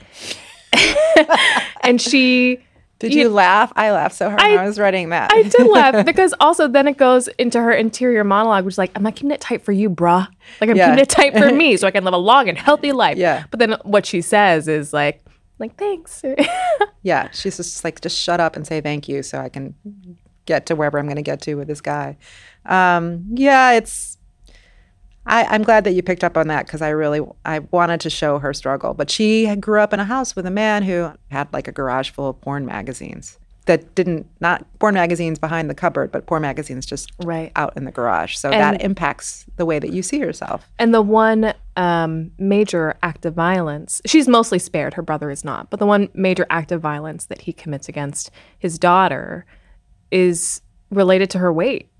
and 1.82 2.00
she 2.00 2.65
did 2.98 3.12
you, 3.12 3.22
you 3.22 3.28
laugh? 3.28 3.72
I 3.76 3.90
laughed 3.90 4.14
so 4.14 4.30
hard 4.30 4.40
I, 4.40 4.50
when 4.50 4.58
I 4.60 4.66
was 4.66 4.78
writing 4.78 5.10
that. 5.10 5.30
I 5.32 5.42
did 5.42 5.66
laugh 5.66 6.06
because 6.06 6.32
also 6.40 6.66
then 6.66 6.88
it 6.88 6.96
goes 6.96 7.28
into 7.28 7.60
her 7.60 7.72
interior 7.72 8.24
monologue, 8.24 8.64
which 8.64 8.74
is 8.74 8.78
like, 8.78 8.90
I'm 8.94 9.02
not 9.02 9.16
keeping 9.16 9.32
it 9.32 9.40
tight 9.40 9.62
for 9.62 9.72
you, 9.72 9.90
bruh. 9.90 10.26
Like 10.60 10.70
I'm 10.70 10.76
yeah. 10.76 10.86
keeping 10.86 11.02
it 11.02 11.08
tight 11.08 11.36
for 11.36 11.52
me 11.52 11.76
so 11.76 11.86
I 11.86 11.90
can 11.90 12.04
live 12.04 12.14
a 12.14 12.18
long 12.18 12.48
and 12.48 12.56
healthy 12.56 12.92
life. 12.92 13.18
Yeah. 13.18 13.44
But 13.50 13.60
then 13.60 13.76
what 13.82 14.06
she 14.06 14.22
says 14.22 14.66
is 14.66 14.94
like, 14.94 15.22
like 15.58 15.76
thanks. 15.76 16.22
yeah. 17.02 17.30
She's 17.32 17.58
just 17.58 17.84
like, 17.84 18.00
just 18.00 18.18
shut 18.18 18.40
up 18.40 18.56
and 18.56 18.66
say 18.66 18.80
thank 18.80 19.08
you 19.08 19.22
so 19.22 19.38
I 19.38 19.50
can 19.50 19.74
get 20.46 20.66
to 20.66 20.76
wherever 20.76 20.98
I'm 20.98 21.06
going 21.06 21.16
to 21.16 21.22
get 21.22 21.42
to 21.42 21.54
with 21.56 21.68
this 21.68 21.82
guy. 21.82 22.16
Um, 22.64 23.26
yeah, 23.34 23.72
it's 23.72 24.15
I, 25.26 25.54
am 25.54 25.62
glad 25.62 25.84
that 25.84 25.92
you 25.92 26.02
picked 26.02 26.24
up 26.24 26.36
on 26.36 26.48
that 26.48 26.66
because 26.66 26.82
I 26.82 26.90
really 26.90 27.20
I 27.44 27.60
wanted 27.70 28.00
to 28.00 28.10
show 28.10 28.38
her 28.38 28.54
struggle. 28.54 28.94
But 28.94 29.10
she 29.10 29.54
grew 29.56 29.80
up 29.80 29.92
in 29.92 30.00
a 30.00 30.04
house 30.04 30.36
with 30.36 30.46
a 30.46 30.50
man 30.50 30.82
who 30.82 31.12
had 31.30 31.52
like 31.52 31.68
a 31.68 31.72
garage 31.72 32.10
full 32.10 32.28
of 32.28 32.40
porn 32.40 32.64
magazines 32.64 33.38
that 33.66 33.94
didn't 33.96 34.26
not 34.40 34.64
porn 34.78 34.94
magazines 34.94 35.38
behind 35.38 35.68
the 35.68 35.74
cupboard, 35.74 36.12
but 36.12 36.26
porn 36.26 36.42
magazines 36.42 36.86
just 36.86 37.10
right 37.24 37.50
out 37.56 37.76
in 37.76 37.84
the 37.84 37.90
garage. 37.90 38.36
So 38.36 38.50
and, 38.50 38.60
that 38.60 38.82
impacts 38.82 39.44
the 39.56 39.66
way 39.66 39.78
that 39.78 39.92
you 39.92 40.02
see 40.02 40.18
yourself. 40.18 40.66
And 40.78 40.94
the 40.94 41.02
one 41.02 41.52
um, 41.76 42.30
major 42.38 42.96
act 43.02 43.26
of 43.26 43.34
violence, 43.34 44.00
she's 44.06 44.28
mostly 44.28 44.60
spared. 44.60 44.94
Her 44.94 45.02
brother 45.02 45.30
is 45.30 45.44
not, 45.44 45.68
but 45.70 45.80
the 45.80 45.86
one 45.86 46.08
major 46.14 46.46
act 46.48 46.70
of 46.70 46.80
violence 46.80 47.26
that 47.26 47.42
he 47.42 47.52
commits 47.52 47.88
against 47.88 48.30
his 48.58 48.78
daughter 48.78 49.44
is 50.12 50.62
related 50.90 51.28
to 51.30 51.38
her 51.38 51.52
weight 51.52 51.90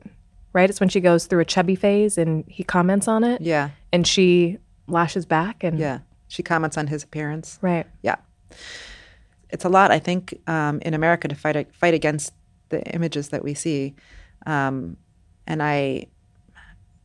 right? 0.56 0.70
It's 0.70 0.80
when 0.80 0.88
she 0.88 1.00
goes 1.00 1.26
through 1.26 1.40
a 1.40 1.44
chubby 1.44 1.74
phase 1.74 2.16
and 2.16 2.42
he 2.48 2.64
comments 2.64 3.06
on 3.06 3.24
it. 3.24 3.42
Yeah. 3.42 3.70
And 3.92 4.06
she 4.06 4.56
lashes 4.88 5.26
back 5.26 5.62
and 5.62 5.78
Yeah. 5.78 5.98
She 6.28 6.42
comments 6.42 6.78
on 6.78 6.86
his 6.86 7.04
appearance. 7.04 7.58
Right. 7.60 7.86
Yeah. 8.00 8.16
It's 9.50 9.66
a 9.66 9.68
lot, 9.68 9.90
I 9.90 9.98
think, 9.98 10.40
um, 10.48 10.80
in 10.80 10.94
America 10.94 11.28
to 11.28 11.34
fight 11.34 11.74
fight 11.74 11.92
against 11.92 12.32
the 12.70 12.82
images 12.94 13.28
that 13.28 13.44
we 13.44 13.52
see. 13.52 13.94
Um, 14.46 14.96
and 15.46 15.62
I 15.62 16.06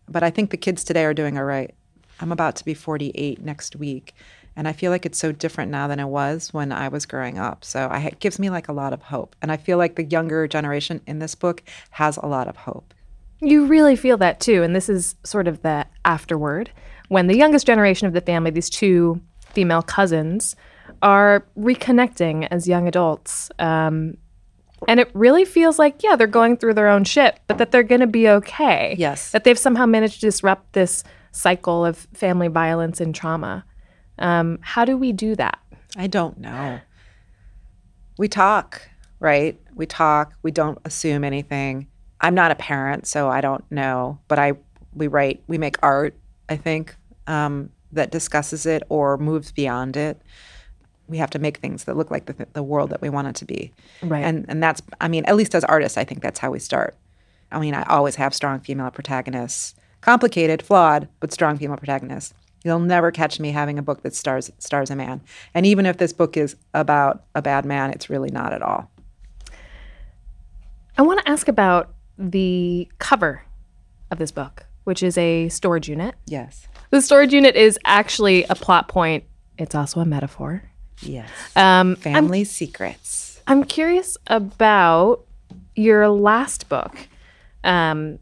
but 0.08 0.24
I 0.24 0.30
think 0.30 0.50
the 0.50 0.58
kids 0.58 0.84
today 0.86 1.04
are 1.04 1.14
doing 1.14 1.38
all 1.38 1.44
right. 1.44 1.74
I'm 2.22 2.32
about 2.32 2.56
to 2.58 2.66
be 2.66 2.74
48 2.74 3.42
next 3.44 3.76
week. 3.76 4.14
And 4.56 4.68
I 4.68 4.74
feel 4.74 4.92
like 4.92 5.06
it's 5.06 5.18
so 5.20 5.32
different 5.32 5.72
now 5.72 5.88
than 5.88 6.00
it 6.00 6.08
was 6.08 6.54
when 6.54 6.72
I 6.72 6.88
was 6.88 7.06
growing 7.06 7.38
up. 7.38 7.64
So 7.66 7.88
I, 7.88 8.00
it 8.00 8.20
gives 8.20 8.40
me 8.40 8.50
like 8.50 8.68
a 8.70 8.74
lot 8.74 8.94
of 8.94 9.02
hope. 9.02 9.36
And 9.42 9.52
I 9.52 9.58
feel 9.58 9.78
like 9.78 9.96
the 9.96 10.04
younger 10.04 10.48
generation 10.48 11.02
in 11.06 11.20
this 11.20 11.36
book 11.36 11.64
has 11.92 12.18
a 12.18 12.28
lot 12.28 12.48
of 12.48 12.56
hope. 12.56 12.94
You 13.42 13.66
really 13.66 13.96
feel 13.96 14.18
that 14.18 14.40
too. 14.40 14.64
And 14.64 14.76
this 14.76 14.88
is 14.88 15.16
sort 15.24 15.48
of 15.48 15.62
the 15.62 15.86
afterword 16.06 16.72
when 17.10 17.28
the 17.28 17.36
youngest 17.36 17.66
generation 17.66 18.08
of 18.08 18.14
the 18.14 18.22
family, 18.22 18.52
these 18.52 18.70
two 18.70 19.22
female 19.48 19.82
cousins, 19.82 20.56
are 21.02 21.46
reconnecting 21.58 22.48
as 22.52 22.68
young 22.68 22.88
adults. 22.88 23.52
Um, 23.60 24.16
and 24.88 25.00
it 25.00 25.12
really 25.14 25.46
feels 25.46 25.78
like, 25.78 26.04
yeah, 26.04 26.16
they're 26.16 26.28
going 26.28 26.58
through 26.58 26.76
their 26.76 26.88
own 26.88 27.04
shit, 27.04 27.40
but 27.48 27.58
that 27.58 27.72
they're 27.72 27.84
going 27.84 28.02
to 28.02 28.08
be 28.08 28.30
okay. 28.30 28.96
Yes. 28.98 29.32
That 29.32 29.44
they've 29.44 29.60
somehow 29.60 29.86
managed 29.86 30.16
to 30.16 30.22
disrupt 30.22 30.74
this 30.74 31.04
cycle 31.32 31.86
of 31.86 31.98
family 32.14 32.48
violence 32.48 33.02
and 33.02 33.14
trauma. 33.14 33.66
Um, 34.18 34.60
how 34.62 34.86
do 34.86 34.98
we 34.98 35.12
do 35.12 35.36
that? 35.36 35.60
I 35.98 36.08
don't 36.08 36.40
know. 36.40 36.80
We 38.18 38.28
talk, 38.28 38.82
right? 39.20 39.60
We 39.76 39.86
talk, 39.86 40.34
we 40.44 40.52
don't 40.52 40.78
assume 40.86 41.24
anything. 41.24 41.88
I'm 42.22 42.36
not 42.36 42.52
a 42.52 42.56
parent, 42.56 43.08
so 43.08 43.30
I 43.30 43.42
don't 43.42 43.70
know, 43.72 44.20
but 44.28 44.40
I 44.40 44.54
we 44.94 45.08
write 45.08 45.44
we 45.48 45.58
make 45.58 45.78
art. 45.82 46.16
I 46.50 46.56
think 46.56 46.96
um, 47.28 47.70
that 47.92 48.12
discusses 48.12 48.66
it 48.66 48.84
or 48.90 49.18
moves 49.18 49.52
beyond 49.52 49.98
it. 49.98 50.22
We 51.08 51.18
have 51.18 51.30
to 51.32 51.40
make 51.40 51.58
things 51.58 51.86
that 51.86 51.98
look 51.98 52.12
like 52.12 52.26
the, 52.26 52.48
the 52.54 52.64
world 52.64 52.90
that 52.92 53.02
we 53.02 53.10
want 53.10 53.28
it 53.28 53.36
to 53.36 53.46
be. 53.46 53.74
Right. 54.02 54.24
And 54.24 54.46
and 54.48 54.62
that's 54.62 54.82
I 55.02 55.08
mean 55.08 55.26
at 55.26 55.36
least 55.36 55.56
as 55.56 55.64
artists, 55.64 55.98
I 55.98 56.04
think 56.04 56.22
that's 56.22 56.40
how 56.40 56.52
we 56.52 56.60
start. 56.60 56.96
I 57.52 57.60
mean, 57.60 57.74
I 57.74 57.84
always 57.84 58.16
have 58.16 58.34
strong 58.34 58.62
female 58.62 58.92
protagonists, 58.92 59.76
complicated, 60.00 60.62
flawed, 60.62 61.10
but 61.20 61.34
strong 61.34 61.58
female 61.58 61.78
protagonists. 61.78 62.34
You'll 62.64 62.80
never 62.80 63.12
catch 63.12 63.40
me 63.40 63.52
having 63.52 63.80
a 63.80 63.82
book 63.82 64.04
that 64.04 64.14
stars 64.14 64.52
stars 64.60 64.92
a 64.92 64.96
man. 64.96 65.22
And 65.54 65.66
even 65.66 65.86
if 65.86 65.98
this 65.98 66.14
book 66.14 66.38
is 66.38 66.56
about 66.74 67.24
a 67.34 67.42
bad 67.42 67.66
man, 67.66 67.90
it's 67.90 68.10
really 68.10 68.30
not 68.30 68.54
at 68.54 68.62
all. 68.62 68.92
I 70.98 71.02
want 71.02 71.20
to 71.26 71.30
ask 71.30 71.48
about 71.48 71.94
the 72.22 72.88
cover 73.00 73.44
of 74.12 74.20
this 74.20 74.32
book, 74.32 74.66
which 74.84 75.02
is 75.02 75.18
a 75.18 75.50
storage 75.50 75.90
unit. 75.90 76.16
Yes. 76.26 76.68
The 76.92 77.02
storage 77.02 77.34
unit 77.34 77.56
is 77.56 77.80
actually 77.86 78.44
a 78.46 78.56
plot 78.56 78.88
point. 78.88 79.24
It's 79.58 79.76
also 79.76 80.00
a 80.00 80.06
metaphor. 80.06 80.64
Yes. 81.02 81.30
Um, 81.56 81.96
Family 81.96 82.40
I'm, 82.40 82.46
secrets. 82.46 83.42
I'm 83.48 83.64
curious 83.64 84.18
about 84.28 85.26
your 85.76 86.10
last 86.10 86.70
book, 86.70 86.96
um, 87.64 88.20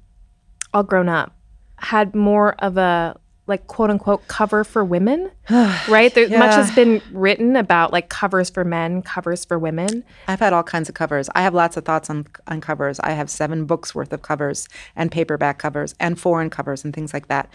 All 0.73 0.83
Grown 0.83 1.09
Up, 1.09 1.35
had 1.77 2.15
more 2.15 2.55
of 2.59 2.77
a 2.77 3.19
like 3.49 3.67
quote 3.67 3.89
unquote 3.89 4.25
cover 4.27 4.63
for 4.63 4.85
women, 4.85 5.31
right? 5.49 6.13
There, 6.13 6.27
yeah. 6.27 6.39
Much 6.39 6.55
has 6.55 6.71
been 6.71 7.01
written 7.11 7.55
about 7.55 7.91
like 7.91 8.07
covers 8.07 8.49
for 8.49 8.63
men, 8.63 9.01
covers 9.01 9.43
for 9.43 9.59
women. 9.59 10.05
I've 10.27 10.39
had 10.39 10.53
all 10.53 10.63
kinds 10.63 10.87
of 10.87 10.95
covers. 10.95 11.29
I 11.35 11.41
have 11.41 11.53
lots 11.53 11.75
of 11.75 11.83
thoughts 11.83 12.09
on 12.09 12.27
on 12.47 12.61
covers. 12.61 12.99
I 13.01 13.11
have 13.11 13.29
seven 13.29 13.65
books 13.65 13.93
worth 13.93 14.13
of 14.13 14.21
covers 14.21 14.69
and 14.95 15.11
paperback 15.11 15.57
covers 15.59 15.95
and 15.99 16.19
foreign 16.19 16.49
covers 16.49 16.85
and 16.85 16.93
things 16.93 17.13
like 17.13 17.27
that. 17.27 17.51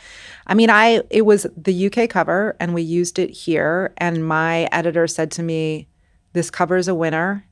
I 0.46 0.54
mean, 0.54 0.68
I 0.68 1.02
it 1.08 1.22
was 1.22 1.46
the 1.56 1.86
UK 1.86 2.10
cover 2.10 2.56
and 2.60 2.74
we 2.74 2.82
used 2.82 3.18
it 3.18 3.30
here, 3.30 3.94
and 3.96 4.26
my 4.26 4.64
editor 4.72 5.06
said 5.06 5.30
to 5.32 5.42
me, 5.42 5.88
"This 6.32 6.50
cover 6.50 6.76
is 6.76 6.88
a 6.88 6.94
winner." 6.94 7.46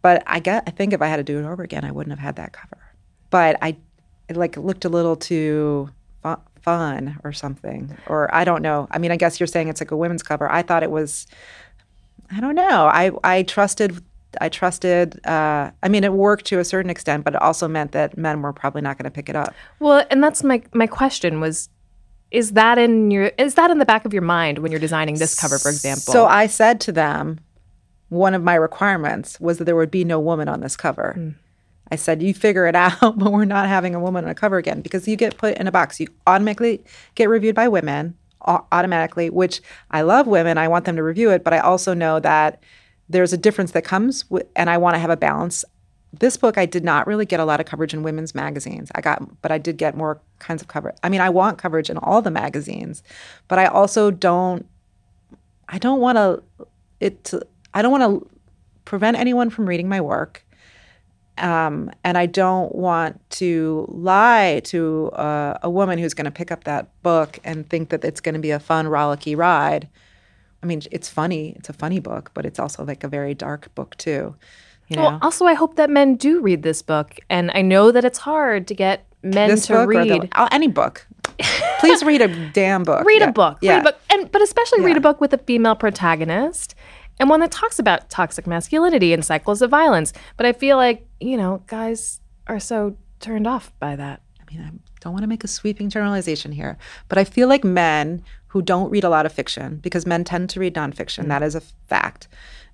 But 0.00 0.24
I 0.26 0.40
get, 0.40 0.64
I 0.66 0.72
think 0.72 0.92
if 0.92 1.00
I 1.00 1.06
had 1.06 1.18
to 1.18 1.22
do 1.22 1.38
it 1.38 1.44
over 1.44 1.62
again, 1.62 1.84
I 1.84 1.92
wouldn't 1.92 2.10
have 2.10 2.24
had 2.24 2.34
that 2.36 2.52
cover. 2.52 2.78
But 3.30 3.56
I, 3.62 3.76
it 4.28 4.36
like 4.36 4.56
looked 4.56 4.84
a 4.84 4.88
little 4.88 5.14
too 5.14 5.90
fun 6.62 7.18
or 7.24 7.32
something. 7.32 7.96
Or 8.06 8.32
I 8.34 8.44
don't 8.44 8.62
know. 8.62 8.88
I 8.90 8.98
mean, 8.98 9.10
I 9.10 9.16
guess 9.16 9.40
you're 9.40 9.46
saying 9.46 9.68
it's 9.68 9.80
like 9.80 9.90
a 9.90 9.96
women's 9.96 10.22
cover. 10.22 10.50
I 10.50 10.62
thought 10.62 10.82
it 10.82 10.90
was. 10.90 11.26
I 12.30 12.40
don't 12.40 12.54
know. 12.54 12.86
I 12.86 13.10
I 13.24 13.42
trusted. 13.42 14.02
I 14.40 14.48
trusted. 14.48 15.24
Uh, 15.26 15.70
I 15.82 15.88
mean, 15.88 16.04
it 16.04 16.12
worked 16.12 16.46
to 16.46 16.58
a 16.58 16.64
certain 16.64 16.90
extent, 16.90 17.24
but 17.24 17.34
it 17.34 17.42
also 17.42 17.68
meant 17.68 17.92
that 17.92 18.16
men 18.16 18.40
were 18.40 18.52
probably 18.52 18.80
not 18.80 18.96
going 18.96 19.04
to 19.04 19.10
pick 19.10 19.28
it 19.28 19.36
up. 19.36 19.54
Well, 19.78 20.06
and 20.10 20.22
that's 20.22 20.42
my 20.42 20.62
my 20.72 20.86
question 20.86 21.40
was. 21.40 21.68
Is 22.30 22.52
that 22.52 22.78
in 22.78 23.10
your 23.10 23.24
is 23.36 23.56
that 23.56 23.70
in 23.70 23.76
the 23.78 23.84
back 23.84 24.06
of 24.06 24.14
your 24.14 24.22
mind 24.22 24.60
when 24.60 24.72
you're 24.72 24.80
designing 24.80 25.18
this 25.18 25.38
cover, 25.38 25.58
for 25.58 25.68
example? 25.68 26.14
So 26.14 26.24
I 26.24 26.46
said 26.46 26.80
to 26.80 26.92
them, 26.92 27.40
one 28.08 28.34
of 28.34 28.42
my 28.42 28.54
requirements 28.54 29.38
was 29.38 29.58
that 29.58 29.64
there 29.64 29.76
would 29.76 29.90
be 29.90 30.04
no 30.04 30.18
woman 30.18 30.48
on 30.48 30.60
this 30.60 30.74
cover. 30.76 31.14
Mm. 31.18 31.34
I 31.92 31.96
said, 31.96 32.22
you 32.22 32.34
figure 32.34 32.66
it 32.66 32.74
out, 32.84 32.98
but 33.00 33.32
we're 33.32 33.44
not 33.44 33.68
having 33.68 33.94
a 33.94 34.00
woman 34.00 34.24
on 34.24 34.30
a 34.30 34.34
cover 34.34 34.56
again 34.56 34.80
because 34.80 35.06
you 35.06 35.16
get 35.16 35.36
put 35.36 35.56
in 35.58 35.66
a 35.66 35.72
box. 35.72 36.00
You 36.00 36.08
automatically 36.26 36.82
get 37.14 37.28
reviewed 37.28 37.54
by 37.54 37.68
women, 37.68 38.16
automatically, 38.44 39.30
which 39.30 39.60
I 39.90 40.02
love 40.02 40.26
women. 40.26 40.58
I 40.58 40.68
want 40.68 40.86
them 40.86 40.96
to 40.96 41.02
review 41.02 41.30
it, 41.30 41.44
but 41.44 41.52
I 41.52 41.58
also 41.58 41.94
know 41.94 42.18
that 42.20 42.62
there's 43.08 43.32
a 43.32 43.36
difference 43.36 43.72
that 43.72 43.84
comes 43.84 44.28
with, 44.30 44.46
and 44.56 44.70
I 44.70 44.78
want 44.78 44.94
to 44.94 44.98
have 44.98 45.10
a 45.10 45.16
balance 45.16 45.64
this 46.12 46.36
book 46.36 46.58
I 46.58 46.66
did 46.66 46.84
not 46.84 47.06
really 47.06 47.24
get 47.24 47.40
a 47.40 47.44
lot 47.44 47.58
of 47.58 47.66
coverage 47.66 47.94
in 47.94 48.02
women's 48.02 48.34
magazines. 48.34 48.90
I 48.94 49.00
got 49.00 49.40
but 49.40 49.50
I 49.50 49.58
did 49.58 49.78
get 49.78 49.96
more 49.96 50.20
kinds 50.40 50.60
of 50.60 50.68
coverage. 50.68 50.96
I 51.02 51.08
mean, 51.08 51.22
I 51.22 51.30
want 51.30 51.58
coverage 51.58 51.88
in 51.88 51.96
all 51.96 52.20
the 52.20 52.30
magazines, 52.30 53.02
but 53.48 53.58
I 53.58 53.66
also 53.66 54.10
don't 54.10 54.66
I 55.68 55.78
don't 55.78 56.00
want 56.00 56.16
to 56.18 56.42
it 57.00 57.32
I 57.72 57.80
don't 57.80 57.90
want 57.90 58.02
to 58.02 58.30
prevent 58.84 59.16
anyone 59.16 59.48
from 59.48 59.66
reading 59.66 59.88
my 59.88 60.00
work. 60.00 60.44
Um, 61.38 61.90
and 62.04 62.18
I 62.18 62.26
don't 62.26 62.74
want 62.74 63.18
to 63.32 63.86
lie 63.88 64.60
to 64.64 65.10
uh, 65.12 65.58
a 65.62 65.70
woman 65.70 65.98
who's 65.98 66.14
going 66.14 66.26
to 66.26 66.30
pick 66.30 66.50
up 66.52 66.64
that 66.64 66.88
book 67.02 67.38
and 67.42 67.68
think 67.68 67.88
that 67.88 68.04
it's 68.04 68.20
going 68.20 68.34
to 68.34 68.40
be 68.40 68.50
a 68.50 68.60
fun, 68.60 68.86
rollicky 68.86 69.36
ride. 69.36 69.88
I 70.62 70.66
mean, 70.66 70.82
it's 70.92 71.08
funny. 71.08 71.54
It's 71.56 71.68
a 71.68 71.72
funny 71.72 72.00
book, 72.00 72.30
but 72.34 72.44
it's 72.46 72.58
also 72.58 72.84
like 72.84 73.02
a 73.02 73.08
very 73.08 73.34
dark 73.34 73.74
book 73.74 73.96
too. 73.96 74.34
You 74.88 74.96
know? 74.96 75.02
Well, 75.02 75.18
also, 75.22 75.46
I 75.46 75.54
hope 75.54 75.76
that 75.76 75.88
men 75.90 76.16
do 76.16 76.40
read 76.40 76.62
this 76.62 76.82
book. 76.82 77.18
And 77.30 77.50
I 77.54 77.62
know 77.62 77.90
that 77.92 78.04
it's 78.04 78.18
hard 78.18 78.68
to 78.68 78.74
get 78.74 79.06
men 79.22 79.48
this 79.48 79.66
to 79.66 79.86
read. 79.86 80.28
the, 80.30 80.48
any 80.52 80.68
book. 80.68 81.06
Please 81.80 82.04
read 82.04 82.20
a 82.20 82.28
damn 82.52 82.82
book. 82.84 83.04
read 83.06 83.22
Yeah. 83.22 83.28
a 83.28 83.32
book. 83.32 83.58
Yeah. 83.62 83.72
Read 83.76 83.80
a 83.80 83.84
book. 83.84 84.00
And 84.10 84.30
but 84.30 84.42
especially 84.42 84.82
read 84.82 84.96
a 84.96 85.00
book 85.00 85.20
with 85.20 85.32
a 85.32 85.38
female 85.38 85.74
protagonist 85.76 86.74
and 87.18 87.28
one 87.30 87.40
that 87.40 87.50
talks 87.50 87.78
about 87.78 88.10
toxic 88.10 88.46
masculinity 88.46 89.12
and 89.12 89.24
cycles 89.24 89.62
of 89.62 89.70
violence. 89.70 90.12
But 90.36 90.46
I 90.46 90.52
feel 90.52 90.76
like, 90.76 91.06
you 91.20 91.36
know, 91.36 91.62
guys 91.66 92.20
are 92.46 92.60
so 92.60 92.96
turned 93.20 93.46
off 93.46 93.72
by 93.78 93.96
that. 93.96 94.22
I 94.40 94.52
mean, 94.52 94.62
I 94.62 94.70
don't 95.00 95.12
want 95.12 95.22
to 95.22 95.28
make 95.28 95.44
a 95.44 95.48
sweeping 95.48 95.88
generalization 95.90 96.52
here, 96.52 96.76
but 97.08 97.18
I 97.18 97.24
feel 97.24 97.48
like 97.48 97.64
men 97.64 98.22
who 98.48 98.60
don't 98.60 98.90
read 98.90 99.04
a 99.04 99.08
lot 99.08 99.24
of 99.24 99.32
fiction, 99.32 99.76
because 99.76 100.04
men 100.04 100.24
tend 100.24 100.50
to 100.50 100.60
read 100.60 100.74
nonfiction, 100.74 101.28
that 101.28 101.42
is 101.42 101.54
a 101.54 101.62
fact. 101.88 102.28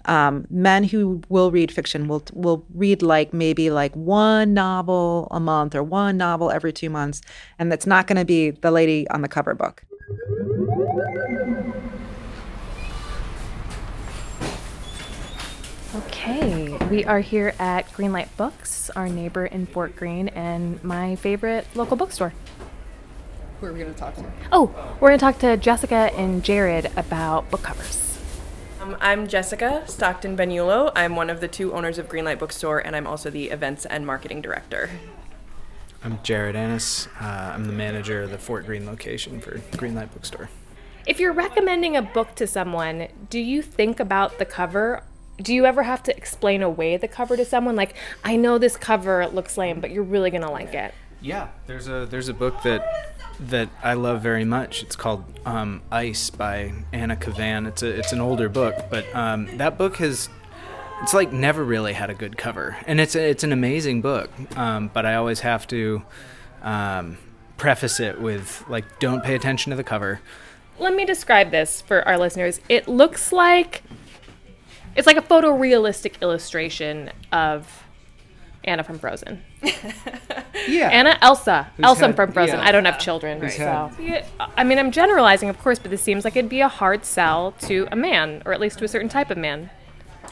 Um, 0.06 0.46
men 0.50 0.84
who 0.84 1.22
will 1.28 1.50
read 1.50 1.70
fiction 1.70 2.08
will 2.08 2.22
will 2.32 2.64
read 2.74 3.02
like 3.02 3.32
maybe 3.32 3.70
like 3.70 3.94
one 3.94 4.54
novel 4.54 5.28
a 5.30 5.38
month 5.38 5.74
or 5.74 5.82
one 5.82 6.16
novel 6.16 6.50
every 6.50 6.72
two 6.72 6.90
months, 6.90 7.20
and 7.58 7.70
that's 7.70 7.86
not 7.86 8.06
going 8.06 8.16
to 8.16 8.24
be 8.24 8.50
the 8.50 8.70
lady 8.70 9.08
on 9.10 9.22
the 9.22 9.28
cover 9.28 9.54
book. 9.54 9.84
Okay, 15.98 16.78
we 16.90 17.04
are 17.04 17.18
here 17.18 17.54
at 17.58 17.90
Greenlight 17.92 18.28
Books, 18.36 18.88
our 18.90 19.08
neighbor 19.08 19.46
in 19.46 19.66
Fort 19.66 19.96
Greene, 19.96 20.28
and 20.28 20.82
my 20.84 21.16
favorite 21.16 21.66
local 21.74 21.96
bookstore. 21.96 22.34
Who 23.60 23.66
are 23.66 23.72
we 23.72 23.80
going 23.80 23.92
to 23.92 23.98
talk 23.98 24.14
to? 24.14 24.24
Oh, 24.52 24.72
we're 25.00 25.08
going 25.08 25.18
to 25.18 25.24
talk 25.24 25.40
to 25.40 25.56
Jessica 25.56 26.12
and 26.14 26.44
Jared 26.44 26.92
about 26.96 27.50
book 27.50 27.64
covers. 27.64 28.16
Um, 28.80 28.96
I'm 29.00 29.26
Jessica 29.26 29.82
Stockton 29.88 30.36
Bagnulo. 30.36 30.92
I'm 30.94 31.16
one 31.16 31.30
of 31.30 31.40
the 31.40 31.48
two 31.48 31.74
owners 31.74 31.98
of 31.98 32.08
Greenlight 32.08 32.38
Bookstore, 32.38 32.78
and 32.78 32.94
I'm 32.94 33.08
also 33.08 33.28
the 33.28 33.50
events 33.50 33.84
and 33.84 34.06
marketing 34.06 34.40
director. 34.40 34.90
I'm 36.04 36.20
Jared 36.22 36.54
Annis. 36.54 37.08
Uh, 37.20 37.50
I'm 37.54 37.64
the 37.64 37.72
manager 37.72 38.22
of 38.22 38.30
the 38.30 38.38
Fort 38.38 38.66
Greene 38.66 38.86
location 38.86 39.40
for 39.40 39.58
Greenlight 39.72 40.12
Bookstore. 40.12 40.48
If 41.06 41.18
you're 41.18 41.32
recommending 41.32 41.96
a 41.96 42.02
book 42.02 42.36
to 42.36 42.46
someone, 42.46 43.08
do 43.30 43.40
you 43.40 43.62
think 43.62 43.98
about 43.98 44.38
the 44.38 44.44
cover? 44.44 45.02
Do 45.40 45.54
you 45.54 45.66
ever 45.66 45.82
have 45.84 46.02
to 46.04 46.16
explain 46.16 46.62
away 46.62 46.96
the 46.96 47.08
cover 47.08 47.36
to 47.36 47.44
someone? 47.44 47.76
Like, 47.76 47.94
I 48.24 48.36
know 48.36 48.58
this 48.58 48.76
cover 48.76 49.26
looks 49.28 49.56
lame, 49.56 49.80
but 49.80 49.90
you're 49.90 50.02
really 50.02 50.30
going 50.30 50.42
to 50.42 50.50
like 50.50 50.74
it. 50.74 50.92
Yeah, 51.20 51.48
there's 51.66 51.88
a 51.88 52.06
there's 52.06 52.28
a 52.28 52.34
book 52.34 52.62
that 52.62 53.10
that 53.40 53.68
I 53.82 53.94
love 53.94 54.22
very 54.22 54.44
much. 54.44 54.82
It's 54.82 54.94
called 54.96 55.24
um, 55.44 55.82
Ice 55.90 56.30
by 56.30 56.72
Anna 56.92 57.16
Kavan. 57.16 57.66
It's 57.66 57.82
a 57.82 57.88
it's 57.88 58.12
an 58.12 58.20
older 58.20 58.48
book, 58.48 58.76
but 58.88 59.04
um, 59.14 59.56
that 59.58 59.78
book 59.78 59.96
has 59.96 60.28
it's 61.02 61.14
like 61.14 61.32
never 61.32 61.64
really 61.64 61.92
had 61.92 62.10
a 62.10 62.14
good 62.14 62.36
cover, 62.36 62.76
and 62.86 63.00
it's 63.00 63.14
a, 63.14 63.30
it's 63.30 63.42
an 63.42 63.52
amazing 63.52 64.00
book. 64.00 64.30
Um, 64.56 64.90
but 64.92 65.06
I 65.06 65.14
always 65.14 65.40
have 65.40 65.66
to 65.68 66.02
um, 66.62 67.18
preface 67.56 68.00
it 68.00 68.20
with 68.20 68.64
like, 68.68 68.98
don't 68.98 69.22
pay 69.22 69.34
attention 69.34 69.70
to 69.70 69.76
the 69.76 69.84
cover. 69.84 70.20
Let 70.78 70.94
me 70.94 71.04
describe 71.04 71.50
this 71.50 71.80
for 71.82 72.06
our 72.06 72.16
listeners. 72.16 72.60
It 72.68 72.86
looks 72.88 73.32
like 73.32 73.82
it's 74.98 75.06
like 75.06 75.16
a 75.16 75.22
photorealistic 75.22 76.20
illustration 76.20 77.10
of 77.32 77.84
Anna 78.64 78.82
from 78.84 78.98
Frozen. 78.98 79.42
Yeah. 80.66 80.88
Anna, 80.90 81.16
Elsa, 81.22 81.70
Who's 81.76 81.84
Elsa 81.86 82.06
had- 82.08 82.16
from 82.16 82.32
Frozen. 82.32 82.58
yeah. 82.58 82.66
I 82.66 82.72
don't 82.72 82.84
have 82.84 82.98
children, 82.98 83.40
Who's 83.40 83.54
so 83.56 83.90
had- 83.96 84.24
I 84.56 84.64
mean, 84.64 84.78
I'm 84.78 84.90
generalizing, 84.90 85.48
of 85.48 85.58
course, 85.60 85.78
but 85.78 85.90
this 85.90 86.02
seems 86.02 86.24
like 86.24 86.34
it'd 86.36 86.50
be 86.50 86.60
a 86.60 86.68
hard 86.68 87.04
sell 87.04 87.52
to 87.62 87.86
a 87.92 87.96
man, 87.96 88.42
or 88.44 88.52
at 88.52 88.60
least 88.60 88.78
to 88.80 88.84
a 88.84 88.88
certain 88.88 89.08
type 89.08 89.30
of 89.30 89.38
man. 89.38 89.70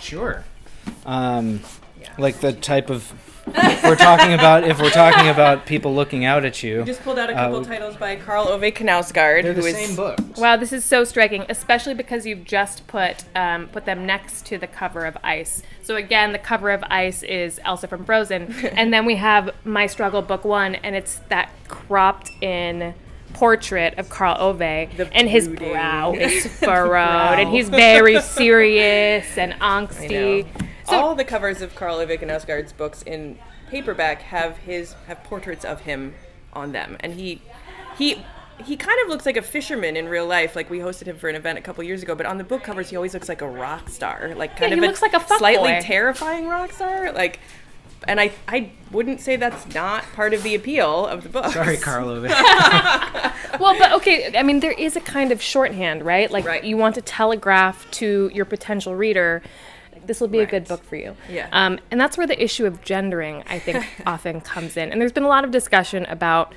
Sure. 0.01 0.45
Um, 1.07 1.61
like 2.19 2.41
the 2.41 2.53
type 2.53 2.91
of 2.91 3.13
if 3.49 3.85
we're 3.85 3.97
talking 3.97 4.33
about 4.33 4.65
if 4.65 4.81
we're 4.81 4.91
talking 4.91 5.29
about 5.29 5.67
people 5.67 5.95
looking 5.95 6.25
out 6.25 6.45
at 6.45 6.63
you. 6.63 6.81
We 6.81 6.85
just 6.85 7.03
pulled 7.03 7.19
out 7.19 7.31
a 7.31 7.35
couple 7.35 7.59
uh, 7.59 7.65
titles 7.65 7.97
by 7.97 8.17
Karl 8.17 8.49
Ove 8.49 8.63
Knausgaard, 8.63 9.43
They're 9.43 9.55
the 9.55 9.61
who 9.61 9.67
is 9.67 9.75
same 9.77 9.97
book. 9.97 10.19
Wow, 10.37 10.57
this 10.57 10.73
is 10.73 10.85
so 10.85 11.05
striking, 11.05 11.45
especially 11.49 11.95
because 11.95 12.27
you've 12.27 12.45
just 12.45 12.87
put 12.87 13.25
um, 13.35 13.69
put 13.69 13.85
them 13.85 14.07
next 14.07 14.47
to 14.47 14.59
the 14.59 14.67
cover 14.67 15.05
of 15.05 15.17
Ice. 15.23 15.63
So 15.83 15.97
again, 15.97 16.33
the 16.33 16.39
cover 16.39 16.71
of 16.71 16.83
Ice 16.85 17.23
is 17.23 17.61
Elsa 17.65 17.89
from 17.89 18.05
Frozen, 18.05 18.53
and 18.73 18.93
then 18.93 19.07
we 19.07 19.17
have 19.17 19.51
My 19.65 19.87
Struggle 19.87 20.23
Book 20.23 20.45
One, 20.45 20.75
and 20.77 20.97
it's 20.97 21.21
that 21.29 21.51
cropped 21.69 22.31
in 22.43 22.95
portrait 23.33 23.99
of 23.99 24.09
Carl 24.09 24.37
Ove, 24.39 24.63
and 24.63 25.29
his 25.29 25.47
brooding- 25.47 25.73
brow 25.73 26.13
is 26.19 26.47
furrowed, 26.47 26.89
brow. 26.91 27.35
and 27.35 27.51
he's 27.51 27.69
very 27.69 28.21
serious 28.21 29.37
and 29.37 29.55
I 29.61 29.83
angsty. 29.83 30.66
Know. 30.91 30.99
All 31.01 31.15
the 31.15 31.25
covers 31.25 31.63
of 31.63 31.75
Karl 31.75 31.97
Ove 31.97 32.09
Knausgaard's 32.09 32.73
books 32.73 33.03
in 33.03 33.39
paperback 33.71 34.23
have 34.23 34.59
his 34.59 34.95
have 35.07 35.23
portraits 35.25 35.65
of 35.65 35.81
him 35.81 36.15
on 36.53 36.73
them, 36.73 36.97
and 37.01 37.15
he 37.15 37.41
he 37.99 38.23
he 38.65 38.77
kind 38.77 38.99
of 39.03 39.09
looks 39.09 39.27
like 39.27 39.37
a 39.37 39.43
fisherman 39.43 39.97
in 39.97 40.09
real 40.09 40.27
life. 40.27 40.57
Like 40.57 40.71
we 40.71 40.79
hosted 40.79 41.07
him 41.07 41.17
for 41.19 41.29
an 41.29 41.37
event 41.37 41.59
a 41.59 41.63
couple 41.63 41.85
years 41.85 42.03
ago, 42.03 42.15
but 42.15 42.27
on 42.27 42.39
the 42.39 42.45
book 42.45 42.63
covers 42.63 42.89
he 42.91 42.97
always 42.97 43.13
looks 43.15 43.29
like 43.29 43.43
a 43.43 43.49
rock 43.49 43.89
star, 43.91 44.33
like 44.37 44.57
kind 44.57 44.71
Yeah, 44.71 44.79
of 44.79 44.83
he 44.83 44.89
looks 44.89 45.03
like 45.03 45.15
a 45.15 45.19
fuckboy. 45.19 45.39
slightly 45.39 45.79
terrifying 45.83 46.47
rock 46.49 46.73
star, 46.73 47.13
like. 47.13 47.39
And 48.07 48.21
I, 48.21 48.31
I 48.47 48.71
wouldn't 48.93 49.21
say 49.21 49.37
that's 49.37 49.75
not 49.75 50.05
part 50.13 50.35
of 50.35 50.43
the 50.43 50.55
appeal 50.55 51.07
of 51.07 51.23
the 51.23 51.31
book. 51.31 51.47
Sorry, 51.47 51.79
Carl 51.79 52.11
Ove. 52.11 52.25
well, 53.59 53.77
but 53.79 53.93
okay, 53.95 54.37
I 54.37 54.43
mean, 54.43 54.61
there 54.61 54.71
is 54.73 54.97
a 54.97 55.01
kind 55.01 55.33
of 55.33 55.41
shorthand, 55.41 56.05
right? 56.05 56.31
Like 56.31 56.63
you 56.63 56.77
want 56.77 56.95
to 56.97 57.01
telegraph 57.03 57.91
to 57.93 58.31
your 58.35 58.45
potential 58.45 58.95
reader, 58.95 59.43
this 60.07 60.21
will 60.21 60.29
be 60.29 60.41
a 60.41 60.47
good 60.47 60.67
book 60.67 60.85
for 60.85 60.97
you. 60.97 61.17
Yeah. 61.29 61.49
Um, 61.53 61.79
and 61.91 62.01
that's 62.01 62.17
where 62.17 62.27
the 62.27 62.43
issue 62.43 62.67
of 62.67 62.83
gendering, 62.83 63.43
I 63.49 63.59
think, 63.59 63.85
often 64.07 64.41
comes 64.41 64.77
in. 64.77 64.93
And 64.93 65.01
there's 65.01 65.13
been 65.13 65.25
a 65.25 65.29
lot 65.29 65.45
of 65.45 65.51
discussion 65.51 66.07
about 66.07 66.55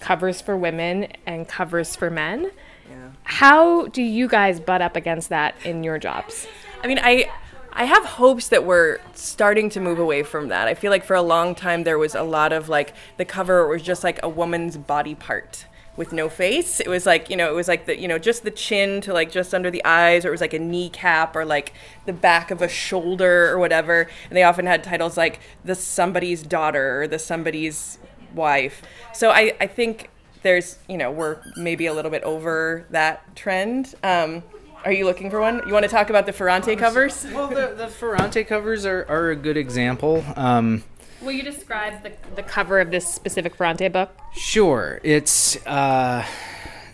covers 0.00 0.40
for 0.40 0.56
women 0.56 1.08
and 1.26 1.48
covers 1.48 1.96
for 1.96 2.10
men. 2.10 2.50
Yeah. 2.88 3.10
How 3.24 3.86
do 3.86 4.02
you 4.02 4.28
guys 4.28 4.60
butt 4.60 4.82
up 4.82 4.96
against 4.96 5.28
that 5.28 5.54
in 5.64 5.84
your 5.84 5.98
jobs? 5.98 6.46
I 6.82 6.86
mean, 6.86 6.98
I 7.02 7.30
I 7.72 7.84
have 7.84 8.04
hopes 8.04 8.48
that 8.48 8.64
we're 8.64 8.98
starting 9.14 9.70
to 9.70 9.80
move 9.80 9.98
away 9.98 10.22
from 10.22 10.48
that. 10.48 10.66
I 10.66 10.74
feel 10.74 10.90
like 10.90 11.04
for 11.04 11.14
a 11.14 11.22
long 11.22 11.54
time 11.54 11.84
there 11.84 11.98
was 11.98 12.14
a 12.14 12.22
lot 12.22 12.52
of 12.52 12.68
like 12.68 12.94
the 13.18 13.24
cover 13.24 13.66
was 13.68 13.82
just 13.82 14.02
like 14.02 14.18
a 14.22 14.28
woman's 14.28 14.76
body 14.76 15.14
part 15.14 15.66
with 15.98 16.12
no 16.12 16.28
face. 16.28 16.78
It 16.78 16.86
was 16.86 17.04
like, 17.04 17.28
you 17.28 17.36
know, 17.36 17.50
it 17.50 17.54
was 17.54 17.66
like 17.66 17.86
the, 17.86 17.98
you 17.98 18.06
know, 18.06 18.18
just 18.18 18.44
the 18.44 18.52
chin 18.52 19.00
to 19.02 19.12
like 19.12 19.32
just 19.32 19.52
under 19.52 19.70
the 19.70 19.84
eyes 19.84 20.24
or 20.24 20.28
it 20.28 20.30
was 20.30 20.40
like 20.40 20.54
a 20.54 20.58
kneecap 20.58 21.34
or 21.34 21.44
like 21.44 21.74
the 22.06 22.12
back 22.12 22.50
of 22.52 22.62
a 22.62 22.68
shoulder 22.68 23.50
or 23.50 23.58
whatever. 23.58 24.08
And 24.28 24.36
they 24.36 24.44
often 24.44 24.64
had 24.64 24.84
titles 24.84 25.16
like 25.16 25.40
the 25.64 25.74
somebody's 25.74 26.42
daughter 26.42 27.02
or 27.02 27.08
the 27.08 27.18
somebody's 27.18 27.98
wife. 28.32 28.80
So 29.12 29.30
I 29.30 29.54
I 29.60 29.66
think 29.66 30.10
there's, 30.42 30.78
you 30.88 30.96
know, 30.96 31.10
we're 31.10 31.38
maybe 31.56 31.86
a 31.86 31.92
little 31.92 32.12
bit 32.12 32.22
over 32.22 32.86
that 32.90 33.34
trend. 33.36 33.94
Um 34.04 34.44
are 34.84 34.92
you 34.92 35.04
looking 35.04 35.28
for 35.28 35.40
one? 35.40 35.60
You 35.66 35.72
want 35.72 35.82
to 35.82 35.90
talk 35.90 36.08
about 36.08 36.24
the 36.24 36.32
Ferrante 36.32 36.76
covers? 36.76 37.26
Well, 37.32 37.48
the, 37.48 37.74
the 37.76 37.88
Ferrante 37.88 38.44
covers 38.44 38.86
are, 38.86 39.04
are 39.08 39.30
a 39.30 39.36
good 39.36 39.56
example. 39.56 40.24
Um, 40.36 40.84
Will 41.20 41.32
you 41.32 41.42
describe 41.42 42.02
the, 42.02 42.12
the 42.36 42.42
cover 42.42 42.80
of 42.80 42.90
this 42.90 43.06
specific 43.06 43.56
Ferrante 43.56 43.88
book? 43.88 44.10
Sure, 44.34 45.00
it's 45.02 45.56
uh, 45.66 46.24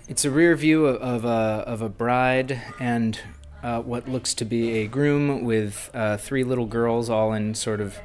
it's 0.08 0.24
a 0.24 0.30
rear 0.30 0.56
view 0.56 0.86
of, 0.86 0.96
of 1.02 1.24
a 1.24 1.64
of 1.66 1.82
a 1.82 1.88
bride 1.88 2.60
and 2.80 3.20
uh, 3.62 3.80
what 3.80 4.08
looks 4.08 4.34
to 4.34 4.44
be 4.44 4.78
a 4.78 4.86
groom 4.86 5.44
with 5.44 5.90
uh, 5.94 6.16
three 6.16 6.44
little 6.44 6.66
girls, 6.66 7.10
all 7.10 7.32
in 7.32 7.54
sort 7.54 7.80
of 7.80 7.98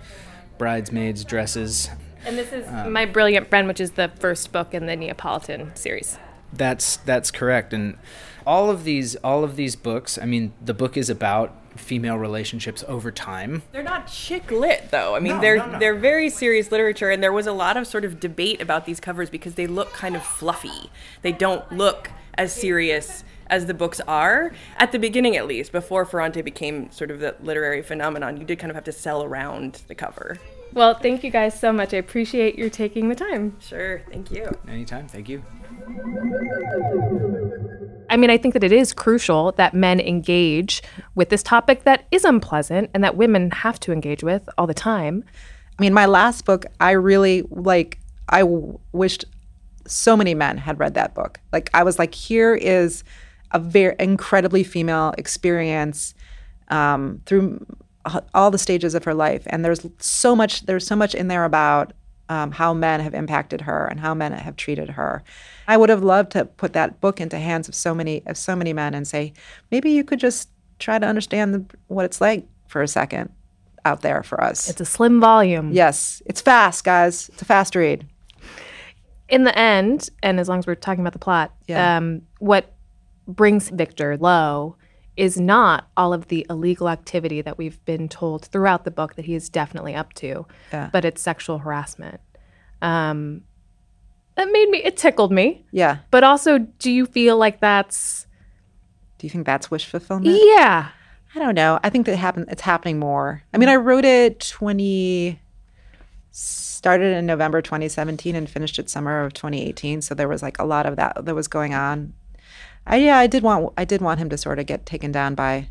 bridesmaids 0.57 1.23
dresses. 1.23 1.89
And 2.25 2.37
this 2.37 2.51
is 2.51 2.67
Um, 2.67 2.91
My 2.91 3.05
Brilliant 3.05 3.49
Friend, 3.49 3.67
which 3.67 3.79
is 3.79 3.91
the 3.91 4.11
first 4.19 4.51
book 4.51 4.73
in 4.73 4.87
the 4.87 4.95
Neapolitan 4.95 5.73
series. 5.75 6.17
That's 6.51 6.97
that's 6.97 7.31
correct, 7.31 7.73
and 7.73 7.97
all 8.45 8.69
of 8.69 8.83
these 8.83 9.15
all 9.17 9.43
of 9.45 9.55
these 9.55 9.77
books. 9.77 10.17
I 10.17 10.25
mean, 10.25 10.51
the 10.63 10.73
book 10.73 10.97
is 10.97 11.09
about 11.09 11.55
female 11.75 12.17
relationships 12.17 12.83
over 12.87 13.11
time. 13.11 13.61
They're 13.71 13.83
not 13.83 14.07
chick 14.07 14.51
lit 14.51 14.91
though. 14.91 15.15
I 15.15 15.19
mean, 15.19 15.35
No, 15.35 15.41
they're 15.41 15.57
no, 15.57 15.65
no. 15.71 15.79
they're 15.79 15.95
very 15.95 16.29
serious 16.29 16.71
literature, 16.71 17.09
and 17.09 17.21
there 17.23 17.33
was 17.33 17.47
a 17.47 17.51
lot 17.53 17.77
of 17.77 17.87
sort 17.87 18.05
of 18.05 18.19
debate 18.19 18.61
about 18.61 18.85
these 18.85 18.99
covers 18.99 19.29
because 19.29 19.55
they 19.55 19.67
look 19.67 19.93
kind 19.93 20.15
of 20.15 20.23
fluffy. 20.23 20.89
They 21.21 21.31
don't 21.31 21.69
look 21.71 22.09
as 22.35 22.53
serious 22.53 23.23
as 23.47 23.65
the 23.65 23.73
books 23.73 23.99
are 24.01 24.51
at 24.77 24.91
the 24.91 24.99
beginning, 24.99 25.35
at 25.35 25.47
least. 25.47 25.71
Before 25.71 26.05
Ferrante 26.05 26.41
became 26.41 26.91
sort 26.91 27.09
of 27.11 27.19
the 27.19 27.35
literary 27.41 27.81
phenomenon, 27.81 28.37
you 28.37 28.45
did 28.45 28.59
kind 28.59 28.69
of 28.69 28.75
have 28.75 28.83
to 28.85 28.91
sell 28.91 29.23
around 29.23 29.81
the 29.87 29.95
cover. 29.95 30.37
Well, 30.71 30.93
thank 30.93 31.23
you 31.23 31.31
guys 31.31 31.59
so 31.59 31.73
much. 31.73 31.93
I 31.93 31.97
appreciate 31.97 32.55
your 32.57 32.69
taking 32.69 33.09
the 33.09 33.15
time. 33.15 33.55
Sure. 33.59 34.01
Thank 34.11 34.29
you. 34.29 34.55
Anytime. 34.67 35.07
Thank 35.07 35.27
you. 35.29 35.41
I 38.09 38.17
mean, 38.17 38.29
I 38.29 38.37
think 38.37 38.53
that 38.53 38.63
it 38.63 38.71
is 38.71 38.93
crucial 38.93 39.51
that 39.53 39.73
men 39.73 39.99
engage 39.99 40.81
with 41.15 41.29
this 41.29 41.43
topic 41.43 41.83
that 41.83 42.05
is 42.11 42.23
unpleasant 42.23 42.89
and 42.93 43.03
that 43.03 43.15
women 43.15 43.51
have 43.51 43.79
to 43.81 43.91
engage 43.91 44.23
with 44.23 44.49
all 44.57 44.65
the 44.65 44.73
time. 44.73 45.23
I 45.77 45.81
mean, 45.81 45.93
my 45.93 46.07
last 46.07 46.45
book, 46.45 46.65
I 46.79 46.91
really 46.91 47.43
like, 47.49 47.99
I 48.27 48.39
w- 48.39 48.79
wished 48.91 49.25
so 49.85 50.17
many 50.17 50.33
men 50.33 50.57
had 50.57 50.79
read 50.79 50.95
that 50.95 51.13
book. 51.13 51.39
Like, 51.53 51.69
I 51.73 51.83
was 51.83 51.99
like, 51.99 52.13
here 52.13 52.55
is 52.55 53.03
a 53.51 53.59
very 53.59 53.95
incredibly 53.99 54.63
female 54.63 55.13
experience 55.17 56.13
um, 56.69 57.21
through 57.25 57.65
all 58.33 58.51
the 58.51 58.57
stages 58.57 58.95
of 58.95 59.03
her 59.03 59.13
life. 59.13 59.43
And 59.47 59.63
there's 59.63 59.85
so 59.99 60.35
much, 60.35 60.65
there's 60.65 60.85
so 60.85 60.95
much 60.95 61.13
in 61.13 61.27
there 61.27 61.45
about 61.45 61.93
um, 62.29 62.51
how 62.51 62.73
men 62.73 62.99
have 62.99 63.13
impacted 63.13 63.61
her 63.61 63.87
and 63.87 63.99
how 63.99 64.13
men 64.13 64.31
have 64.31 64.55
treated 64.55 64.89
her. 64.91 65.23
I 65.67 65.77
would 65.77 65.89
have 65.89 66.03
loved 66.03 66.31
to 66.33 66.45
put 66.45 66.73
that 66.73 67.01
book 67.01 67.19
into 67.19 67.37
hands 67.39 67.67
of 67.67 67.75
so 67.75 67.93
many 67.93 68.23
of 68.27 68.37
so 68.37 68.55
many 68.55 68.71
men 68.71 68.93
and 68.93 69.07
say, 69.07 69.33
maybe 69.71 69.89
you 69.91 70.03
could 70.03 70.19
just 70.19 70.49
try 70.77 70.99
to 70.99 71.05
understand 71.05 71.53
the, 71.53 71.65
what 71.87 72.05
it's 72.05 72.21
like 72.21 72.47
for 72.67 72.81
a 72.81 72.87
second 72.87 73.29
out 73.85 74.01
there 74.01 74.23
for 74.23 74.41
us. 74.41 74.69
It's 74.69 74.81
a 74.81 74.85
slim 74.85 75.19
volume. 75.19 75.71
Yes, 75.71 76.21
it's 76.25 76.41
fast, 76.41 76.83
guys. 76.83 77.29
It's 77.29 77.41
a 77.41 77.45
fast 77.45 77.75
read. 77.75 78.05
In 79.27 79.43
the 79.43 79.57
end, 79.57 80.09
and 80.23 80.39
as 80.39 80.47
long 80.49 80.59
as 80.59 80.67
we're 80.67 80.75
talking 80.75 81.01
about 81.01 81.13
the 81.13 81.19
plot, 81.19 81.53
Yeah. 81.67 81.97
um, 81.97 82.21
what 82.39 82.73
brings 83.27 83.69
Victor 83.69 84.17
low 84.17 84.75
is 85.19 85.39
not 85.39 85.89
all 85.97 86.13
of 86.13 86.27
the 86.29 86.45
illegal 86.49 86.87
activity 86.89 87.41
that 87.41 87.57
we've 87.57 87.83
been 87.85 88.07
told 88.07 88.45
throughout 88.45 88.85
the 88.85 88.91
book 88.91 89.15
that 89.15 89.25
he 89.25 89.35
is 89.35 89.49
definitely 89.49 89.93
up 89.93 90.13
to, 90.13 90.45
Yeah. 90.71 90.89
but 90.93 91.03
it's 91.05 91.21
sexual 91.21 91.57
harassment. 91.59 92.21
Um, 92.81 93.41
that 94.35 94.49
made 94.51 94.69
me, 94.69 94.77
it 94.83 94.95
tickled 94.95 95.31
me. 95.31 95.65
Yeah. 95.71 95.97
But 96.11 96.23
also, 96.23 96.59
do 96.59 96.89
you 96.91 97.05
feel 97.05 97.35
like 97.37 97.59
that's. 97.59 98.25
Do 99.17 99.27
you 99.27 99.31
think 99.31 99.45
that's 99.45 99.69
wish 99.69 99.85
fulfillment? 99.85 100.37
Yeah. 100.41 100.87
I 101.35 101.39
don't 101.39 101.55
know. 101.55 101.79
I 101.83 101.89
think 101.89 102.05
that 102.05 102.15
happen, 102.15 102.45
it's 102.49 102.61
happening 102.61 102.97
more. 102.97 103.43
I 103.53 103.57
mean, 103.57 103.67
I 103.69 103.75
wrote 103.75 104.05
it 104.05 104.39
20 104.39 105.39
started 106.31 107.17
in 107.17 107.25
November 107.25 107.61
2017 107.61 108.35
and 108.35 108.49
finished 108.49 108.79
it 108.79 108.89
summer 108.89 109.25
of 109.25 109.33
2018, 109.33 110.01
so 110.01 110.15
there 110.15 110.29
was 110.29 110.41
like 110.41 110.57
a 110.59 110.63
lot 110.65 110.85
of 110.85 110.95
that 110.95 111.25
that 111.25 111.35
was 111.35 111.47
going 111.49 111.73
on. 111.73 112.13
I 112.89 112.97
yeah, 112.97 113.17
I 113.17 113.27
did 113.27 113.43
want 113.43 113.71
I 113.77 113.85
did 113.85 114.01
want 114.01 114.19
him 114.19 114.29
to 114.29 114.37
sort 114.37 114.59
of 114.59 114.65
get 114.65 114.85
taken 114.85 115.11
down 115.11 115.35
by 115.35 115.69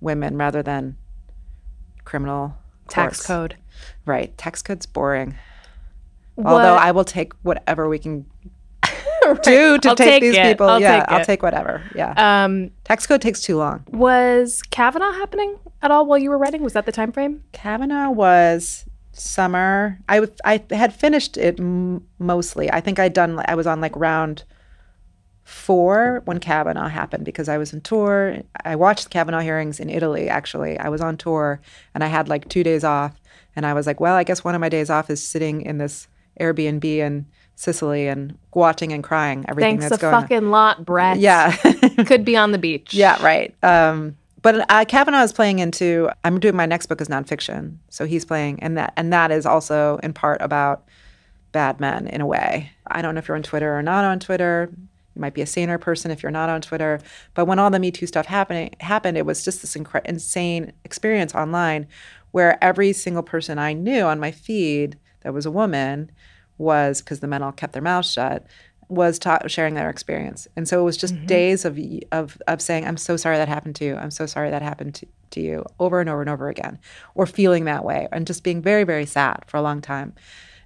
women 0.00 0.36
rather 0.36 0.62
than 0.62 0.96
criminal 2.04 2.54
Tax 2.88 3.18
courts. 3.18 3.26
code. 3.26 3.56
Right. 4.04 4.36
Tax 4.36 4.62
code's 4.62 4.86
boring. 4.86 5.34
What- 6.34 6.46
Although 6.46 6.74
I 6.76 6.90
will 6.92 7.04
take 7.04 7.32
whatever 7.42 7.88
we 7.88 7.98
can 7.98 8.26
do 9.42 9.78
to 9.78 9.88
I'll 9.88 9.96
take, 9.96 9.96
take 9.96 10.22
these 10.22 10.38
people. 10.38 10.68
I'll 10.68 10.80
yeah, 10.80 11.00
take 11.00 11.08
I'll 11.12 11.24
take 11.24 11.42
whatever. 11.42 11.82
Yeah. 11.94 12.12
Um, 12.44 12.70
Tax 12.84 13.06
code 13.06 13.22
takes 13.22 13.40
too 13.40 13.56
long. 13.56 13.84
was 13.90 14.62
Kavanaugh 14.70 15.12
happening 15.12 15.56
at 15.80 15.90
all 15.90 16.06
while 16.06 16.18
you 16.18 16.30
were 16.30 16.38
writing? 16.38 16.62
Was 16.62 16.72
that 16.74 16.86
the 16.86 16.92
time 16.92 17.12
frame? 17.12 17.44
Kavanaugh 17.52 18.10
was 18.10 18.84
summer. 19.12 19.98
I 20.08 20.16
w- 20.20 20.36
I 20.44 20.62
had 20.70 20.92
finished 20.94 21.36
it 21.36 21.60
m- 21.60 22.06
mostly. 22.18 22.70
I 22.70 22.80
think 22.80 22.98
I'd 22.98 23.12
done. 23.12 23.40
I 23.46 23.54
was 23.54 23.66
on 23.66 23.80
like 23.80 23.94
round 23.96 24.44
four 25.44 26.22
when 26.24 26.38
Kavanaugh 26.38 26.88
happened 26.88 27.24
because 27.24 27.48
I 27.48 27.58
was 27.58 27.74
on 27.74 27.80
tour. 27.80 28.38
I 28.64 28.76
watched 28.76 29.04
the 29.04 29.10
Kavanaugh 29.10 29.40
hearings 29.40 29.80
in 29.80 29.90
Italy. 29.90 30.28
Actually, 30.28 30.78
I 30.78 30.88
was 30.88 31.00
on 31.00 31.16
tour 31.16 31.60
and 31.94 32.04
I 32.04 32.06
had 32.06 32.28
like 32.28 32.48
two 32.48 32.62
days 32.62 32.84
off. 32.84 33.14
And 33.54 33.66
I 33.66 33.74
was 33.74 33.86
like, 33.86 34.00
well, 34.00 34.14
I 34.14 34.24
guess 34.24 34.44
one 34.44 34.54
of 34.54 34.60
my 34.60 34.68
days 34.68 34.88
off 34.88 35.10
is 35.10 35.24
sitting 35.24 35.62
in 35.62 35.78
this 35.78 36.08
Airbnb 36.40 36.84
in 36.84 37.26
Sicily 37.54 38.08
and 38.08 38.38
watching 38.54 38.92
and 38.92 39.04
crying 39.04 39.44
everything 39.46 39.78
Thanks 39.78 39.90
that's 39.90 40.00
a 40.00 40.02
going 40.02 40.14
on. 40.14 40.22
fucking 40.22 40.50
lot, 40.50 40.84
Brett. 40.86 41.18
Yeah. 41.18 41.54
Could 42.06 42.24
be 42.24 42.36
on 42.36 42.52
the 42.52 42.58
beach. 42.58 42.94
Yeah, 42.94 43.22
right. 43.22 43.54
Um, 43.62 44.16
but 44.40 44.68
uh, 44.70 44.84
Kavanaugh 44.86 45.22
is 45.22 45.32
playing 45.32 45.58
into. 45.58 46.10
I'm 46.24 46.40
doing 46.40 46.56
my 46.56 46.66
next 46.66 46.86
book 46.86 47.00
is 47.00 47.08
nonfiction, 47.08 47.76
so 47.90 48.06
he's 48.06 48.24
playing, 48.24 48.60
and 48.60 48.76
that 48.76 48.92
and 48.96 49.12
that 49.12 49.30
is 49.30 49.46
also 49.46 49.98
in 50.02 50.12
part 50.12 50.42
about 50.42 50.88
bad 51.52 51.78
men 51.78 52.08
in 52.08 52.20
a 52.20 52.26
way. 52.26 52.72
I 52.86 53.02
don't 53.02 53.14
know 53.14 53.20
if 53.20 53.28
you're 53.28 53.36
on 53.36 53.44
Twitter 53.44 53.78
or 53.78 53.82
not 53.82 54.04
on 54.04 54.18
Twitter. 54.18 54.72
You 55.14 55.20
might 55.20 55.34
be 55.34 55.42
a 55.42 55.46
saner 55.46 55.78
person 55.78 56.10
if 56.10 56.22
you're 56.22 56.32
not 56.32 56.48
on 56.48 56.60
Twitter. 56.60 57.00
But 57.34 57.46
when 57.46 57.58
all 57.58 57.70
the 57.70 57.78
Me 57.78 57.90
Too 57.90 58.06
stuff 58.06 58.26
happening 58.26 58.74
happened, 58.80 59.18
it 59.18 59.26
was 59.26 59.44
just 59.44 59.60
this 59.60 59.76
incre- 59.76 60.06
insane 60.06 60.72
experience 60.84 61.34
online, 61.34 61.86
where 62.30 62.62
every 62.62 62.92
single 62.92 63.22
person 63.22 63.58
I 63.58 63.72
knew 63.72 64.04
on 64.04 64.20
my 64.20 64.30
feed 64.30 64.98
that 65.20 65.34
was 65.34 65.46
a 65.46 65.50
woman 65.50 66.10
was 66.58 67.00
because 67.00 67.20
the 67.20 67.26
men 67.26 67.42
all 67.42 67.52
kept 67.52 67.72
their 67.72 67.82
mouths 67.82 68.12
shut 68.12 68.46
was 68.88 69.18
ta- 69.18 69.46
sharing 69.46 69.74
their 69.74 69.88
experience. 69.88 70.46
And 70.56 70.68
so 70.68 70.80
it 70.80 70.84
was 70.84 70.96
just 70.96 71.14
mm-hmm. 71.14 71.26
days 71.26 71.64
of, 71.64 71.78
of 72.12 72.40
of 72.46 72.60
saying 72.60 72.86
i'm 72.86 72.96
so 72.96 73.16
sorry 73.16 73.38
that 73.38 73.48
happened 73.48 73.76
to 73.76 73.84
you. 73.84 73.96
I'm 73.96 74.10
so 74.10 74.26
sorry 74.26 74.50
that 74.50 74.62
happened 74.62 74.94
to, 74.96 75.06
to 75.30 75.40
you 75.40 75.64
over 75.80 76.00
and 76.00 76.10
over 76.10 76.20
and 76.20 76.30
over 76.30 76.48
again 76.48 76.78
or 77.14 77.26
feeling 77.26 77.64
that 77.64 77.84
way 77.84 78.06
and 78.12 78.26
just 78.26 78.44
being 78.44 78.60
very 78.60 78.84
very 78.84 79.06
sad 79.06 79.44
for 79.46 79.56
a 79.56 79.62
long 79.62 79.80
time. 79.80 80.14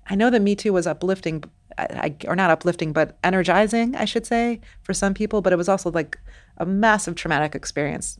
I 0.09 0.15
know 0.15 0.31
that 0.31 0.43
me 0.43 0.57
too 0.57 0.73
was 0.73 0.87
uplifting 0.87 1.45
I, 1.79 2.17
or 2.27 2.35
not 2.35 2.51
uplifting 2.51 2.93
but 2.93 3.19
energizing 3.23 3.95
i 3.97 4.07
should 4.07 4.25
say 4.27 4.61
for 4.83 4.95
some 4.95 5.13
people 5.13 5.43
but 5.43 5.53
it 5.53 5.57
was 5.57 5.69
also 5.69 5.91
like 5.91 6.19
a 6.57 6.65
massive 6.65 7.17
traumatic 7.17 7.55
experience 7.55 8.19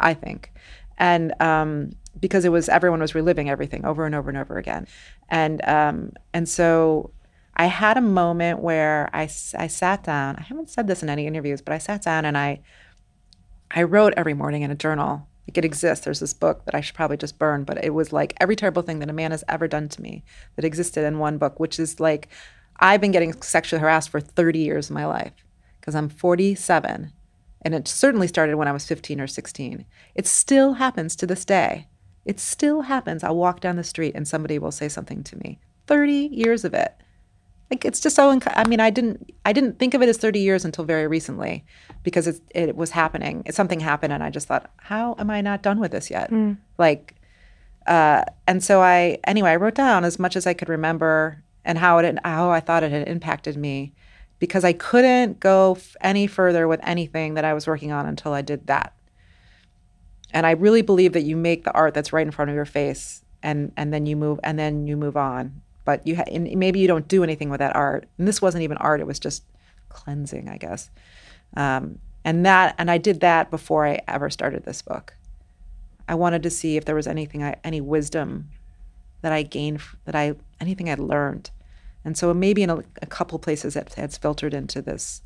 I 0.00 0.14
think. 0.14 0.52
And 0.98 1.32
um, 1.40 1.92
because 2.18 2.44
it 2.44 2.48
was 2.50 2.68
everyone 2.68 3.00
was 3.00 3.14
reliving 3.14 3.48
everything 3.48 3.84
over 3.84 4.04
and 4.04 4.14
over 4.14 4.28
and 4.28 4.38
over 4.38 4.58
again. 4.58 4.86
And 5.28 5.64
um, 5.66 6.12
and 6.34 6.48
so 6.48 7.12
I 7.56 7.66
had 7.66 7.96
a 7.96 8.02
moment 8.02 8.60
where 8.60 9.08
I 9.12 9.22
I 9.56 9.66
sat 9.68 10.02
down. 10.02 10.36
I 10.36 10.42
haven't 10.42 10.70
said 10.70 10.88
this 10.88 11.02
in 11.02 11.08
any 11.08 11.26
interviews, 11.26 11.62
but 11.62 11.72
I 11.72 11.78
sat 11.78 12.02
down 12.02 12.24
and 12.24 12.36
I 12.36 12.60
I 13.70 13.84
wrote 13.84 14.14
every 14.16 14.34
morning 14.34 14.62
in 14.62 14.70
a 14.70 14.74
journal. 14.74 15.26
Like 15.48 15.56
it 15.56 15.64
exists. 15.64 16.04
There's 16.04 16.20
this 16.20 16.34
book 16.34 16.64
that 16.66 16.74
I 16.74 16.80
should 16.80 16.94
probably 16.94 17.16
just 17.16 17.38
burn, 17.38 17.64
but 17.64 17.82
it 17.82 17.94
was 17.94 18.12
like 18.12 18.34
every 18.40 18.54
terrible 18.54 18.82
thing 18.82 18.98
that 18.98 19.10
a 19.10 19.14
man 19.14 19.30
has 19.30 19.42
ever 19.48 19.66
done 19.66 19.88
to 19.88 20.02
me 20.02 20.22
that 20.56 20.64
existed 20.64 21.04
in 21.04 21.18
one 21.18 21.38
book, 21.38 21.58
which 21.58 21.78
is 21.80 21.98
like 21.98 22.28
I've 22.80 23.00
been 23.00 23.12
getting 23.12 23.40
sexually 23.42 23.80
harassed 23.80 24.08
for 24.08 24.20
30 24.20 24.58
years 24.58 24.88
of 24.88 24.94
my 24.94 25.06
life 25.06 25.32
because 25.78 25.94
I'm 25.94 26.08
47 26.08 27.12
and 27.62 27.74
it 27.74 27.86
certainly 27.86 28.26
started 28.26 28.56
when 28.56 28.68
I 28.68 28.72
was 28.72 28.86
15 28.86 29.20
or 29.20 29.26
16. 29.26 29.84
It 30.14 30.26
still 30.26 30.74
happens 30.74 31.14
to 31.16 31.26
this 31.26 31.44
day. 31.44 31.88
It 32.24 32.40
still 32.40 32.82
happens. 32.82 33.22
I'll 33.22 33.36
walk 33.36 33.60
down 33.60 33.76
the 33.76 33.84
street 33.84 34.14
and 34.14 34.26
somebody 34.26 34.58
will 34.58 34.72
say 34.72 34.88
something 34.88 35.22
to 35.24 35.36
me. 35.36 35.58
30 35.86 36.12
years 36.12 36.64
of 36.64 36.74
it. 36.74 36.94
Like 37.70 37.84
it's 37.84 38.00
just 38.00 38.16
so 38.16 38.34
inc- 38.34 38.52
I 38.56 38.66
mean 38.66 38.80
I 38.80 38.90
didn't 38.90 39.30
I 39.44 39.52
didn't 39.52 39.78
think 39.78 39.94
of 39.94 40.02
it 40.02 40.08
as 40.08 40.16
30 40.16 40.40
years 40.40 40.64
until 40.64 40.84
very 40.84 41.06
recently 41.06 41.64
because 42.02 42.26
it's, 42.26 42.40
it 42.50 42.76
was 42.76 42.90
happening. 42.90 43.44
Something 43.50 43.80
happened 43.80 44.12
and 44.12 44.24
I 44.24 44.30
just 44.30 44.48
thought 44.48 44.70
how 44.76 45.14
am 45.18 45.30
I 45.30 45.40
not 45.40 45.62
done 45.62 45.78
with 45.78 45.92
this 45.92 46.10
yet? 46.10 46.30
Mm. 46.30 46.56
Like 46.78 47.14
uh, 47.86 48.24
and 48.46 48.62
so 48.62 48.82
I 48.82 49.18
anyway 49.24 49.50
I 49.50 49.56
wrote 49.56 49.74
down 49.74 50.04
as 50.04 50.18
much 50.18 50.34
as 50.34 50.46
I 50.46 50.54
could 50.54 50.68
remember 50.68 51.42
and 51.64 51.78
how 51.78 51.98
it 51.98 52.18
how 52.24 52.50
I 52.50 52.60
thought 52.60 52.82
it 52.82 52.92
had 52.92 53.08
impacted 53.08 53.56
me 53.56 53.92
because 54.38 54.64
I 54.64 54.72
couldn't 54.72 55.38
go 55.38 55.74
f- 55.76 55.96
any 56.00 56.26
further 56.26 56.66
with 56.66 56.80
anything 56.82 57.34
that 57.34 57.44
I 57.44 57.54
was 57.54 57.66
working 57.66 57.92
on 57.92 58.06
until 58.06 58.32
I 58.32 58.42
did 58.42 58.66
that. 58.66 58.94
And 60.32 60.46
I 60.46 60.52
really 60.52 60.82
believe 60.82 61.12
that 61.12 61.22
you 61.22 61.36
make 61.36 61.64
the 61.64 61.72
art 61.72 61.92
that's 61.92 62.12
right 62.12 62.26
in 62.26 62.30
front 62.30 62.50
of 62.50 62.54
your 62.54 62.64
face 62.64 63.22
and 63.42 63.72
and 63.76 63.92
then 63.92 64.06
you 64.06 64.16
move 64.16 64.40
and 64.42 64.58
then 64.58 64.86
you 64.86 64.96
move 64.96 65.16
on. 65.16 65.62
But 65.84 66.06
you 66.06 66.16
ha- 66.16 66.24
and 66.30 66.44
maybe 66.56 66.78
you 66.78 66.88
don't 66.88 67.08
do 67.08 67.24
anything 67.24 67.50
with 67.50 67.58
that 67.58 67.74
art. 67.74 68.06
And 68.18 68.28
this 68.28 68.42
wasn't 68.42 68.62
even 68.62 68.76
art; 68.78 69.00
it 69.00 69.06
was 69.06 69.18
just 69.18 69.44
cleansing, 69.88 70.48
I 70.48 70.56
guess. 70.56 70.90
Um, 71.56 71.98
and 72.24 72.44
that 72.46 72.74
and 72.78 72.90
I 72.90 72.98
did 72.98 73.20
that 73.20 73.50
before 73.50 73.86
I 73.86 74.00
ever 74.06 74.30
started 74.30 74.64
this 74.64 74.82
book. 74.82 75.14
I 76.08 76.14
wanted 76.14 76.42
to 76.42 76.50
see 76.50 76.76
if 76.76 76.84
there 76.84 76.94
was 76.94 77.06
anything 77.06 77.42
I, 77.42 77.56
any 77.64 77.80
wisdom 77.80 78.50
that 79.22 79.32
I 79.32 79.42
gained 79.42 79.80
that 80.04 80.14
I 80.14 80.34
anything 80.60 80.88
I'd 80.90 80.98
learned. 80.98 81.50
And 82.04 82.16
so 82.16 82.32
maybe 82.32 82.62
in 82.62 82.70
a, 82.70 82.78
a 83.02 83.06
couple 83.06 83.38
places 83.38 83.76
it 83.76 83.94
has 83.94 84.16
filtered 84.16 84.54
into 84.54 84.80
this 84.80 85.22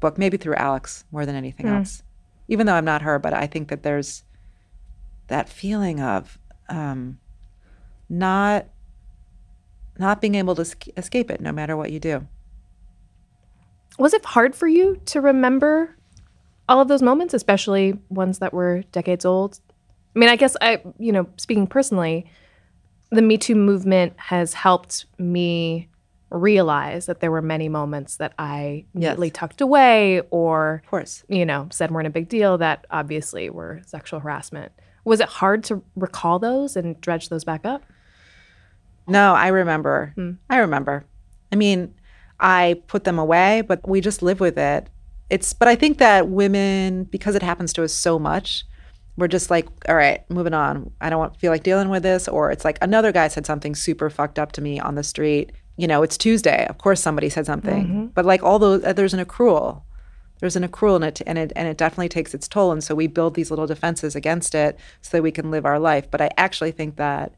book, 0.00 0.18
maybe 0.18 0.36
through 0.36 0.54
Alex 0.56 1.04
more 1.12 1.24
than 1.26 1.34
anything 1.36 1.66
Hmm. 1.66 1.74
else. 1.74 2.02
Even 2.48 2.66
though 2.66 2.74
I'm 2.74 2.84
not 2.84 3.02
her, 3.02 3.18
but 3.18 3.32
I 3.32 3.46
think 3.46 3.68
that 3.68 3.82
there's 3.84 4.24
that 5.28 5.48
feeling 5.48 6.00
of 6.00 6.38
um, 6.68 7.18
not 8.08 8.66
not 9.98 10.20
being 10.20 10.34
able 10.34 10.54
to 10.54 10.62
escape 10.96 11.30
it, 11.30 11.40
no 11.40 11.52
matter 11.52 11.76
what 11.76 11.92
you 11.92 12.00
do. 12.00 12.26
Was 13.98 14.14
it 14.14 14.24
hard 14.24 14.56
for 14.56 14.66
you 14.66 15.00
to 15.06 15.20
remember 15.20 15.94
all 16.68 16.80
of 16.80 16.88
those 16.88 17.02
moments, 17.02 17.34
especially 17.34 17.98
ones 18.08 18.38
that 18.38 18.54
were 18.54 18.82
decades 18.92 19.24
old? 19.26 19.60
I 20.16 20.18
mean, 20.18 20.28
I 20.30 20.36
guess 20.36 20.56
I, 20.60 20.80
you 20.98 21.12
know, 21.12 21.28
speaking 21.36 21.66
personally, 21.66 22.24
the 23.10 23.22
Me 23.22 23.36
Too 23.38 23.54
movement 23.54 24.14
has 24.16 24.54
helped 24.54 25.06
me 25.18 25.88
realize 26.30 27.06
that 27.06 27.20
there 27.20 27.30
were 27.30 27.42
many 27.42 27.68
moments 27.68 28.16
that 28.16 28.32
I 28.38 28.84
neatly 28.94 29.30
tucked 29.30 29.60
away 29.60 30.22
or, 30.30 30.80
of 30.84 30.90
course, 30.90 31.24
you 31.28 31.44
know, 31.44 31.68
said 31.72 31.90
weren't 31.90 32.06
a 32.06 32.10
big 32.10 32.28
deal 32.28 32.56
that 32.58 32.86
obviously 32.90 33.50
were 33.50 33.82
sexual 33.84 34.20
harassment. 34.20 34.72
Was 35.04 35.20
it 35.20 35.28
hard 35.28 35.64
to 35.64 35.82
recall 35.96 36.38
those 36.38 36.76
and 36.76 37.00
dredge 37.00 37.30
those 37.30 37.44
back 37.44 37.64
up? 37.64 37.82
No, 39.08 39.34
I 39.34 39.48
remember. 39.48 40.12
Hmm. 40.14 40.32
I 40.48 40.58
remember. 40.58 41.04
I 41.50 41.56
mean, 41.56 41.94
I 42.38 42.80
put 42.86 43.04
them 43.04 43.18
away, 43.18 43.62
but 43.62 43.86
we 43.88 44.00
just 44.00 44.22
live 44.22 44.38
with 44.38 44.56
it. 44.56 44.88
It's 45.30 45.52
but 45.52 45.68
I 45.68 45.74
think 45.74 45.98
that 45.98 46.28
women 46.28 47.04
because 47.04 47.34
it 47.34 47.42
happens 47.42 47.72
to 47.74 47.84
us 47.84 47.92
so 47.92 48.18
much, 48.18 48.64
we're 49.16 49.28
just 49.28 49.50
like, 49.50 49.68
all 49.88 49.94
right, 49.94 50.28
moving 50.30 50.54
on. 50.54 50.90
I 51.00 51.10
don't 51.10 51.18
want, 51.18 51.36
feel 51.36 51.52
like 51.52 51.62
dealing 51.62 51.88
with 51.88 52.02
this 52.02 52.28
or 52.28 52.50
it's 52.50 52.64
like 52.64 52.78
another 52.80 53.12
guy 53.12 53.28
said 53.28 53.46
something 53.46 53.74
super 53.74 54.08
fucked 54.10 54.38
up 54.38 54.52
to 54.52 54.62
me 54.62 54.80
on 54.80 54.94
the 54.94 55.02
street. 55.02 55.52
You 55.76 55.86
know, 55.86 56.02
it's 56.02 56.16
Tuesday. 56.16 56.66
Of 56.66 56.78
course 56.78 57.00
somebody 57.00 57.28
said 57.28 57.46
something. 57.46 57.86
Mhm. 57.86 58.14
But 58.14 58.24
like 58.24 58.42
all 58.42 58.58
those 58.58 58.84
uh, 58.84 58.92
there's 58.92 59.14
an 59.14 59.24
accrual. 59.24 59.82
There's 60.40 60.56
an 60.56 60.66
accrual 60.66 60.96
in 60.96 61.02
it 61.02 61.20
and 61.26 61.38
it 61.38 61.52
and 61.54 61.68
it 61.68 61.76
definitely 61.76 62.08
takes 62.08 62.32
its 62.34 62.48
toll 62.48 62.72
and 62.72 62.82
so 62.82 62.94
we 62.94 63.06
build 63.06 63.34
these 63.34 63.50
little 63.50 63.66
defenses 63.66 64.16
against 64.16 64.54
it 64.54 64.78
so 65.02 65.16
that 65.18 65.22
we 65.22 65.30
can 65.30 65.50
live 65.50 65.66
our 65.66 65.78
life. 65.78 66.10
But 66.10 66.20
I 66.22 66.30
actually 66.38 66.72
think 66.72 66.96
that 66.96 67.34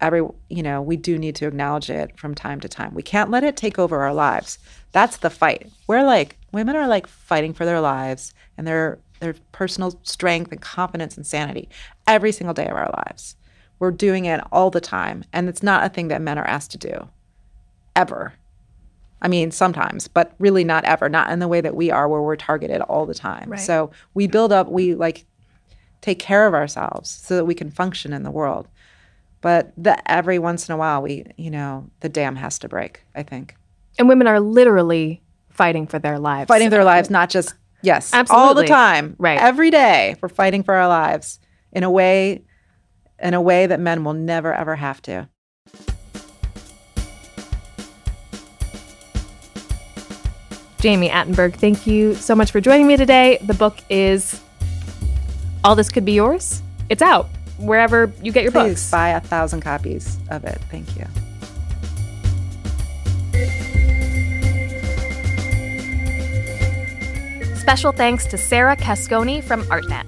every 0.00 0.20
you 0.48 0.62
know 0.62 0.82
we 0.82 0.96
do 0.96 1.16
need 1.16 1.36
to 1.36 1.46
acknowledge 1.46 1.88
it 1.88 2.18
from 2.18 2.34
time 2.34 2.58
to 2.58 2.68
time 2.68 2.92
we 2.92 3.02
can't 3.04 3.30
let 3.30 3.44
it 3.44 3.56
take 3.56 3.78
over 3.78 4.02
our 4.02 4.12
lives 4.12 4.58
that's 4.90 5.18
the 5.18 5.30
fight 5.30 5.70
we're 5.86 6.02
like 6.02 6.36
women 6.52 6.74
are 6.74 6.88
like 6.88 7.06
fighting 7.06 7.54
for 7.54 7.64
their 7.64 7.80
lives 7.80 8.34
and 8.58 8.66
their 8.66 8.98
their 9.22 9.34
personal 9.52 9.98
strength 10.02 10.52
and 10.52 10.60
confidence 10.60 11.16
and 11.16 11.24
sanity 11.24 11.68
every 12.06 12.32
single 12.32 12.52
day 12.52 12.66
of 12.66 12.76
our 12.76 12.90
lives. 13.06 13.36
We're 13.78 13.92
doing 13.92 14.26
it 14.26 14.40
all 14.50 14.70
the 14.70 14.80
time 14.80 15.24
and 15.32 15.48
it's 15.48 15.62
not 15.62 15.84
a 15.84 15.88
thing 15.88 16.08
that 16.08 16.20
men 16.20 16.38
are 16.38 16.46
asked 16.46 16.72
to 16.72 16.78
do. 16.78 17.08
Ever. 17.96 18.34
I 19.22 19.28
mean 19.28 19.52
sometimes 19.52 20.08
but 20.08 20.34
really 20.38 20.64
not 20.64 20.84
ever. 20.84 21.08
Not 21.08 21.30
in 21.30 21.38
the 21.38 21.48
way 21.48 21.60
that 21.60 21.76
we 21.76 21.90
are 21.90 22.08
where 22.08 22.20
we're 22.20 22.36
targeted 22.36 22.80
all 22.82 23.06
the 23.06 23.14
time. 23.14 23.50
Right. 23.50 23.60
so 23.60 23.92
we 24.12 24.26
build 24.26 24.52
up 24.52 24.68
we 24.68 24.94
like 24.94 25.24
take 26.00 26.18
care 26.18 26.48
of 26.48 26.54
ourselves 26.54 27.08
so 27.08 27.36
that 27.36 27.44
we 27.44 27.54
can 27.54 27.70
function 27.70 28.12
in 28.12 28.24
the 28.24 28.30
world. 28.30 28.66
But 29.40 29.72
the, 29.76 30.10
every 30.10 30.38
once 30.38 30.68
in 30.68 30.74
a 30.74 30.76
while 30.76 31.00
we 31.00 31.26
you 31.36 31.50
know 31.50 31.88
the 32.00 32.08
dam 32.08 32.36
has 32.36 32.58
to 32.60 32.68
break 32.68 33.04
i 33.14 33.22
think. 33.22 33.56
And 33.98 34.08
women 34.08 34.26
are 34.26 34.40
literally 34.40 35.22
fighting 35.50 35.86
for 35.86 36.00
their 36.00 36.18
lives. 36.18 36.48
fighting 36.48 36.68
for 36.68 36.76
their 36.76 36.84
lives 36.84 37.08
not 37.08 37.30
just 37.30 37.54
yes 37.82 38.12
all 38.14 38.20
Absolutely. 38.20 38.62
the 38.64 38.68
time 38.68 39.16
Right. 39.18 39.38
every 39.40 39.70
day 39.70 40.16
we're 40.22 40.28
fighting 40.28 40.62
for 40.62 40.74
our 40.74 40.88
lives 40.88 41.38
in 41.72 41.82
a 41.82 41.90
way 41.90 42.42
in 43.20 43.34
a 43.34 43.40
way 43.40 43.66
that 43.66 43.80
men 43.80 44.04
will 44.04 44.14
never 44.14 44.52
ever 44.52 44.76
have 44.76 45.00
to 45.02 45.28
Jami 50.80 51.08
Attenberg, 51.08 51.54
thank 51.54 51.86
you 51.86 52.14
so 52.16 52.34
much 52.34 52.50
for 52.50 52.60
joining 52.60 52.88
me 52.88 52.96
today. 52.96 53.38
The 53.46 53.54
book 53.54 53.76
is 53.88 54.40
All 55.62 55.76
This 55.76 55.88
Could 55.88 56.04
Be 56.04 56.12
Yours. 56.14 56.60
It's 56.88 57.02
out 57.02 57.28
wherever 57.58 58.12
you 58.20 58.32
get 58.32 58.42
your 58.42 58.50
Please 58.50 58.72
books. 58.72 58.90
buy 58.90 59.10
a 59.10 59.20
thousand 59.20 59.60
copies 59.60 60.18
of 60.30 60.42
it 60.44 60.58
thank 60.68 60.96
you 60.96 61.06
Special 67.62 67.92
thanks 67.92 68.26
to 68.26 68.36
Sarah 68.36 68.76
Cascone 68.76 69.40
from 69.44 69.62
ArtNet. 69.66 70.04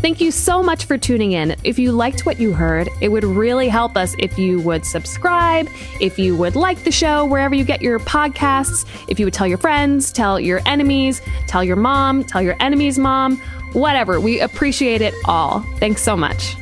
Thank 0.00 0.22
you 0.22 0.30
so 0.30 0.62
much 0.62 0.86
for 0.86 0.96
tuning 0.96 1.32
in. 1.32 1.56
If 1.62 1.78
you 1.78 1.92
liked 1.92 2.24
what 2.24 2.40
you 2.40 2.54
heard, 2.54 2.88
it 3.02 3.10
would 3.10 3.22
really 3.22 3.68
help 3.68 3.98
us 3.98 4.16
if 4.18 4.38
you 4.38 4.60
would 4.60 4.86
subscribe, 4.86 5.68
if 6.00 6.18
you 6.18 6.34
would 6.34 6.56
like 6.56 6.82
the 6.84 6.90
show 6.90 7.26
wherever 7.26 7.54
you 7.54 7.64
get 7.64 7.82
your 7.82 7.98
podcasts, 7.98 8.86
if 9.08 9.20
you 9.20 9.26
would 9.26 9.34
tell 9.34 9.46
your 9.46 9.58
friends, 9.58 10.10
tell 10.10 10.40
your 10.40 10.62
enemies, 10.64 11.20
tell 11.48 11.62
your 11.62 11.76
mom, 11.76 12.24
tell 12.24 12.40
your 12.40 12.56
enemy's 12.60 12.98
mom, 12.98 13.36
whatever. 13.74 14.20
We 14.20 14.40
appreciate 14.40 15.02
it 15.02 15.12
all. 15.26 15.60
Thanks 15.80 16.00
so 16.00 16.16
much. 16.16 16.56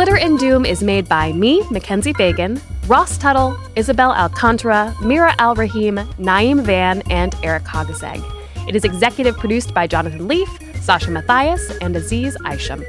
Glitter 0.00 0.16
and 0.16 0.38
Doom 0.38 0.64
is 0.64 0.82
made 0.82 1.06
by 1.10 1.30
me, 1.34 1.62
Mackenzie 1.70 2.14
Fagan, 2.14 2.58
Ross 2.86 3.18
Tuttle, 3.18 3.58
Isabel 3.76 4.14
Alcantara, 4.14 4.96
Mira 5.02 5.34
Al 5.38 5.54
Rahim, 5.54 5.96
Naeem 6.18 6.62
Van, 6.62 7.02
and 7.10 7.34
Eric 7.42 7.64
Hogaseg. 7.64 8.24
It 8.66 8.74
is 8.74 8.86
executive 8.86 9.36
produced 9.36 9.74
by 9.74 9.86
Jonathan 9.86 10.26
Leaf, 10.26 10.48
Sasha 10.80 11.10
Matthias, 11.10 11.70
and 11.82 11.94
Aziz 11.94 12.34
Isham. 12.50 12.82